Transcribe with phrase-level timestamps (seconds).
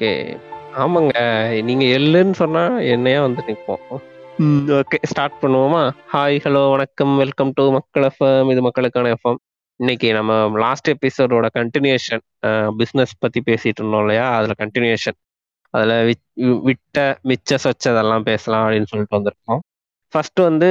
[0.00, 0.12] Okay.
[0.82, 1.14] ஆமாங்க.
[1.68, 2.62] நீங்க எள்ளுன்னு சொன்னா
[2.92, 3.98] என்னையா வந்து நிற்போம்
[4.76, 5.80] ஓகே ஸ்டார்ட் பண்ணுவோமா?
[6.12, 7.12] ஹாய் ஹலோ வணக்கம்.
[7.22, 9.36] வெல்கம் டு மக்கள் எஃப்எம் இது மக்களுக்கான எஃப்எம்
[9.80, 12.22] இன்னைக்கு நம்ம லாஸ்ட் எபிசோடோட கண்டினியூஷன்
[12.78, 14.26] பிஸ்னஸ் பத்தி பேசிட்டு இருந்தோம் இல்லையா?
[14.36, 15.18] அதுல கண்டினியூஷன்
[15.74, 15.98] அதுல
[16.68, 19.60] விட்ட மிச்ச சொச்சதெல்லாம் பேசலாம் அப்படின்னு சொல்லிட்டு வந்திருக்கோம்.
[20.14, 20.70] ஃபர்ஸ்ட் வந்து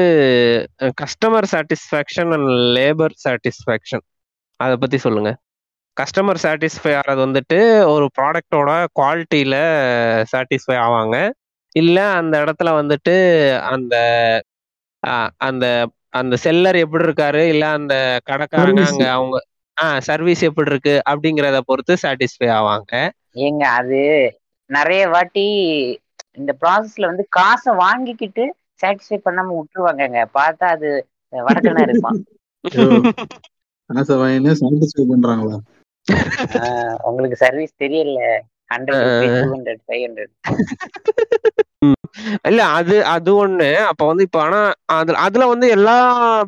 [1.04, 2.50] customer satisfaction and
[2.80, 4.06] labour satisfaction
[4.60, 5.32] அதை பத்தி சொல்லுங்க.
[6.00, 7.58] கஸ்டமர் சாட்டிஸ்ஃபை ஆகிறது வந்துட்டு
[7.94, 9.56] ஒரு ப்ராடக்டோட குவாலிட்டியில
[10.32, 11.16] சாட்டிஸ்ஃபை ஆவாங்க.
[11.76, 13.16] இல்லை அந்த இடத்துல வந்துட்டு
[13.70, 13.96] அந்த
[15.42, 15.66] அந்த
[16.14, 17.42] அந்த செல்லர் எப்படி இருக்காரு?
[17.48, 17.94] இல்ல அந்த
[18.26, 19.38] கடைக்காரங்க அங்க அவங்க
[19.78, 20.96] ஆஹ் சர்வீஸ் எப்படி இருக்கு?
[21.10, 22.94] அப்படிங்கறத பொறுத்து சாட்டிஸ்ஃபை ஆவாங்க.
[23.40, 24.00] ஏங்க அது
[24.70, 25.46] நிறைய வாட்டி
[26.38, 28.44] இந்த ப்ராசஸ்ல வந்து காசை வாங்கிக்கிட்டு
[28.82, 30.20] சாட்டிஸ்ஃபை பண்ணாம விட்டுருவாங்கங்க.
[30.38, 30.90] பார்த்தா அது
[31.34, 32.20] வடக்கனா இருப்பான்.
[33.90, 35.58] காசை வாங்கினு சாட்டிஸ்ஃபை பண்றாங்களா?
[37.08, 38.20] உங்களுக்கு சர்வீஸ் தெரியல.
[38.74, 39.04] Hundred
[39.36, 40.34] two hundred five hundred
[42.50, 43.68] இல்ல அது அது ஒண்ணு.
[43.90, 44.60] அப்ப வந்து இப்ப ஆனா
[44.96, 45.96] அதுல அதுல வந்து எல்லா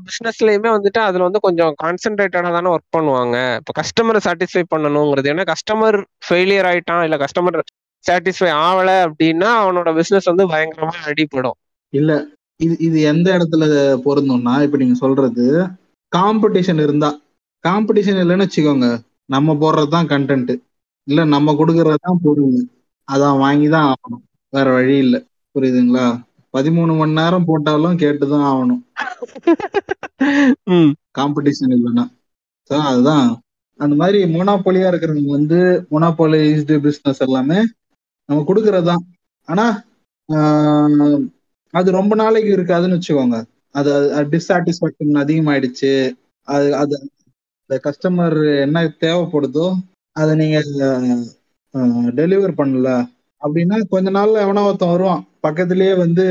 [0.08, 3.36] பிசினஸ்லயுமே வந்துட்டு அதுல வந்து கொஞ்சம் கான்சென்ட்ரேட்டடா தானே ஒர்க் பண்ணுவாங்க.
[3.60, 7.60] இப்ப கஸ்டமரை சாட்டிஸ்ஃபை பண்ணணுங்கிறது ஏன்னா கஸ்டமர் ஃபெயிலியர் ஆயிட்டான் இல்ல கஸ்டமர்
[8.04, 11.58] சாட்டிஸ்ஃபை ஆகல அப்படின்னா அவனோட பிசினஸ் வந்து பயங்கரமா அடிப்படும்
[11.94, 12.12] இல்ல
[12.60, 13.66] இது இது எந்த இடத்துல
[14.06, 15.46] பொருந்தும்னா இப்ப நீங்க சொல்றது
[16.12, 17.10] காம்படிஷன் இருந்தா
[17.64, 18.88] காம்படிஷன் இல்லைன்னு வச்சுக்கோங்க.
[19.32, 20.54] நம்ம போடுறதுதான் கண்டென்ட்
[21.08, 22.58] இல்ல நம்ம கொடுக்கறதுதான் பொருள்.
[23.08, 24.24] அதான் வாங்கிதான் ஆகணும்.
[24.54, 25.20] வேற வழி இல்லை.
[25.56, 26.06] புரியுதுங்களா?
[26.54, 28.82] பதிமூணு மணி நேரம் போட்டாலும் கேட்டுதான் ஆகணும்.
[31.18, 32.06] காம்படிஷன் இல்லைன்னா.
[32.70, 33.30] ஸோ அதுதான்.
[33.80, 35.60] அந்த மாதிரி மொனாப்பொலியா இருக்கிறவங்க வந்து
[35.92, 37.60] மொனாப்பொலிஸ்டு பிஸ்னஸ் எல்லாமே
[38.30, 39.04] நம்ம கொடுக்கறது தான்
[39.48, 39.66] ஆனா
[41.74, 43.38] அது ரொம்ப நாளைக்கு இருக்காதுன்னு வச்சுக்கோங்க.
[43.76, 43.90] அது
[44.34, 45.92] டிஸ்சாட்டிஸ்பாக்சன் அதிகமாயிடுச்சு.
[46.48, 46.96] அது அது
[47.72, 49.66] இந்த கஸ்டமர் என்ன தேவைப்படுதோ
[50.16, 50.58] அதை நீங்க
[52.18, 52.90] டெலிவர் பண்ணல
[53.42, 55.22] அப்படின்னா கொஞ்ச நாள்ல எவனோ ஒருத்தன் வருவான்.
[55.46, 56.26] பக்கத்திலேயே வந்து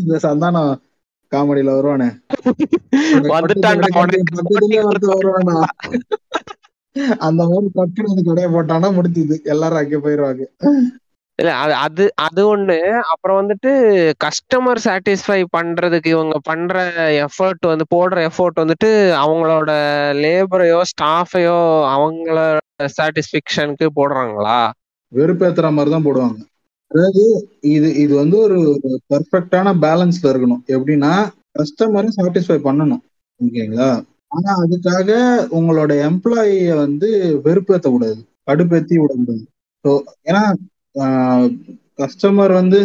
[0.00, 0.68] இந்த சந்தானம்
[1.32, 2.08] காமெடியில வருவானே.
[3.16, 3.58] அந்த மாதிரி
[7.78, 9.38] டக்குனு அந்த கடையை போட்டானா முடிஞ்சுது.
[9.54, 10.44] எல்லாரும் அங்கே போயிருவாங்க.
[11.38, 12.76] இல்ல அது அது அது ஒண்ணு.
[13.12, 13.70] அப்புறம் வந்துட்டு
[14.20, 16.74] கஸ்டமர் சாட்டிஸ்ஃபை பண்றதுக்கு இவங்க பண்ற
[17.26, 18.90] எஃபர்ட் வந்து போடுற எஃபர்ட் வந்துட்டு
[19.22, 19.70] அவங்களோட
[20.24, 21.58] லேபரையோ ஸ்டாஃபையோ
[21.94, 22.58] அவங்களோட
[22.96, 24.58] சாட்டிஸ்பிக்ஷனுக்கு போடுறாங்களா?
[25.12, 26.38] வெறுப்பேத்துற மாதிரி தான் போடுவாங்க.
[26.90, 27.22] அதாவது
[27.68, 28.58] இது இது வந்து ஒரு
[29.10, 30.62] பெர்ஃபெக்டான பேலன்ஸ்ல இருக்கணும்.
[30.68, 31.12] எப்படின்னா
[31.58, 33.02] கஸ்டமரை சாட்டிஸ்ஃபை பண்ணணும்.
[33.40, 33.90] ஓகேங்களா?
[34.28, 35.10] ஆனா அதுக்காக
[35.58, 37.08] உங்களோட எம்ப்ளாயிய வந்து
[37.46, 38.18] வெறுப்பேற்ற கூடாது
[38.48, 39.44] கடுப்பேத்தி விடக்கூடாது.
[39.84, 39.90] ஸோ
[40.24, 40.42] ஏன்னா
[41.98, 42.80] கஸ்டமர் வந்து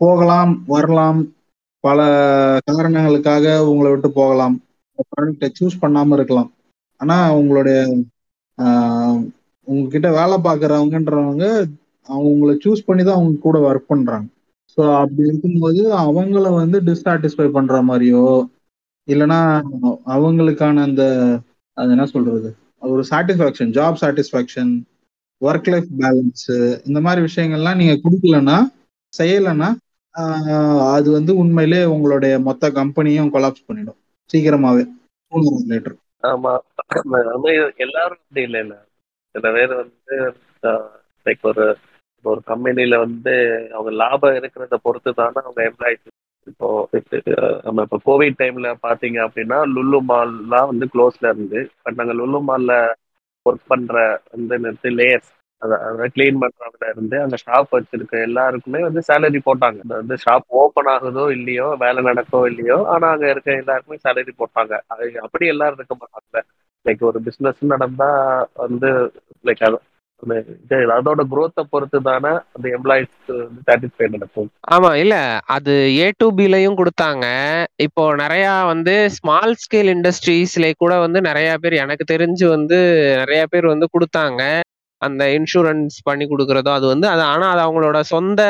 [0.00, 1.20] போகலாம் வரலாம்.
[1.84, 2.00] பல
[2.68, 4.56] காரணங்களுக்காக உங்களை விட்டு போகலாம்.
[5.10, 6.50] ப்ராடக்டை சூஸ் பண்ணாம இருக்கலாம்.
[7.00, 7.78] ஆனா உங்களுடைய
[9.66, 11.44] உங்ககிட்ட வேலை பார்க்குறவங்கன்றவங்க
[12.08, 14.26] அவங்கள சூஸ் பண்ணி தான் அவங்க கூட ஒர்க் பண்றாங்க.
[14.72, 18.24] ஸோ அப்படி இருக்கும்போது அவங்கள வந்து டிஸ்சாட்டிஸ்ஃபை பண்ற மாதிரியோ
[19.08, 19.40] இல்லைன்னா
[20.14, 21.02] அவங்களுக்கான அந்த
[21.76, 22.48] அது என்ன சொல்றது?
[22.92, 24.72] ஒரு satisfaction job satisfaction
[25.42, 26.44] work life balance
[26.86, 28.58] இந்த மாதிரி விஷயங்கள்லாம் நீங்க கொடுக்கலன்னா
[29.12, 29.70] செய்யலைன்னா
[30.94, 33.98] அது வந்து உண்மையிலே உங்களுடைய மொத்த கம்பெனியும் கொலாப்ஸ் பண்ணிடும்.
[34.30, 34.84] சீக்கிரமாவே.
[35.70, 35.96] லேட்டர்
[36.28, 36.52] ஆமா.
[37.84, 38.74] எல்லாரும் அப்படி இல்லை இல்ல.
[39.34, 40.14] சில பேர் வந்து
[41.26, 41.64] லைக் ஒரு
[42.24, 43.32] ஒரு கம்பெனில வந்து
[43.74, 46.06] அவங்க லாபம் இருக்கிறத பொறுத்து தானே அவங்க எம்ப்ளாயிஸ்
[46.46, 46.68] இப்போ
[47.64, 52.72] நம்ம இப்போ கோவிட் டைம்ல பாத்தீங்க அப்படின்னா லுல்லு மால்லாம் வந்து க்ளோஸ்ல இருந்து பட் நாங்க லுல்லு மால்ல
[53.46, 53.94] ஒர்க் பண்ற
[54.32, 54.56] வந்து
[54.96, 55.30] லேயர்ஸ்
[55.62, 59.78] அதாவது கிளீன் பண்றவங்க இருந்து அந்த ஷாப் வச்சிருக்க எல்லாருக்குமே வந்து சேலரி போட்டாங்க.
[59.92, 64.72] வந்து ஷாப் ஓப்பன் ஆகுதோ இல்லையோ வேலை நடக்கோ இல்லையோ ஆனா அங்க இருக்க எல்லாருக்குமே சேலரி போட்டாங்க.
[64.92, 66.42] அது அப்படி எல்லாரும் இருக்க மாட்டாங்க.
[66.86, 68.10] லைக் ஒரு பிசினஸ் நடந்தா
[68.64, 68.90] வந்து
[69.44, 69.62] லைக்
[70.98, 73.16] அதோட குரோத்தை பொறுத்து தானே அந்த எம்ப்ளாயிஸ்
[73.66, 74.48] சாட்டிஸ்ஃபை நடக்கும்.
[74.74, 75.14] ஆமா இல்ல.
[75.56, 77.26] அது ஏ டு பிலையும் கொடுத்தாங்க.
[77.86, 82.78] இப்போ நிறைய வந்து ஸ்மால் ஸ்கேல் இண்டஸ்ட்ரீஸ்ல கூட வந்து நிறைய பேர் எனக்கு தெரிஞ்சு வந்து
[83.22, 84.42] நிறைய பேர் வந்து கொடுத்தாங்க.
[85.02, 88.42] அந்த இன்சூரன்ஸ் பண்ணி கொடுக்கறதோ அது வந்து அது ஆனா அது அவங்களோட சொந்த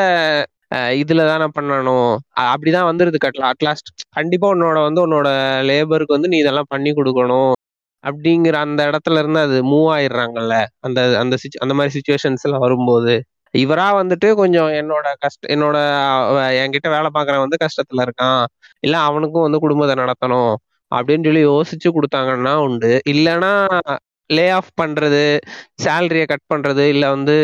[1.00, 2.12] இதுல தானே பண்ணணும்.
[2.52, 3.18] அப்படிதான் வந்துருது.
[3.24, 5.28] கட்டல அட்லாஸ்ட் கண்டிப்பா உன்னோட வந்து உன்னோட
[5.70, 7.52] லேபருக்கு வந்து நீ இதெல்லாம் பண்ணி கொடுக்கணும்.
[8.06, 10.54] அப்படிங்கிற அந்த இடத்துல இருந்து அது மூவ் ஆயிடுறாங்கல்ல.
[10.80, 13.14] அந்த அந்த அந்த மாதிரி சுச்சுவேஷன்ஸ் எல்லாம் வரும்போது
[13.54, 15.76] இவரா வந்துட்டு கொஞ்சம் என்னோட கஷ்ட என்னோட
[16.62, 18.42] என்கிட்ட வேலை பார்க்கறவன் வந்து கஷ்டத்துல இருக்கான்.
[18.84, 20.52] இல்ல அவனுக்கும் வந்து குடும்பத்தை நடத்தணும்
[20.92, 22.90] அப்படின்னு சொல்லி யோசிச்சு கொடுத்தாங்கன்னா உண்டு.
[23.12, 23.52] இல்லைன்னா
[24.30, 25.22] லே ஆஃப் பண்றது
[25.84, 27.34] சேலரியை கட் பண்றது இல்ல வந்து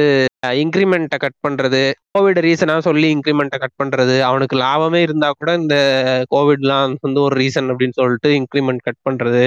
[0.62, 5.76] இன்க்ரிமெண்ட்டை கட் பண்றது கோவிட் ரீசனா சொல்லி இன்க்ரிமெண்ட்டை கட் பண்றது அவனுக்கு லாபமே இருந்தா கூட இந்த
[6.34, 9.42] கோவிட்லாம் வந்து ஒரு ரீசன் அப்படின்னு சொல்லிட்டு இன்க்ரிமெண்ட் கட் பண்றது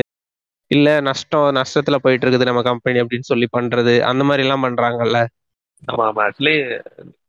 [0.71, 5.19] இல்ல நஷ்டம் நஷ்டத்துல போயிட்டு இருக்குது நம்ம கம்பெனி அப்படின்னு சொல்லி பண்றது அந்த மாதிரி எல்லாம் பண்றாங்கல்ல?
[5.83, 6.21] ஆமா ஆமா.
[6.27, 6.55] ஆக்சுவலி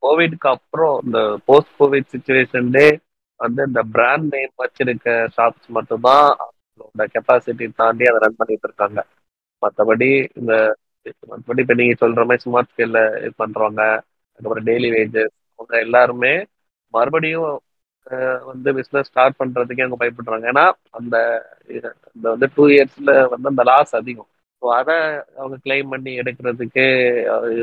[0.03, 1.19] கோவிட்க்கு அப்புறம் இந்த
[1.49, 2.87] போஸ்ட் கோவிட் சுச்சுவேஷன்லே
[3.41, 9.01] வந்து இந்த பிராண்ட் நேம் வச்சிருக்க ஷாப்ஸ் மட்டும்தான் அவங்களோட கெப்பாசிட்டி தாண்டி அதை ரன் பண்ணிட்டு இருக்காங்க.
[9.63, 10.53] மற்றபடி இந்த
[11.25, 13.83] மற்றபடி இப்போ நீங்க சொல்ற மாதிரி ஸ்மார்ட் ஸ்கேல்ல இது பண்றவங்க
[14.31, 16.33] அதுக்கப்புறம் டெய்லி வேஜஸ் அவங்க எல்லாருமே
[16.95, 17.53] மறுபடியும்
[18.45, 20.53] வந்து பிஸ்னஸ் ஸ்டார்ட் பண்றதுக்கே அவங்க பயப்படுறாங்க.
[20.53, 24.27] ஏன்னா அந்த இது- இந்த வந்து டூ இயர்ஸ்ல வந்து அந்த லாஸ் அதிகம்.
[24.63, 24.95] ஸோ அதை
[25.37, 26.87] அவங்க கிளைம் பண்ணி எடுக்கிறதுக்கு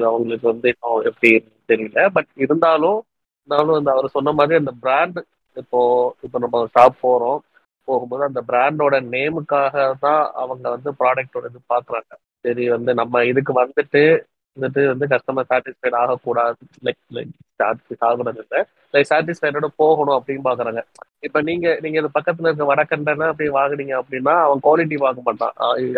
[0.01, 2.09] அவங்களுக்கு வந்து இன்னும் எப்படி தெரியல.
[2.13, 3.03] பட் இருந்தாலும்
[3.45, 5.19] இருந்தாலும் அந்த அவர் சொன்ன மாதிரி அந்த பிராண்ட்
[5.53, 7.39] இப்போ இப்போ நம்ம ஷாப் போறோம்.
[7.85, 14.01] போகும்போது அந்த பிராண்டோட நேமுக்காக தான் அவங்க வந்து ப்ராடக்டோட இது பார்க்குறாங்க சரி வந்து நம்ம இதுக்கு வந்துட்டு
[14.57, 16.57] வந்துட்டு வந்து கஸ்டமர் சாட்டிஸ்ஃபைட் ஆகக்கூடாது.
[16.85, 17.31] லைக் லைக்
[18.09, 18.59] ஆகுறது இல்லை.
[18.93, 20.81] லைக் சாட்டிஸ்ஃபைடோட போகணும் அப்படின்னு பார்க்குறாங்க
[21.27, 25.55] இப்போ நீங்க நீங்க இது பக்கத்துல இருக்க வடக்கண்டனை அப்படி வாங்குனீங்க அப்படின்னா அவன் குவாலிட்டி பார்க்க மாட்டான்.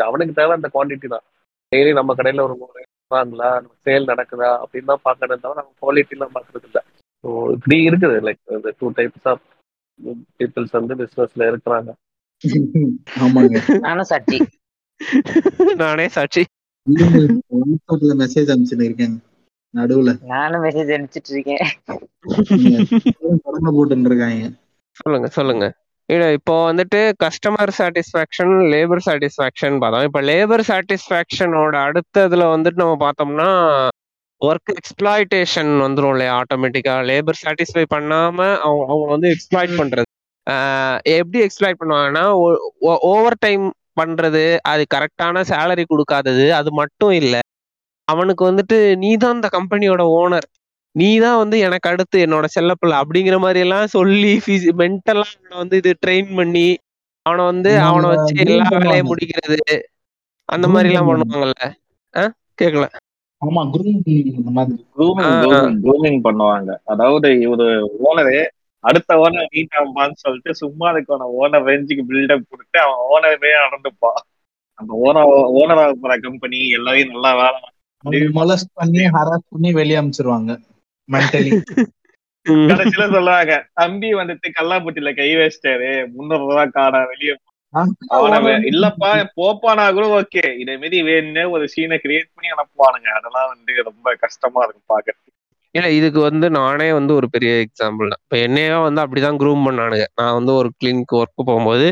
[0.07, 1.25] அவனுக்கு தேவை அந்த குவான்டிட்டி தான்.
[1.71, 3.49] டெய்லி நம்ம கடையில ஒரு மூணு வாங்களா
[3.85, 6.81] சேல் நடக்குதா அப்படின்னு தான் பார்க்கணும் தவிர அவன் குவாலிட்டிலாம் பார்க்கறது இல்லை.
[7.23, 8.17] ஸோ இப்படி இருக்குது.
[8.27, 9.43] லைக் இந்த டூ டைப்ஸ் ஆஃப்
[10.39, 11.91] பீப்புள்ஸ் வந்து பிஸ்னஸ்ல இருக்கிறாங்க.
[13.23, 13.57] ஆமாங்க.
[13.85, 14.39] நானும் சாட்சி
[15.81, 16.41] நானே சாட்சி
[16.87, 18.49] வாட்ஸ்அப்ல மெசேஜ்
[19.73, 20.11] நடுவுல.
[20.33, 21.63] நானும் மெசேஜ் அனுப்பிச்சிட்டு இருக்கேன்
[23.45, 24.45] கடமை போட்டுன்னு இருக்காங்க
[24.99, 25.65] சொல்லுங்க சொல்லுங்க.
[26.09, 30.05] இல்ல இப்போ வந்துட்டு கஸ்டமர் சாட்டிஸ்ஃபேக்ஷன் லேபர் சாட்டிஸ்ஃபேக்ஷன் பார்த்தோம்.
[30.09, 33.49] இப்போ லேபர் சாட்டிஸ்ஃபேக்ஷனோட அடுத்ததுல வந்துட்டு நம்ம பார்த்தோம்னா
[34.41, 40.09] ஒர்க் எக்ஸ்பிளாய்டேஷன் வந்துரும் இல்லையா ஆட்டோமேட்டிக்கா லேபர் சாட்டிஸ்ஃபை பண்ணாம அவங்க அவங்க வந்து எக்ஸ்பிளாய்ட் பண்றது.
[41.17, 42.25] எப்படி எக்ஸ்பிளாய்ட் பண்ணுவாங்கன்னா
[43.13, 43.65] ஓவர் டைம்
[43.97, 47.35] பண்றது அது கரெக்டான சேலரி கொடுக்காதது அது மட்டும் இல்ல.
[48.07, 50.47] அவனுக்கு வந்துட்டு நீ தான் இந்த கம்பெனியோட ஓனர்
[50.95, 54.33] நீ தான் வந்து எனக்கு அடுத்து என்னோட செல்லப்பிள்ளை அப்படிங்கிற மாதிரி எல்லாம் சொல்லி
[54.81, 56.67] மென்டலா அவனை வந்து இது ட்ரெயின் பண்ணி
[57.25, 59.09] அவனை வந்து அவனை வச்சு எல்லா வேலையும்.
[59.11, 59.57] முடிக்கிறது.
[60.49, 61.33] அந்த மாதிரி எல்லாம் பண்ணுவாங்க.
[61.33, 61.67] பண்ணுவாங்கல்ல.
[62.13, 62.23] ஆ?
[62.59, 62.85] கேக்கல.
[63.41, 63.61] ஆமா
[65.83, 66.69] க்ரூமிங் பண்ணுவாங்க.
[66.85, 67.67] அதாவது இவரு
[68.07, 68.37] ஓனரு
[68.85, 74.19] அடுத்த ஓனர் நீட்டாம்பான்னு சொல்லிட்டு சும்மா அதுக்கான ஓனர் ரேஞ்சுக்கு பில்டப் கொடுத்து அவன் ஓனரே நடந்துப்பான்.
[74.79, 77.59] அந்த ஓனர் ஓனர் ஆக போற கம்பெனி எல்லாரையும் நல்லா வேலை
[78.35, 80.01] மொலஸ்ட் பண்ணி ஹராஸ் பண்ணி வெளியே
[81.09, 81.51] மென்டலி
[82.45, 82.67] ம்.
[82.69, 87.33] கடைசியில சொல்றாங்க தம்பி வந்துட்டு கல்லாப்பட்டியில கை வச்சிட்டாரு முன்னூறு ரூபா காண வெளியே
[88.69, 93.09] இல்லப்பா போப்பானா கூட ஓகே இதே மாதிரி வேணும்னு ஒரு சீனை கிரியேட் பண்ணி அனுப்புவானுங்க.
[93.17, 95.17] அதெல்லாம் வந்து ரொம்ப கஷ்டமா இருக்கும் பாக்க
[95.75, 98.21] இல்ல இதுக்கு வந்து நானே வந்து ஒரு பெரிய எக்ஸாம்பிள் தான்.
[98.25, 100.05] இப்போ என்னையா வந்து அப்படிதான் க்ரூம் பண்ணானுங்க.
[100.19, 101.87] நான் வந்து ஒரு கிளினிக் ஒர்க்கு போகும்போது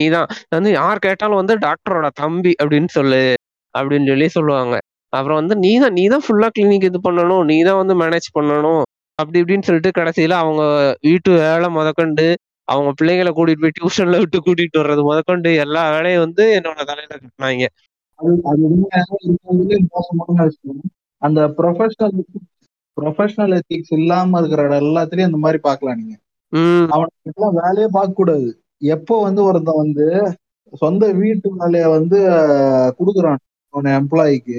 [0.00, 3.22] நீதான் வந்து யார் கேட்டாலும் வந்து டாக்டரோட தம்பி அப்படின்னு சொல்லு
[3.74, 4.74] அப்படின்னு சொல்லி சொல்லுவாங்க.
[5.12, 8.82] அப்புறம் வந்து நீ தான் நீ தான் ஃபுல்லா கிளினிக் இது பண்ணணும் நீ தான் வந்து மேனேஜ் பண்ணணும்
[9.18, 10.62] அப்படி இப்படின்னு சொல்லிட்டு கடைசியில அவங்க
[11.06, 12.26] வீட்டு வேலை முதக்கொண்டு
[12.68, 17.64] அவங்க பிள்ளைங்களை கூட்டிட்டு போய் டியூஷன்ல விட்டு கூட்டிட்டு வர்றது முதற்கொண்டு எல்லா வேலையும் வந்து என்னோட தலையில கட்டினாங்க.
[18.18, 18.30] அது
[21.22, 22.14] அந்த ப்ரொஃபஷனல்
[23.00, 26.14] ப்ரொஃபஷனல் எத்திக்ஸ் இல்லாம இருக்கிற எல்லாத்துலயும் இந்த மாதிரி பார்க்கலாம் நீங்க.
[26.94, 28.48] அவனுக்கு வேலையே பார்க்க கூடாது
[28.94, 30.06] எப்போ வந்து ஒருத்தன் வந்து
[30.82, 32.18] சொந்த வீட்டு வேலைய வந்து
[32.98, 33.40] குடுக்குறான்.
[33.74, 34.58] அவன எம்ப்ளாயிக்கு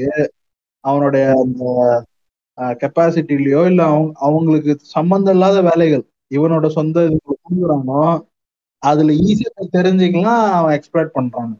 [0.83, 1.63] அவனுடைய அந்த
[2.81, 6.03] கெப்பாசிட்டிலயோ இல்ல அவங்க அவங்களுக்கு சம்பந்தம் இல்லாத வேலைகள்.
[6.37, 8.01] இவனோட சொந்த இதுக்கு கொடுக்குறானோ
[8.83, 11.51] அதுல ஈஸியா தெரிஞ்சுக்கலாம் அவன் எக்ஸ்பிளைட் பண்றான்.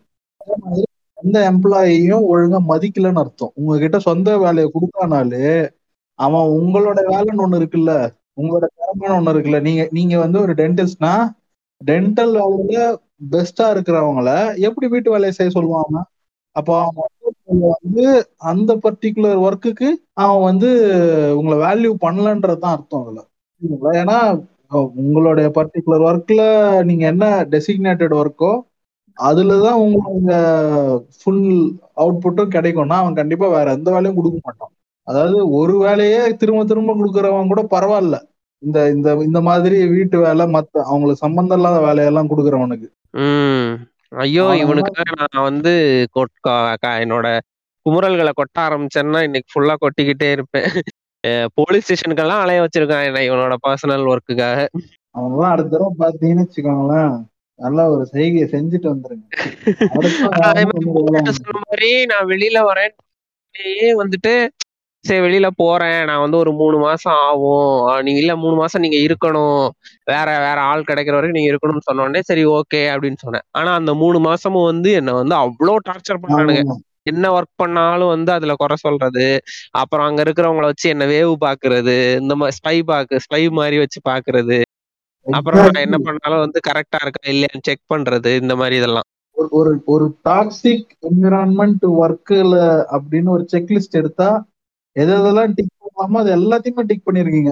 [0.41, 0.85] அதே மாதிரி
[1.17, 3.53] எந்த எம்ப்ளாயியும் ஒழுங்கா மதிக்கலன்னு அர்த்தம்.
[3.59, 5.45] உங்ககிட்ட சொந்த வேலையை கொடுத்தானாலே
[6.21, 7.93] அவன் உங்களோட வேலைன்னு ஒண்ணு இருக்குல்ல
[8.37, 9.59] உங்களோட திறமைன்னு ஒண்ணு இருக்குல்ல.
[9.61, 11.13] நீங்க நீங்க வந்து ஒரு டென்டிஸ்ட்னா
[11.81, 12.79] டென்டல் வேலையில
[13.31, 14.29] பெஸ்டா இருக்கிறவங்கள
[14.67, 15.97] எப்படி வீட்டு வேலையை செய்ய சொல்லுவாங்க
[16.55, 17.09] அப்போ அவன்
[17.73, 18.05] வந்து
[18.51, 19.89] அந்த பர்டிகுலர் ஒர்க்குக்கு
[20.21, 20.69] அவன் வந்து
[21.37, 23.21] உங்களை வேல்யூ பண்ணலன்றதுதான் அர்த்தம் அதுல.
[23.95, 24.17] ஏன்னா
[24.97, 26.41] உங்களுடைய பர்டிகுலர் ஒர்க்ல
[26.89, 28.51] நீங்க என்ன டெசிக்னேட்டட் ஒர்க்கோ
[29.17, 30.37] அதுலதான் உங்களுக்கு
[31.17, 31.43] ஃபுல்
[31.97, 34.73] அவுட்புட்டும் கிடைக்கும்னா அவன் கண்டிப்பா வேற எந்த வேலையும் கொடுக்க மாட்டான்.
[35.07, 38.17] அதாவது ஒரு வேலையே திரும்ப திரும்ப கொடுக்கறவன் கூட பரவாயில்ல.
[38.63, 42.87] இந்த இந்த இந்த மாதிரி வீட்டு வேலை மத்த அவங்களுக்கு சம்பந்தம் இல்லாத வேலையெல்லாம் கொடுக்கறவனுக்கு.
[44.23, 45.73] ஐயோ இவனுக்காக நான் வந்து
[47.01, 47.27] என்னோட
[47.85, 50.67] குமுறல்களை கொட்ட ஆரம்பிச்சேன்னா இன்னைக்கு ஃபுல்லா கொட்டிக்கிட்டே இருப்பேன்.
[51.57, 54.59] போலீஸ் ஸ்டேஷனுக்கெல்லாம் அலைய வச்சிருக்கான் என்ன இவனோட பர்சனல் ஒர்க்குக்காக
[55.15, 57.13] அவங்கெல்லாம் அடுத்த தடவை பாத்தீங்கன்னு வச்சுக்கோங்களேன்
[57.59, 59.25] நல்லா ஒரு செய்கையை செஞ்சுட்டு வந்துருங்க.
[60.49, 62.93] அதே மாதிரி நான் வெளியில வரேன்.
[64.01, 64.33] வந்துட்டு
[65.05, 66.05] சரி வெளியில போறேன்.
[66.05, 67.69] நான் வந்து ஒரு மூணு மாசம் ஆகும்.
[68.01, 69.63] நீங்க இல்ல மூணு மாசம் நீங்க இருக்கணும்.
[70.05, 73.45] வேற வேற ஆள் கிடைக்கிற வரைக்கும் நீங்க இருக்கணும்னு சொன்ன உடனே சரி ஓகே அப்படின்னு சொன்னேன்.
[73.51, 76.63] ஆனா அந்த மூணு மாசமும் வந்து என்ன வந்து அவ்வளோ டார்ச்சர் பண்ணானுங்க.
[77.03, 79.27] என்ன ஒர்க் பண்ணாலும் வந்து அதுல குறை சொல்றது.
[79.71, 81.95] அப்புறம் அங்க இருக்கிறவங்கள வச்சு என்ன வேவு பாக்குறது.
[82.19, 84.59] இந்த மாதிரி ஸ்பை பாக்கு ஸ்பை மாதிரி வச்சு பாக்குறது.
[85.27, 88.35] அப்புறம் நான் என்ன பண்ணாலும் வந்து கரெக்டா இருக்கா இல்லையான்னு செக் பண்றது.
[88.35, 89.07] இந்த மாதிரி இதெல்லாம்.
[89.37, 92.55] ஒரு ஒரு ஒரு டாக்ஸிக் என்விரான்மெண்ட் ஒர்க்ல
[92.97, 94.29] அப்படின்னு ஒரு செக்லிஸ்ட் எடுத்தா
[94.95, 97.51] எது எதெல்லாம் டிக் இல்லாம அது எல்லாத்தையுமே டிக் பண்ணிருக்கீங்க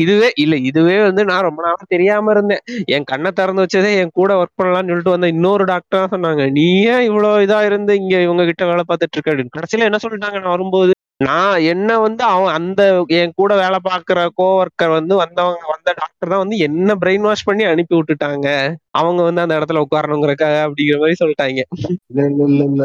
[0.00, 2.62] இதுவே இல்ல இதுவே வந்து நான் ரொம்ப நாளா தெரியாம இருந்தேன்.
[2.94, 7.06] என் கண்ணை திறந்து வச்சதே என் கூட ஒர்க் பண்ணலாம்னு சொல்லிட்டு வந்த இன்னொரு டாக்டரா சொன்னாங்க நீ ஏன்
[7.08, 9.32] இவ்வளவு இதா இருந்து இங்க இவங்க கிட்ட வேலை பார்த்துட்டு இருக்க?
[9.32, 9.56] அப்படின்னு.
[9.56, 12.82] கடைசியில என்ன சொல்லிட்டாங்க நான் வரும்போது நான் என்ன வந்து அவன் அந்த
[13.18, 17.64] என் கூட வேலை பார்க்கிற கோவர்க்கர் வந்து வந்தவங்க வந்த டாக்டர் தான் வந்து என்ன பிரெயின் வாஷ் பண்ணி
[17.64, 18.48] அனுப்பி விட்டுட்டாங்க.
[18.92, 21.62] அவங்க வந்து அந்த இடத்துல உட்காரணுங்கிறக்காக அப்படிங்கிற மாதிரி சொல்லிட்டாங்க.
[22.10, 22.82] இல்ல இல்ல இல்ல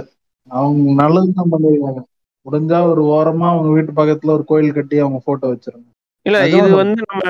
[0.52, 2.02] அவங்க நல்லதுதான் பண்ணிருக்காங்க.
[2.48, 5.88] முடிஞ்சா ஒரு ஓரமா அவங்க வீட்டு பக்கத்துல ஒரு கோயில் கட்டி அவங்க போட்டோ வச்சிருங்க.
[6.26, 7.24] இல்ல இது வந்து நம்ம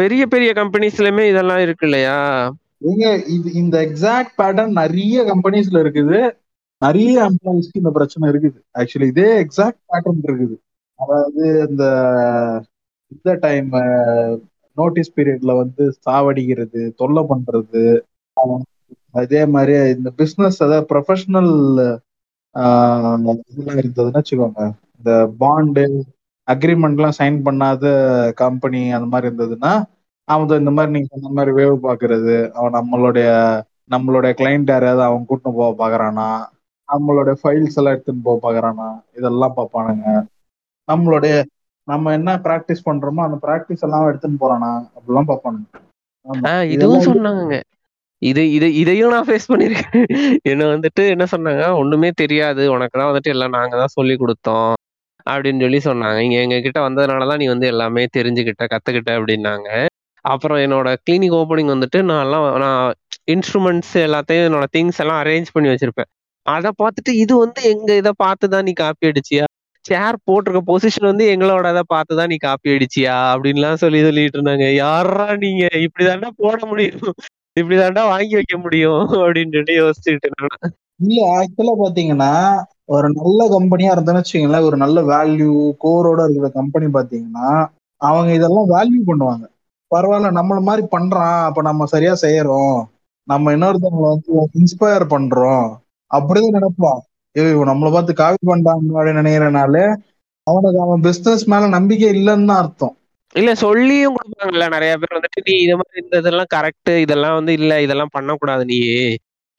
[0.00, 2.18] பெரிய பெரிய கம்பெனிஸ்லயுமே இதெல்லாம் இருக்கு இல்லையா?
[2.86, 3.04] நீங்க
[3.36, 6.18] இது இந்த எக்ஸாக்ட் பேட்டர்ன் நிறைய கம்பெனிஸ்ல இருக்குது.
[6.82, 8.58] நிறைய எம்ப்ளாயிஸ்க்கு இந்த பிரச்சனை இருக்குது.
[8.80, 10.56] ஆக்சுவலி இதே எக்ஸாக்ட் பேட்டர்ன் இருக்குது.
[10.98, 11.84] அதாவது இந்த
[13.14, 13.70] இந்த டைம்
[14.76, 17.84] நோட்டீஸ் பீரியட்ல வந்து சாவடிக்கிறது தொல்லை பண்றது
[19.20, 21.52] அதே மாதிரி இந்த பிசினஸ் அதாவது ப்ரொஃபஷனல்
[22.54, 24.62] இதெல்லாம் இருந்ததுன்னு வச்சுக்கோங்க.
[24.98, 25.84] இந்த பாண்டு
[26.48, 27.84] அக்ரிமெண்ட்லாம் சைன் பண்ணாத
[28.42, 29.72] கம்பெனி அந்த மாதிரி இருந்ததுன்னா
[30.28, 33.28] அவன் இந்த மாதிரி நீங்க சொன்ன மாதிரி வேவ் பாக்குறது அவன் நம்மளுடைய
[33.94, 36.28] நம்மளுடைய கிளைண்ட் யாரையாவது அவன் கூட்டின்னு போக பாக்குறானா
[36.88, 38.88] நம்மளுடைய ஃபைல்ஸ் எல்லாம் எடுத்துன்னு போக பாக்குறானா
[39.18, 40.06] இதெல்லாம் பார்ப்பானுங்க.
[40.88, 41.34] நம்மளுடைய
[41.88, 45.66] நம்ம என்ன பிராக்டிஸ் பண்றோமோ அந்த பிராக்டிஸ் எல்லாம் எடுத்துன்னு போறானா அப்படிலாம் பார்ப்பானுங்க.
[46.74, 47.56] இதுவும் சொன்னாங்க
[48.22, 50.06] இது இது இதையும் நான் ஃபேஸ் பண்ணியிருக்கேன்
[50.50, 51.64] என்ன வந்துட்டு என்ன சொன்னாங்க?
[51.80, 52.62] ஒண்ணுமே தெரியாது.
[52.76, 54.72] உனக்கு தான் வந்துட்டு எல்லாம் நாங்க தான் சொல்லி கொடுத்தோம்.
[55.26, 56.18] அப்படின்னு சொல்லி சொன்னாங்க.
[56.26, 59.68] இங்க எங்க கிட்ட வந்ததுனாலதான் நீ வந்து எல்லாமே தெரிஞ்சுக்கிட்ட கத்துக்கிட்ட அப்படின்னாங்க.
[60.24, 62.82] அப்புறம் என்னோட கிளினிக் ஓப்பனிங் வந்துட்டு நான் எல்லாம் நான்
[63.34, 66.10] இன்ஸ்ட்ருமெண்ட்ஸ் எல்லாத்தையும் என்னோட திங்ஸ் எல்லாம் அரேஞ்ச் பண்ணி வச்சிருப்பேன்.
[66.46, 69.44] அதை பார்த்துட்டு இது வந்து எங்க இதை பார்த்து தான் நீ காப்பி அடிச்சியா?
[69.84, 73.16] சேர் போட்டிருக்க பொசிஷன் வந்து எங்களோட இதை பார்த்து தான் நீ காப்பி அடிச்சியா?
[73.34, 74.66] அப்படின்லாம் சொல்லி சொல்லிட்டு இருந்தாங்க.
[74.84, 75.64] யாரா நீங்க?
[75.86, 77.14] இப்படிதாண்டா போட முடியும்.
[77.60, 82.32] இப்படிதான்டா வாங்கி வைக்க முடியும் அப்படின்னு யோசிச்சுட்டு நான் இல்ல ஆக்சுவலா பாத்தீங்கன்னா
[82.84, 85.50] ஒரு நல்ல கம்பெனியா இருந்தேன்னு வச்சுக்கீங்களேன் ஒரு நல்ல வேல்யூ
[85.84, 87.48] கோரோட இருக்கிற கம்பெனி பாத்தீங்கன்னா
[88.00, 89.44] அவங்க இதெல்லாம் வேல்யூ பண்ணுவாங்க.
[89.90, 92.78] பரவாயில்ல நம்மள மாதிரி பண்றான் அப்ப நம்ம சரியா செய்யறோம்.
[93.28, 95.66] நம்ம இன்னொருத்தவங்களை வந்து இன்ஸ்பயர் பண்றோம்.
[96.10, 97.00] அப்படிதான் நினைப்பான்.
[97.36, 99.76] ஏய் நம்மளை பார்த்து காவி பண்றாங்க அப்படின்னு நினைக்கிறனால
[100.46, 102.94] அவனுக்கு அவன் பிசினஸ் மேல நம்பிக்கை இல்லைன்னு தான் அர்த்தம்.
[103.34, 107.82] இல்ல சொல்லியும் கொடுப்பாங்கல்ல நிறைய பேர் வந்துட்டு நீ இது மாதிரி இந்த இதெல்லாம் கரெக்ட் இதெல்லாம் வந்து இல்ல
[107.82, 108.78] இதெல்லாம் பண்ணக்கூடாது நீ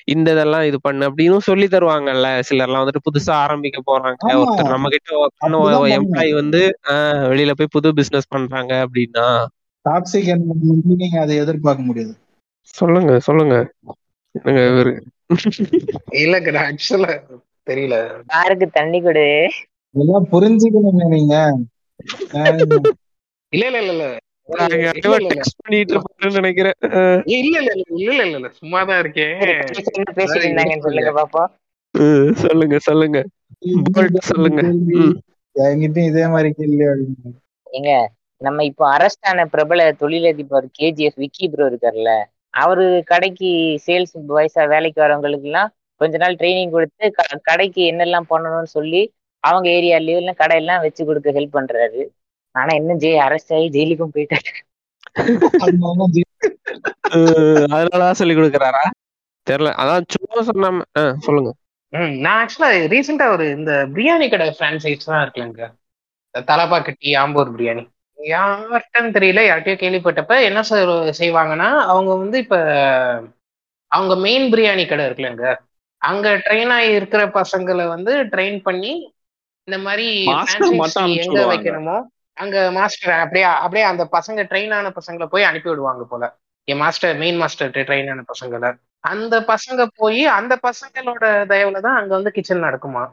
[0.04, 4.22] இந்த இதெல்லாம் இது பண்ணு அப்படின்னு சொல்லி தருவாங்கல்ல சிலர்லாம் வந்துட்டு புதுசா ஆரம்பிக்க போறாங்க.
[4.40, 5.18] ஒருத்தர் நம்ம கிட்ட
[5.98, 9.28] எம்ப்ளாயி வந்து ஆஹ் வெளியில போய் புது பிசினஸ் பண்றாங்க அப்படின்னா.
[9.86, 10.32] டாக்ஸிக்
[10.98, 12.14] நீங்க அதை எதிர்பார்க்க முடியாது.
[12.74, 13.56] சொல்லுங்க சொல்லுங்க.
[14.36, 14.92] என்னங்க இவரு?
[16.24, 17.14] இல்ல ஆக்சுவலா
[17.68, 17.96] தெரியல.
[18.28, 19.26] யாருக்கு தண்ணி கொடு.
[19.96, 21.36] இதெல்லாம் புரிஞ்சுக்கணுங்க நீங்க.
[23.54, 24.06] இல்ல இல்ல இல்ல
[26.36, 26.78] நினைக்கிறேன்.
[27.38, 29.36] இல்ல இல்ல இல்ல இல்ல இல்ல சும்மாதான் இருக்கேன்.
[30.80, 31.50] சொல்லுங்க பாப்போம்
[31.96, 33.20] அஹ் சொல்லுங்க சொல்லுங்க.
[33.88, 34.62] போல்ட் சொல்லுங்க.
[35.56, 36.86] என்கிட்டயும் இதே மாதிரி கேள்வி
[37.68, 37.92] ஏங்க
[38.42, 42.12] நம்ம இப்போ அரெஸ்ட் ஆன பிரபல தொழிலதிபர் கேஜிஎஃப் விக்கி ப்ரோ இருக்கார்ல
[42.54, 43.50] அவரு கடைக்கு
[43.86, 45.70] சேல்ஸ் பாய்ஸா வேலைக்கு வரவங்களுக்கு எல்லாம்
[46.02, 47.06] கொஞ்ச நாள் ட்ரைனிங் கொடுத்து
[47.50, 49.02] கடைக்கு என்னெல்லாம் பண்ணணும்னு சொல்லி
[49.44, 52.02] அவங்க ஏரியாலயோ இல்ல கடையெல்லாம் வச்சு கொடுக்க ஹெல்ப் பண்றாரு.
[52.60, 54.52] ஆனா இன்னும் ஜெய் அரெஸ்ட் ஆகி ஜெயிலுக்கும் போயிட்டாரு.
[57.74, 58.84] அதனாலதான் சொல்லி கொடுக்குறாரா?
[59.48, 59.72] தெரியல.
[59.82, 60.82] அதான் சும்மா சொன்னாம
[61.20, 61.52] சொல்லுங்க.
[62.20, 65.62] நான் ஆக்சுவலா ரீசெண்டா ஒரு இந்த பிரியாணி கடை பிரான்சைஸ் தான் இருக்குல்லங்க.
[66.36, 67.84] தலப்பா கட்டி ஆம்பூர் பிரியாணி.
[68.18, 72.56] யார்கிட்டன்னு தெரியல யார்கிட்டயோ கேள்விப்பட்டப்ப என்ன செய்- செய்வாங்கன்னா அவங்க வந்து இப்ப
[73.92, 75.56] அவங்க மெயின் பிரியாணி கடை இருக்குல்லங்க.
[76.02, 78.94] அங்க ட்ரெயின் ஆகி இருக்கிற பசங்களை வந்து ட்ரெயின் பண்ணி
[79.68, 81.98] இந்த மாதிரி எங்க வைக்கணுமோ
[82.40, 86.24] அங்க மாஸ்டர் அப்படியே அப்படியே அந்த பசங்க ட்ரெயின் ஆன பசங்களை போய் அனுப்பி விடுவாங்க போல.
[86.68, 88.70] என் மாஸ்டர் மெயின் மாஸ்டர் ட்ரெயின் ஆன பசங்களை.
[89.04, 93.04] அந்த பசங்க போய் அந்த பசங்களோட தயவுல தான் அங்க வந்து கிச்சன் நடக்குமா?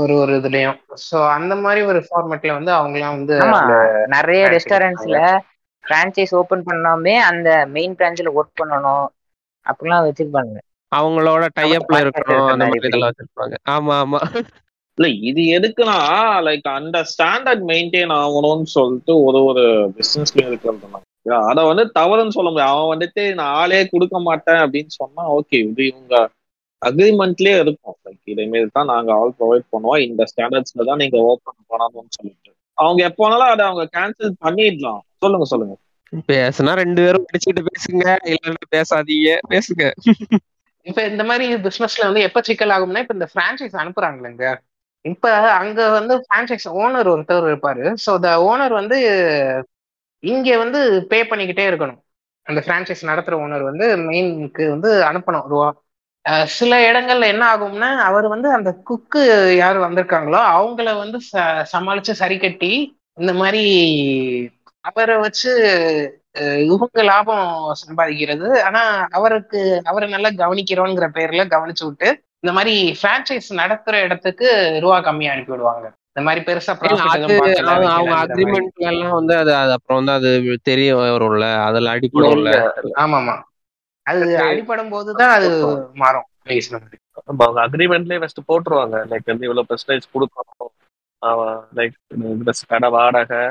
[0.00, 0.78] ஒரு ஒரு இதுலயும்.
[1.08, 3.34] சோ அந்த மாதிரி ஒரு ஃபார்மேட்ல வந்து அவங்கலாம் வந்து
[4.16, 5.18] நிறைய ரெஸ்டாரண்ட்ஸ்ல
[5.84, 9.06] பிரான்ச்சைஸ் ஓபன் பண்ணாமே அந்த மெயின் பிரான்ச்ல ஒர்க் பண்ணணும்.
[9.66, 10.56] அப்படிலாம் வச்சிருப்பாங்க.
[10.92, 13.54] அவங்களோட டைஅப்ல contact இருக்கணும் இருக்க அந்த மாதிரி மாதிரி இதெல்லாம் வச்சிருப்பாங்க.
[13.76, 14.20] ஆமா ஆமா.
[14.98, 15.98] இல்ல இது எதுக்குன்னா
[16.46, 21.06] லைக் அந்த ஸ்டாண்டர்ட் மெயின்டைன் ஆகணும்னு சொல்லிட்டு ஒரு ஒரு பிசினஸ்லயும் இருக்கிறது
[21.50, 22.72] அத வந்து தவறுன்னு சொல்ல முடியாது.
[22.74, 26.30] அவன் வந்துட்டு நான் ஆளே கொடுக்க மாட்டேன் அப்படின்னு சொன்னா ஓகே இது இவங்க
[26.82, 27.96] அக்ரிமெண்ட்லயே இருக்கும்.
[28.06, 29.98] லைக் இதேமாரி தான் நாங்க ஆல் ப்ரொவைட் பண்ணுவோம்.
[29.98, 32.50] இந்த ஸ்டாண்டர்ட்ஸ்ல தான் நீங்க ஓப்பன் பண்ணணும்னு சொல்லிட்டு.
[32.74, 35.02] அவங்க எப்போ வேணாலும் அதை அவங்க கேன்சல் பண்ணிடலாம்.
[35.18, 35.74] சொல்லுங்க சொல்லுங்க.
[36.28, 38.04] பேசுனா ரெண்டு பேரும் படிச்சுட்டு பேசுங்க.
[38.32, 39.30] இல்லைன்னா பேசாதீங்க.
[39.54, 39.84] பேசுங்க.
[40.86, 44.44] இப்ப இந்த மாதிரி பிசினஸ்ல வந்து எப்ப சிக்கல் ஆகும்னா இப்ப இந்த பிரான்சைஸ் அனுப்புறாங்களேங்க
[45.04, 47.84] இப்ப அங்க வந்து பிரான்சைஸ் ஓனர் ஒருத்தர் இருப்பாரு.
[48.04, 48.96] ஸோ த ஓனர் வந்து
[50.22, 50.78] இங்க வந்து
[51.08, 52.00] பே பண்ணிக்கிட்டே இருக்கணும்.
[52.46, 55.46] அந்த பிரான்சைஸ் நடத்துற ஓனர் வந்து மெயினுக்கு வந்து அனுப்பணும்.
[55.46, 55.68] ரூபா
[56.54, 59.20] சில இடங்கள்ல என்ன ஆகும்னா அவர் வந்து அந்த குக்கு
[59.56, 62.72] யார் வந்திருக்காங்களோ அவங்கள வந்து ச- சமாளிச்சு சரி கட்டி
[63.18, 63.62] இந்த மாதிரி
[64.84, 65.50] அவரை வச்சு
[66.66, 67.46] இவங்க லாபம்
[67.82, 68.48] சம்பாதிக்கிறது.
[68.62, 72.08] ஆனா அவருக்கு அவரை நல்லா கவனிக்கிறோங்கிற பேர்ல கவனிச்சு விட்டு
[72.42, 74.48] இந்த மாதிரி பிரான்ச்சைஸ் நடத்துற இடத்துக்கு
[74.82, 75.86] ரூபா கம்மியா அனுப்பி விடுவாங்க.
[76.10, 81.46] இந்த மாதிரி பெருசா அவங்க அக்ரிமெண்ட்ல எல்லாம் வந்து அது அப்புறம் வந்து அது தெரிய வரும்ல.
[81.66, 82.32] அதுல அடிப்படும்ல.
[82.36, 83.34] இல்ல ஆமாமா.
[84.06, 85.48] அது அடிபடும் போதுதான் அது
[85.94, 86.28] மாறும்.
[87.26, 88.96] அவங்க அக்ரிமெண்ட்லயே ஃபர்ஸ்ட் போட்டுருவாங்க.
[89.10, 90.72] லைக் வந்து இவ்வளவு பெர்சன்டேஜ் கொடுக்கணும்.
[91.78, 93.42] லைக் இந்த கடை வாடகை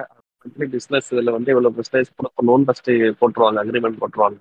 [0.71, 3.59] பிசினஸ் இதுல வந்து இவ்வளவு பெர்சன்டேஜ் கொடுக்கணும்னு ஃபர்ஸ்ட் போட்டுருவாங்க.
[3.63, 4.39] அக்ரிமெண்ட் போட்டுருவாங்க.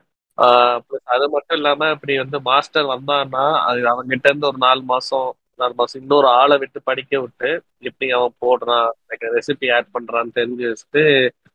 [1.13, 5.29] அது மட்டும் இல்லாம இப்படி வந்து மாஸ்டர் வந்தான்னா அது அவங்க கிட்ட இருந்து ஒரு நாலு மாசம்
[5.61, 7.51] நாலு மாசம் இன்னொரு ஆளை விட்டு படிக்க விட்டு
[7.81, 8.89] எப்படி அவன் போடுறான்
[9.37, 11.05] ரெசிபி ஆட் பண்றான்னு தெரிஞ்சு வச்சுட்டு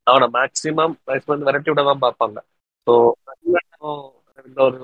[0.08, 2.38] அவனை மேக்சிமம் மேக்சிமம் விரட்டி விட தான் பார்ப்பாங்க.
[2.88, 2.94] ஸோ
[4.46, 4.80] இன்னொரு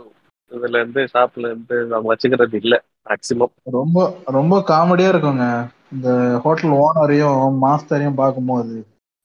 [0.52, 2.76] இதுல இருந்து ஷாப்ல இருந்து அவங்க வச்சுக்கிறது இல்ல
[3.10, 3.98] மேக்சிமம் ரொம்ப
[4.38, 5.48] ரொம்ப காமெடியா இருக்குங்க.
[5.96, 6.10] இந்த
[6.44, 8.76] ஹோட்டல் ஓனரையும் மாஸ்டரையும் பார்க்கும்போது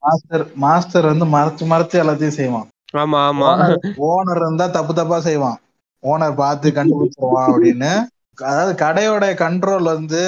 [0.03, 2.69] மாஸ்டர் மாஸ்டர் வந்து மறைச்சு மறைச்சு எல்லாத்தையும் செய்வான்.
[2.95, 3.51] ஆமா ஆமா.
[4.07, 5.59] ஓனர் இருந்தா தப்பு தப்பா செய்வான்.
[6.03, 7.93] ஓனர் பார்த்து கண்டுபிடிச்சிருவான் அப்படின்னு.
[8.39, 10.23] அதாவது கடையோட கண்ட்ரோல் வந்து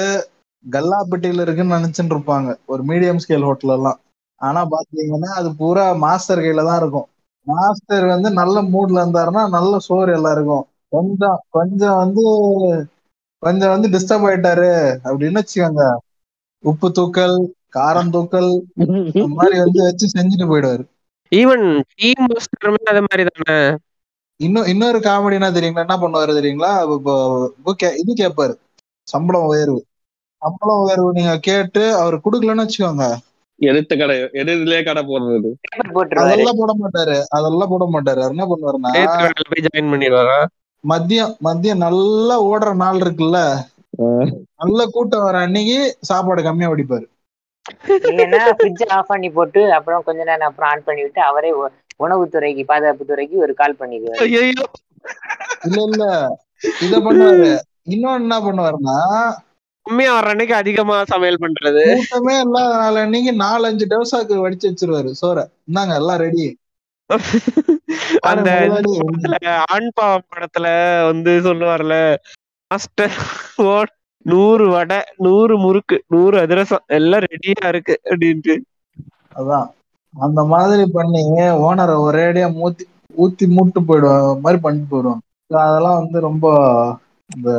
[0.65, 2.49] கல்லாப்பட்டியில இருக்குன்னு நினைச்சுட்டு இருப்பாங்க.
[2.65, 3.99] ஒரு மீடியம் ஸ்கேல் ஹோட்டல் எல்லாம்.
[4.41, 7.07] ஆனா பாத்தீங்கன்னா அது பூரா மாஸ்டர் கையில தான் இருக்கும்.
[7.47, 12.23] மாஸ்டர் வந்து நல்ல மூட்ல இருந்தாருன்னா நல்ல சோறு எல்லாருக்கும் கொஞ்சம் கொஞ்சம் வந்து
[13.43, 14.69] கொஞ்சம் வந்து டிஸ்டர்ப் ஆயிட்டாரு
[15.05, 15.83] அப்படின்னு வச்சுக்கோங்க.
[16.63, 17.37] உப்பு தூக்கல்
[17.71, 18.49] காரம் தூக்கல்
[19.13, 20.83] இந்த மாதிரி வந்து வச்சு செஞ்சுட்டு போயிடுவாரு.
[21.31, 23.57] ஈவன் டீம் மாஸ்டருமே அது மாதிரி தானே
[24.39, 25.85] இன்னும் இன்னொரு காமெடி என்ன தெரியுங்களா?
[25.85, 26.71] என்ன பண்ணுவாரு தெரியுங்களா?
[28.01, 28.53] இது கேட்பாரு
[29.07, 29.79] சம்பளம் உயர்வு.
[30.41, 33.05] சம்பளம் உயர்வு நீங்க கேட்டு அவர் குடுக்கலன்னு வச்சுக்கோங்க.
[33.61, 35.51] எடுத்த கடை எதிரிலே கடை போடுறது
[36.21, 37.17] அதெல்லாம் போட மாட்டாரு.
[37.37, 38.21] அதெல்லாம் போட மாட்டாரு.
[38.23, 40.39] அவர் என்ன பண்ணுவாருன்னா நேத்து போய் ஜாயின் பண்ணிடுவாரா?
[40.83, 43.39] மதியம் மதியம் நல்லா ஓடுற நாள் இருக்குல்ல?
[44.61, 45.77] நல்ல கூட்டம் வர அன்னைக்கு
[46.09, 47.05] சாப்பாடு கம்மியா வடிப்பாரு.
[48.07, 52.63] இல்லைன்னா ஃப்ரிட்ஜ் ஆஃப் பண்ணி போட்டு அப்புறம் கொஞ்ச நேரம் அப்புறம் ஆன் பண்ணி விட்டு அவரே உ- உணவுத்துறைக்கு
[52.67, 54.63] பாதுகாப்பு துறைக்கு ஒரு கால் பண்ணிடுவாரு ஐயோ இல்ல
[55.87, 56.03] இல்ல.
[56.83, 57.49] இத பண்ணுவாரு.
[57.87, 58.97] இன்னொன்னு என்ன பண்ணுவாருன்னா
[59.85, 61.81] கம்மியா வர்ற அன்னைக்கு அதிகமா சமையல் பண்றது?
[61.91, 65.37] கூட்டமே இல்லாத நாள் அன்னைக்கு நாலஞ்சு டவுசாக்கு வடிச்சு வச்சிருவாரு சோற.
[65.67, 66.45] இந்தாங்க எல்லாம் ரெடி
[68.29, 68.49] அந்த
[69.67, 70.67] ஆண் பாவம் படத்துல
[71.09, 71.95] வந்து சொல்லுவார்ல
[72.71, 73.17] மாஸ்டர்
[73.65, 73.75] ஓ-
[74.25, 78.55] நூறு வடை நூறு முறுக்கு நூறு அதிரசம் எல்லாம் ரெடியா இருக்கு அப்படின்ட்டு.
[79.35, 79.67] அதான்.
[80.13, 81.21] அந்த மாதிரி பண்ணி
[81.65, 82.83] ஓனரை ஒரேடியா மூத்தி
[83.17, 85.23] ஊத்தி மூட்டு போயிடுவாங்க மாதிரி பண்ணிட்டு போயிடுவாங்க.
[85.51, 86.45] அதெல்லாம் வந்து ரொம்ப
[87.29, 87.49] இந்த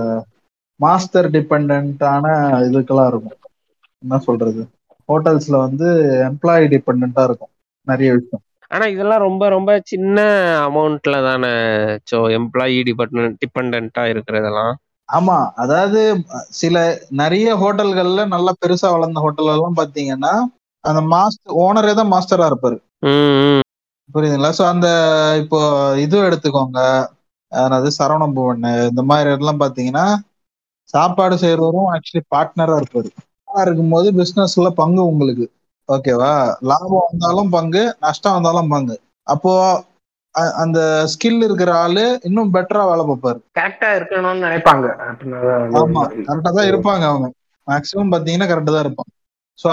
[0.80, 2.24] மாஸ்டர் டிபெண்டான
[2.66, 3.38] இதுக்கெல்லாம் இருக்கும்.
[4.02, 4.62] என்ன சொல்றது?
[5.08, 5.88] ஹோட்டல்ஸ்ல வந்து
[6.28, 7.52] எம்ப்ளாயி டிபெண்டா இருக்கும்.
[7.86, 8.44] நிறைய விஷயம்.
[8.70, 10.18] ஆனா இதெல்லாம் ரொம்ப ரொம்ப சின்ன
[10.66, 11.52] அமௌண்ட்ல தானே
[12.10, 14.74] சோ எம்ப்ளாயி டிபார்ட்மெண்ட் டிபெண்டா இருக்கிறதெல்லாம்.
[15.08, 16.00] ஆமா அதாவது
[16.56, 16.76] சில
[17.20, 20.32] நிறைய ஹோட்டல்கள்ல நல்லா பெருசா வளர்ந்த ஹோட்டல் எல்லாம் பாத்தீங்கன்னா
[20.84, 22.76] அந்த மாஸ்டர் ஓனரே தான் மாஸ்டரா இருப்பாரு.
[24.10, 24.50] புரியுதுங்களா?
[24.54, 24.88] சோ அந்த
[25.42, 25.58] இப்போ
[26.04, 26.80] இது எடுத்துக்கோங்க.
[27.52, 30.06] அதாவது சரவண பவன் இந்த மாதிரி எல்லாம் பாத்தீங்கன்னா
[30.94, 33.08] சாப்பாடு செய்யறவரும் ஆக்சுவலி பார்ட்னரா இருப்பாரு.
[33.58, 35.46] இருக்கும்போது பிசினஸ்ல பங்கு உங்களுக்கு.
[35.88, 36.32] ஓகேவா
[36.70, 38.96] லாபம் வந்தாலும் பங்கு நஷ்டம் வந்தாலும் பங்கு.
[39.26, 39.52] அப்போ
[40.62, 40.78] அந்த
[41.12, 43.38] ஸ்கில் இருக்கிற ஆளு இன்னும் பெட்டரா வேலை பார்ப்பாரு.
[43.58, 44.86] கரெக்டா இருக்கணும்னு நினைப்பாங்க.
[45.80, 47.28] ஆமா கரெக்டா தான் இருப்பாங்க அவங்க.
[47.68, 49.12] மேக்சிமம் பாத்தீங்கன்னா கரெக்டா தான் இருப்பாங்க.
[49.58, 49.68] சோ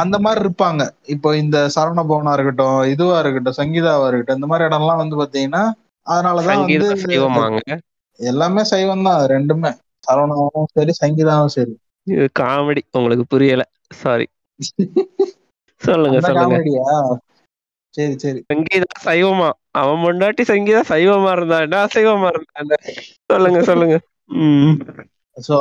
[0.00, 0.82] அந்த மாதிரி இருப்பாங்க.
[1.14, 5.62] இப்போ இந்த சரவண பவனா இருக்கட்டும் இதுவா இருக்கட்டும் சங்கீதாவா இருக்கட்டும் இந்த மாதிரி இடம்லாம் வந்து பாத்தீங்கன்னா
[6.06, 6.88] அதனாலதான் வந்து
[8.20, 9.70] எல்லாமே சைவம் தான் ரெண்டுமே.
[10.06, 11.74] சரவணாவும் சரி சங்கீதாவும் சரி.
[12.38, 13.62] காமெடி உங்களுக்கு புரியல.
[14.02, 14.26] சாரி
[15.80, 16.38] சொல்லுங்க சொல்லுங்க.
[16.52, 16.84] காமெடியா
[17.94, 18.40] சரி சரி.
[18.50, 19.48] சங்கீதா சைவமா?
[19.80, 22.76] அவன் முன்னாடி சங்கீதா சைவமா இருந்தான்டா அசைவமா இருந்தான்டா
[23.32, 23.96] சொல்லுங்க சொல்லுங்க.
[25.36, 25.56] சோ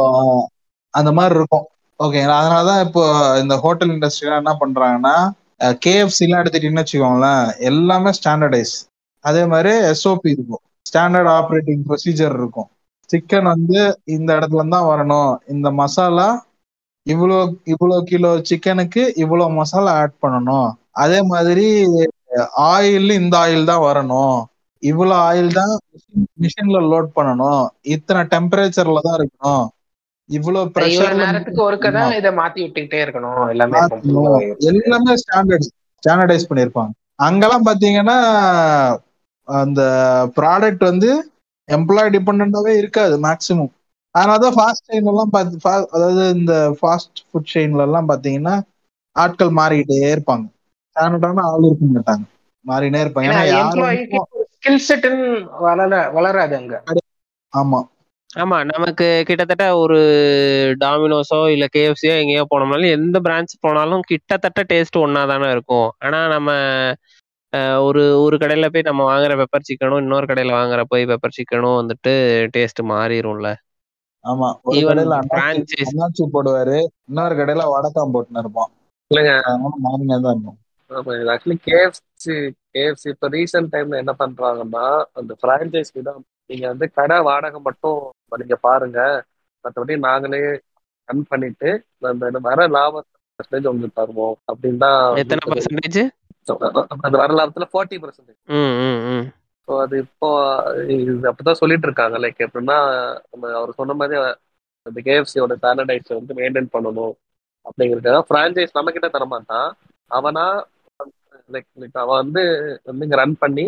[0.93, 1.65] அந்த மாதிரி இருக்கும்.
[1.99, 3.03] ஓகே அதனாலதான் இப்போ
[3.43, 5.15] இந்த ஹோட்டல் இண்டஸ்ட்ரிலாம் என்ன பண்றாங்கன்னா
[5.85, 8.75] கேஎஃப்சி எல்லாம் எடுத்துட்டீங்கன்னு வச்சுக்கோங்களேன் எல்லாமே ஸ்டாண்டர்டைஸ்
[9.25, 10.63] அதே மாதிரி எஸ்ஓபி இருக்கும்.
[10.89, 12.69] ஸ்டாண்டர்ட் ஆப்ரேட்டிங் ப்ரொசீஜர் இருக்கும்.
[13.09, 13.79] சிக்கன் வந்து
[14.15, 15.31] இந்த இடத்துல தான் வரணும்.
[15.53, 16.27] இந்த மசாலா
[17.05, 17.39] இவ்வளோ
[17.73, 20.69] இவ்வளோ கிலோ சிக்கனுக்கு இவ்வளோ மசாலா ஆட் பண்ணணும்.
[21.03, 21.67] அதே மாதிரி
[22.71, 24.37] ஆயில் இந்த ஆயில் தான் வரணும்.
[24.83, 25.73] இவ்வளோ ஆயில் தான்
[26.43, 27.63] மிஷின்ல லோட் பண்ணணும்.
[27.95, 29.65] இத்தனை டெம்பரேச்சர்ல தான் இருக்கணும்.
[30.29, 33.41] இவ்வளவு இவ்வளவு ப்ரெஷர்ல நேரத்துக்கு ஒருக்க இதை மாத்தி விட்டுக்கிட்டே இருக்கணும்.
[33.53, 33.81] எல்லாமே.
[34.71, 35.67] எல்லாமே ஸ்டாண்டர்ட்
[36.03, 36.93] ஸ்டாண்டர்டைஸ் பண்ணிருப்பாங்க
[37.27, 38.17] அங்கெல்லாம் பாத்தீங்கன்னா
[39.47, 39.81] அந்த
[40.37, 41.09] ப்ராடக்ட் வந்து
[41.69, 43.71] எம்ப்ளாய் டிபெண்டாவே இருக்காது மேக்சிமம்
[44.15, 45.31] அதனாலதான் ஃபாஸ்ட் செயின் எல்லாம்
[45.95, 48.55] அதாவது இந்த ஃபாஸ்ட் ஃபுட் செயின்ல எல்லாம் பாத்தீங்கன்னா
[49.15, 50.45] ஆட்கள் மாறிக்கிட்டே இருப்பாங்க.
[50.95, 52.25] ஸ்டாண்டர்டான ஆள் இருக்க மாட்டாங்க.
[52.65, 53.31] மாறினே இருப்பாங்க
[54.55, 55.27] ஸ்கில் செட்னு
[55.65, 56.75] வளர வளராது அங்க.
[57.53, 57.79] ஆமா.
[58.35, 59.97] ஆமா நமக்கு கிட்டத்தட்ட ஒரு
[60.81, 65.87] டாமினோஸோ இல்ல கேஎஃப்சியோ எங்கேயோ போனோம்னாலும் எந்த பிரான்ச் போனாலும் கிட்டத்தட்ட டேஸ்ட் ஒன்னா தானே இருக்கும்.
[66.01, 66.49] ஆனா நம்ம
[67.85, 72.13] ஒரு ஒரு கடையில போய் நம்ம வாங்குற பெப்பர் சிக்கனும் இன்னொரு கடையில வாங்குற போய் பெப்பர் சிக்கனும் வந்துட்டு
[72.55, 73.49] டேஸ்ட் மாறிடும்ல.
[74.25, 75.17] ஆமா ஒரு ஈவன் கடையில
[75.83, 78.71] அண்ணாச்சி போடுவாரு இன்னொரு கடையில வடக்காம் போட்டுன்னு இருப்பான்.
[79.11, 79.33] இல்லைங்க.
[79.43, 80.59] அதனால மாறினே தான் இருக்கும்.
[80.91, 82.35] ஆமா இது ஆக்சுவலி கேஎஃப்சி
[82.75, 84.85] கேஎஃப்சி இப்போ ரீசெண்ட் டைம்ல என்ன பண்றாங்கன்னா
[85.19, 86.19] அந்த ஃப்ரான்ச்சைஸ் தான்
[86.49, 87.99] நீங்க வந்து கடை வாடகை மட்டும்
[88.41, 88.99] நீங்க பாருங்க.
[89.65, 90.41] மற்றபடி நாங்களே
[91.09, 91.69] ரன் பண்ணிட்டு
[92.11, 92.59] அந்த வர
[93.39, 95.99] பர்சன்டேஜ் உங்களுக்கு தருவோம் அப்படின்னு தான் எத்தனை வந்து பர்சன்டேஜ்
[97.05, 98.39] அந்த வர லாபத்துல ஃபார்ட்டி பர்சன்டேஜ்
[99.67, 100.27] ஸோ அது இப்போ
[100.95, 102.15] இது அப்படிதான் சொல்லிட்டு இருக்காங்க.
[102.23, 102.77] லைக் எப்படின்னா
[103.31, 104.17] நம்ம அவர் சொன்ன மாதிரி
[104.85, 107.13] அந்த கேஎஃப்சியோட ஸ்டாண்டர்டைஸ் வந்து மெயின்டைன் பண்ணணும்.
[107.65, 109.69] அப்படிங்கிறதுக்காக ஃப்ரான்ச்சைஸ் நம்ம கிட்ட தரமாட்டான்.
[110.11, 110.45] அவனா
[111.49, 112.41] லைக் லைக் அவன் வந்து
[112.85, 113.65] வந்து இங்க ரன் பண்ணி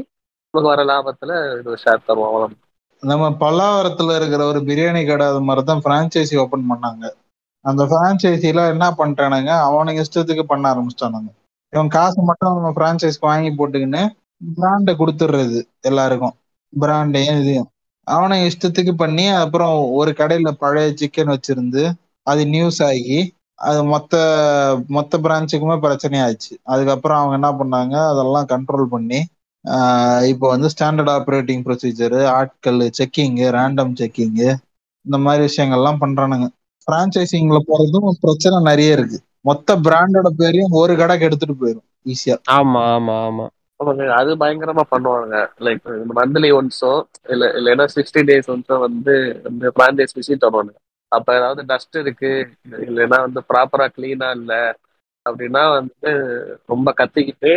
[0.54, 2.56] நமக்கு வர லாபத்துல இது ஷேர் தருவான் அவன்
[3.04, 7.04] நம்ம பல்லாவரத்துல இருக்கிற ஒரு பிரியாணி கடை அது மாதிரி தான் பிரான்ச்சைசி ஓபன் பண்ணாங்க.
[7.66, 11.30] அந்த பிரான்ச்சைசில என்ன பண்ணிட்டானுங்க அவனுங்க இஷ்டத்துக்கு பண்ண ஆரம்பிச்சிட்டானுங்க.
[11.74, 14.04] இவன் காசு மட்டும் அவங்க பிரான்ச்சைஸ்க்கு வாங்கி போட்டுக்கின்னு
[14.58, 16.36] பிராண்டை கொடுத்துடுறது எல்லாருக்கும்.
[16.74, 17.70] பிராண்டையும் இதையும்.
[18.08, 21.84] அவனுங்க இஷ்டத்துக்கு பண்ணி அப்புறம் ஒரு கடையில பழைய சிக்கன் வச்சிருந்து
[22.28, 23.18] அது நியூஸ் ஆகி
[23.60, 24.16] அது மொத்த
[24.96, 29.20] மொத்த பிரான்ச்சுக்குமே பிரச்சனையாச்சு அதுக்கப்புறம் அவங்க என்ன பண்ணாங்க அதெல்லாம் கண்ட்ரோல் பண்ணி
[30.32, 34.50] இப்போ வந்து ஸ்டாண்டர்ட் ஆப்ரேட்டிங் ப்ரொசீஜர் ஆட்கள் செக்கிங்கு ரேண்டம் செக்கிங்கு
[35.06, 36.48] இந்த மாதிரி விஷயங்கள்லாம் பண்றானுங்க.
[36.88, 39.18] பிரான்ச்சைசிங்ல போறதும் பிரச்சனை நிறைய இருக்கு.
[39.46, 43.46] மொத்த பிராண்டோட பேரையும் ஒரு கடைக்கு எடுத்துட்டு போயிடும் ஈஸியா ஆமா ஆமா ஆமா.
[44.20, 45.84] அது பயங்கரமா பண்ணுவாங்க லைக்
[46.20, 46.92] மந்த்லி ஒன்ஸோ
[47.34, 49.14] இல்ல இல்லைன்னா சிக்ஸ்டி டேஸ் ஒன்ஸோ வந்து
[49.50, 50.74] இந்த பிரான்ச்சைஸ் விசிட் வருவாங்க
[51.12, 52.32] அப்ப ஏதாவது டஸ்ட் இருக்கு
[52.86, 54.54] இல்லைன்னா வந்து ப்ராப்பரா கிளீனா இல்ல
[55.26, 56.12] அப்படின்னா வந்து
[56.70, 57.54] ரொம்ப கத்திக்கிட்டு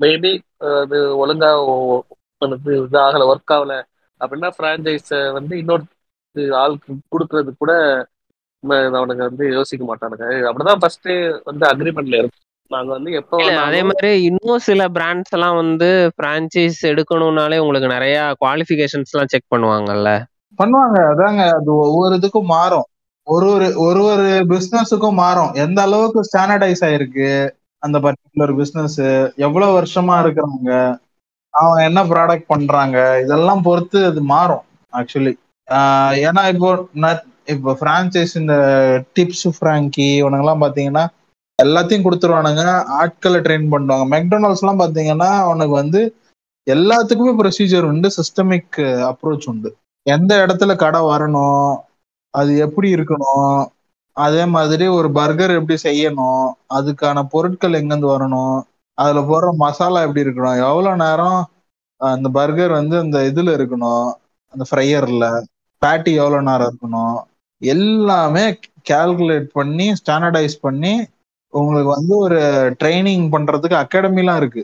[0.00, 0.32] மேபி
[0.80, 1.50] அது ஒழுங்கா
[2.42, 3.74] வந்து இது ஆகல ஒர்க் ஆகல
[4.20, 5.84] அப்படின்னா பிரான்ச்சைஸ வந்து இன்னொரு
[6.58, 7.72] ஆளுக்கு கொடுக்கறது கூட
[8.94, 10.18] அவனுங்க வந்து யோசிக்க மாட்டானுங்க.
[10.48, 11.08] அப்படிதான் ஃபர்ஸ்ட்
[11.48, 12.40] வந்து அக்ரிமெண்ட்ல இருக்கும்
[12.70, 19.12] நாங்க வந்து எப்போ அதே மாதிரி இன்னும் சில பிராண்ட்ஸ் எல்லாம் வந்து பிரான்ச்சைஸ் எடுக்கணும்னாலே உங்களுக்கு நிறைய குவாலிஃபிகேஷன்ஸ்
[19.14, 20.10] எல்லாம் செக் பண்ணுவாங்கல்ல.
[20.58, 20.98] பண்ணுவாங்க.
[21.12, 22.86] அதாங்க அது ஒவ்வொரு இதுக்கும் மாறும்.
[23.26, 25.52] ஒரு ஒரு ஒரு ஒரு பிசினஸுக்கும் மாறும்.
[25.64, 27.28] எந்த அளவுக்கு ஸ்டாண்டர்டைஸ் ஆயிருக்கு
[27.82, 28.98] அந்த பர்டிகுலர் பிசினஸ்
[29.46, 30.70] எவ்வளவு வருஷமா இருக்கிறாங்க
[31.54, 32.98] அவங்க என்ன ப்ராடக்ட் பண்றாங்க?
[33.24, 35.34] இதெல்லாம் பொறுத்து அது மாறும் ஆக்சுவலி
[36.28, 36.70] ஏன்னா இப்போ
[37.52, 38.54] இப்போ பிரான்ச்சைஸ் இந்த
[39.16, 41.04] டிப்ஸ் ஃப்ராங்கி இவனுங்கெல்லாம் பாத்தீங்கன்னா
[41.58, 42.62] எல்லாத்தையும் கொடுத்துருவானுங்க.
[43.00, 44.06] ஆட்களை ட்ரெயின் பண்ணுவாங்க.
[44.14, 46.00] மெக்டொனால்ட்ஸ் எல்லாம் பாத்தீங்கன்னா அவனுக்கு வந்து
[46.66, 48.08] எல்லாத்துக்குமே ப்ரொசீஜர் உண்டு.
[48.18, 48.78] சிஸ்டமிக்
[49.10, 49.70] அப்ரோச் uh, உண்டு.
[50.06, 51.66] எந்த இடத்துல கடை வரணும்?
[52.34, 53.54] அது எப்படி இருக்கணும்?
[54.16, 56.44] அதே மாதிரி ஒரு பர்கர் எப்படி செய்யணும்?
[56.74, 58.56] அதுக்கான பொருட்கள் எங்கேருந்து வரணும்?
[58.98, 60.60] அதுல போடுற மசாலா எப்படி இருக்கணும்?
[60.66, 61.40] எவ்வளவு நேரம்
[62.00, 64.06] அந்த பர்கர் வந்து அந்த இதுல இருக்கணும்?
[64.54, 65.26] அந்த ஃப்ரையர்ல
[65.82, 67.16] பேட்டி எவ்வளவு நேரம் இருக்கணும்?
[67.62, 68.44] எல்லாமே
[68.90, 70.92] கால்குலேட் பண்ணி ஸ்டாண்டர்டைஸ் பண்ணி
[71.52, 72.38] உங்களுக்கு வந்து ஒரு
[72.80, 74.62] ட்ரைனிங் பண்றதுக்கு அகாடமிலாம் இருக்கு.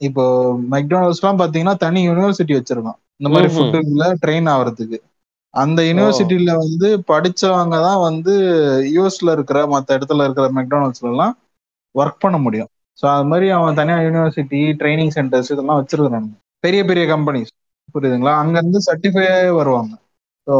[0.00, 0.24] இப்போ
[0.70, 3.48] மெக்டானல்ட்ஸ்லாம் பார்த்தீங்கன்னா தனி யூனிவர்சிட்டி வச்சுருக்கோம் இந்த மாதிரி.
[3.54, 4.98] ஃபுட்டுல ட்ரெயின் ஆகுறதுக்கு
[5.54, 8.32] அந்த யூனிவர்சிட்டியில வந்து படிச்சவங்க தான் வந்து
[8.96, 11.34] யூஎஸ்ல இருக்கிற மற்ற இடத்துல இருக்கிற மெக்டானல்ட்ஸ்ல எல்லாம்
[11.94, 12.70] ஒர்க் பண்ண முடியும்.
[12.98, 17.52] ஸோ அது மாதிரி அவன் தனியா யூனிவர்சிட்டி ட்ரைனிங் சென்டர்ஸ் இதெல்லாம் வச்சிருக்கிறானுங்க பெரிய பெரிய கம்பெனிஸ்
[17.94, 18.34] புரியுதுங்களா?
[18.42, 19.26] அங்க இருந்து சர்டிஃபை
[19.58, 19.92] வருவாங்க.
[20.46, 20.54] ஸோ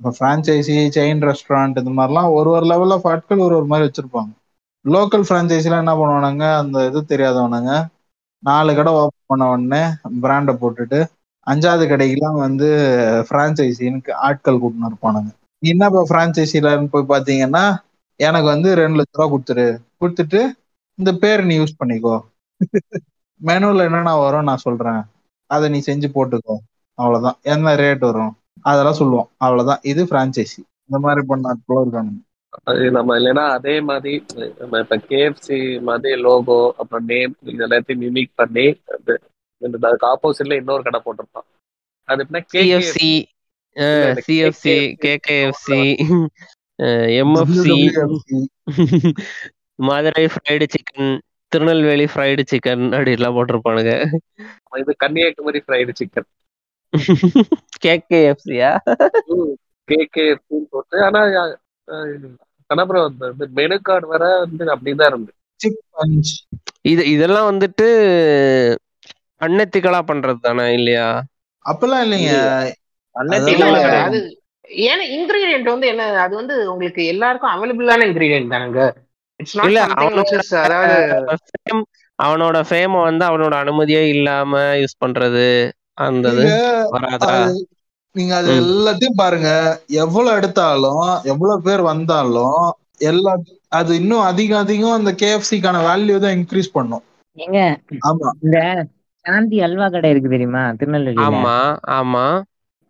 [0.00, 4.30] இப்போ ஃப்ரான்ச்சைசி செயின் ரெஸ்டாரண்ட் இந்த மாதிரிலாம் ஒரு ஒரு லெவல் ஆஃப் ஆட்கள் ஒரு ஒரு மாதிரி வச்சிருப்பாங்க.
[4.84, 6.44] லோக்கல் ஃப்ரான்ச்சைஸிலாம் என்ன பண்ணுவானுங்க?
[6.62, 7.72] அந்த இது தெரியாதவனுங்க.
[8.42, 9.82] நாலு கடை ஓப்பன் பண்ண உடனே
[10.22, 10.98] பிராண்டை போட்டுட்டு
[11.50, 12.68] அஞ்சாவது கடைக்கெல்லாம் வந்து
[13.30, 15.30] பிரான்சைசின்னு ஆட்கள் கூட்டினு இருப்பானுங்க.
[15.62, 17.64] என்னப்பா பிரான்சைசிலன்னு போய் பார்த்தீங்கன்னா
[18.20, 19.66] எனக்கு வந்து ரெண்டு லட்ச ரூபா கொடுத்துரு.
[20.00, 20.40] கொடுத்துட்டு
[20.98, 22.16] இந்த பேர் நீ யூஸ் பண்ணிக்கோ.
[23.40, 25.02] மெனுவில் என்னென்ன வரும் நான் சொல்கிறேன்
[25.50, 26.56] அதை நீ செஞ்சு போட்டுக்கோ.
[26.98, 28.32] அவ்வளோதான் என்ன ரேட் வரும்?
[28.62, 29.28] அதெல்லாம் சொல்லுவோம்.
[29.44, 32.20] அவ்வளோதான் இது ஃப்ரான்ச்சைசி இந்த மாதிரி பண்ண ஆட்களும் இருக்கானுங்க.
[32.68, 34.12] அது நம்ம இல்லைன்னா அதே மாதிரி
[34.58, 35.58] நம்ம இப்ப கேஎஃப்சி
[35.88, 39.14] மாதிரி லோகோ அப்புறம் நேம் இது எல்லாத்தையும் மிமிக் பண்ணி அது
[39.62, 41.48] அதுக்கு ஆப்போசிட்ல இன்னொரு கடை போட்டிருப்பான்.
[42.08, 42.42] அது எப்படின்னா
[43.76, 45.80] இந்த CFC KKFC
[47.22, 47.76] MFC.
[49.78, 51.10] Madurai fried chicken
[51.52, 53.92] Tirunelveli fried chicken அப்படிலாம் போட்டிருப்பானுங்க.
[54.78, 56.28] இது கன்னியாகுமரி ஃப்ரைடு சிக்கன்
[57.86, 58.70] கேகேஎஃப்சியா
[59.88, 61.20] கேகேஎஃப்சின்னு போட்டு ஆனா
[62.70, 65.32] கணபுரம் வந்து மெனு கார்டு வர வந்து அப்படிதான் இருந்து.
[66.92, 67.86] இது இதெல்லாம் வந்துட்டு
[69.40, 71.06] அன்னெத்திக்கலா பண்றது தானே இல்லையா?
[71.64, 72.32] அப்பெல்லாம் இல்லைங்க.
[74.84, 78.80] ஏன்னா இன்கிரீடியன்ட் வந்து என்ன அது வந்து உங்களுக்கு எல்லாருக்கும் அவைலபிளான இன்கிரீடியன்ட் தானுங்க.
[82.18, 85.46] அவனோட ஃபேம வந்து அவனோட அனுமதியே இல்லாம யூஸ் பண்றது
[86.06, 86.48] அந்த நீங்க
[86.94, 87.36] வராதா?
[87.36, 87.52] அது
[88.14, 88.60] நீங்க அது ம்.
[88.62, 89.48] எல்லாத்தையும் பாருங்க.
[90.02, 92.60] எவ்வளவு எடுத்தாலும் எவ்வளவு பேர் வந்தாலும்
[93.08, 93.32] எல்லா
[93.72, 97.04] அது இன்னும் அதிகம் அதிகம் அந்த கேஎஃப்சிக்கான வேல்யூ தான் இன்க்ரீஸ் பண்ணும்.
[98.08, 98.30] ஆமா.
[99.28, 100.64] சாந்தி அல்வா கடை இருக்கு தெரியுமா?
[100.78, 101.24] திருநெல்வேலியில.
[101.28, 101.56] ஆமா
[101.96, 102.26] ஆமா.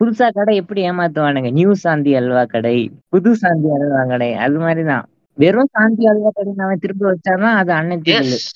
[0.01, 1.51] புதுசா கடை எப்படி ஏமாத்துவானுங்க?
[1.53, 2.77] நியூ சாந்தி அல்வா கடை
[3.13, 5.07] புது சாந்தி அல்வா கடை அது மாதிரிதான்.
[5.39, 8.47] வெறும் சாந்தி அல்வா கடை அவன் திருப்பி வச்சாதான் அது அன்னத்திக்கல் எஸ்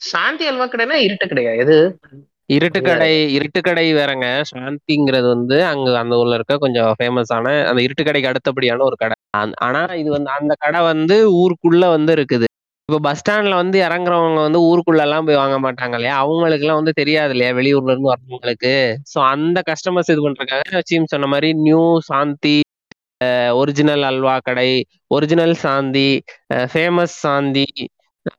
[0.00, 1.76] சாந்தி அல்வா கடைனா இருட்டு கடையா எது
[2.50, 4.26] இருட்டுக்கடை இருட்டுக்கடை வேறங்க.
[4.50, 9.16] சாந்திங்கிறது வந்து அங்க அந்த ஊர்ல இருக்க கொஞ்சம் ஃபேமஸான அந்த இருட்டுக்கடைக்கு அடுத்தபடியான ஒரு கடை.
[9.66, 12.46] ஆனா இது வந்து அந்த கடை வந்து ஊருக்குள்ள வந்து இருக்குது.
[12.88, 16.94] இப்போ பஸ் ஸ்டாண்ட்ல வந்து இறங்குறவங்க வந்து ஊருக்குள்ள எல்லாம் போய் வாங்க மாட்டாங்க இல்லையா அவங்களுக்கு எல்லாம் வந்து
[16.96, 18.72] தெரியாது இல்லையா வெளியூர்ல இருந்து வரவங்களுக்கு
[19.10, 22.56] சோ அந்த கஸ்டமர்ஸ் இது பண்றதுக்காக சீம் சொன்ன மாதிரி நியூ சாந்தி
[23.56, 24.68] ஒரிஜினல் அல்வா கடை
[25.10, 26.08] ஒரிஜினல் சாந்தி
[26.70, 27.66] ஃபேமஸ் சாந்தி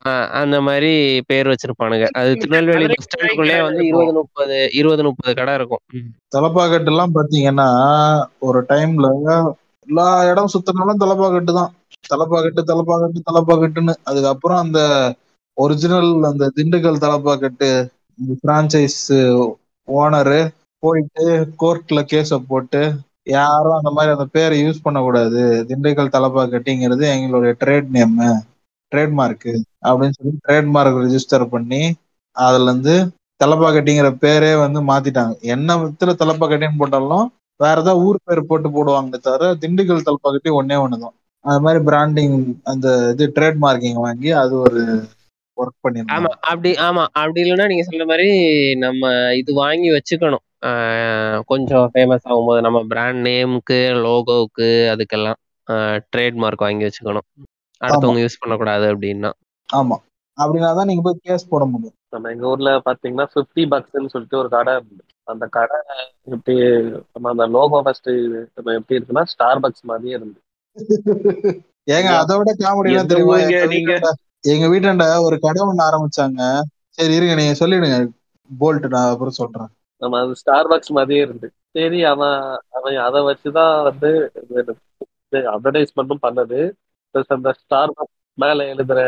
[0.05, 0.91] அஹ் அந்த மாதிரி
[1.29, 4.01] பேர் வச்சிருப்பானுங்க அது திருநெல்வேலி பஸ் ஸ்டாண்டுக்குள்ளே வந்து இருக்கும்.
[4.01, 6.09] இருபது முப்பது இருபது முப்பது கடை இருக்கும் ம்.
[6.31, 7.69] தலப்பாக்கட்டு எல்லாம் பாத்தீங்கன்னா
[8.41, 9.09] ஒரு டைம்ல
[9.83, 11.71] எல்லா இடம் சுத்தினாலும் தலப்பாக்கட்டு தான்
[12.11, 12.61] தலப்பாக்கட்டு
[13.27, 13.93] தலப்பா கட்டுன்னு.
[14.03, 14.79] அதுக்கப்புறம் அந்த
[15.57, 17.69] ஒரிஜினல் அந்த திண்டுக்கல் தலப்பாக்கட்டு
[18.39, 19.01] பிரான்சைஸ்
[19.87, 20.39] ஓனரு
[20.83, 21.25] போயிட்டு
[21.61, 22.81] கோர்ட்ல கேஸ போட்டு
[23.31, 25.41] யாரும் அந்த மாதிரி அந்த பேரை யூஸ் பண்ணக்கூடாது.
[25.69, 28.17] திண்டுக்கல் தலப்பாக்கட்டிங்கிறது எங்களுடைய ட்ரேட் நேம்
[28.91, 31.81] ட்ரேட்மார்க்கு அப்படின்னு சொல்லி ட்ரேட்மார்க் ரெஜிஸ்டர் பண்ணி
[32.35, 32.95] அதுல இருந்து
[33.41, 35.33] தலப்பாக்கட்டிங்கிற பேரே வந்து மாத்திட்டாங்க.
[35.53, 37.25] என்ன வித்துல தலப்பாக்கட்டின்னு போட்டாலும்
[37.59, 41.15] வேற ஏதாவது ஊர் பேர் போட்டு போடுவாங்க தவிர திண்டுக்கல் தலப்பாக்கட்டி ஒன்னே ஒண்ணுதான்.
[41.45, 42.37] அது மாதிரி பிராண்டிங்
[42.71, 44.83] அந்த இது ட்ரேட் மார்க்கிங் வாங்கி அது ஒரு
[45.57, 48.27] ஒர்க் ஆமா பண்ணிருந்தாங்க அப்படி ஆமா அப்படி இல்லைன்னா நீங்க சொல்ற மாதிரி
[48.83, 49.03] நம்ம
[49.39, 50.43] இது வாங்கி வச்சுக்கணும்.
[51.49, 55.39] கொஞ்சம் ஃபேமஸ் ஆகும்போது நம்ம பிராண்ட் நேமுக்கு லோகோவுக்கு அதுக்கெல்லாம்
[56.13, 57.27] ட்ரேட்மார்க் வாங்கி வச்சுக்கணும்.
[57.81, 59.31] அடுத்தவங்க யூஸ் பண்ணக்கூடாது அப்படின்னா.
[59.69, 59.97] ஆமா.
[60.37, 61.97] அப்படின்னாதான் நீங்க போய் கேஸ் போட முடியும்.
[62.09, 64.73] நம்ம எங்க ஊர்ல பாத்தீங்கன்னா பிப்டி பக்ஸ்ன்னு சொல்லிட்டு ஒரு கடை
[65.27, 65.77] அந்த கடை
[66.31, 66.55] எப்படி
[67.13, 68.09] நம்ம அந்த லோகோ ஃபர்ஸ்ட்
[68.55, 70.39] நம்ம எப்படி இருக்குன்னா ஸ்டார் பக்ஸ் மாதிரியே இருந்து
[71.87, 73.37] ஏங்க அதை விட காமெடி தெரியுமா?
[73.45, 74.67] எங்க நீங்க?
[74.73, 76.41] வீட்டாண்ட ஒரு கடை ஒண்ணு ஆரம்பிச்சாங்க.
[76.97, 77.97] சரி இருங்க நீங்க சொல்லிடுங்க.
[78.49, 79.69] போல்ட் நான் அப்புறம் சொல்றேன்.
[80.01, 82.37] நம்ம அது ஸ்டார் பக்ஸ் மாதிரியே இருந்து சரி அவன்
[82.77, 84.09] அவன் அதை வச்சுதான் வந்து
[85.53, 86.59] அட்வர்டைஸ்மெண்ட்டும் பண்ணது.
[87.13, 88.99] பிளஸ் அந்த ஸ்டார் பக்ஸ் மேல எழுதுற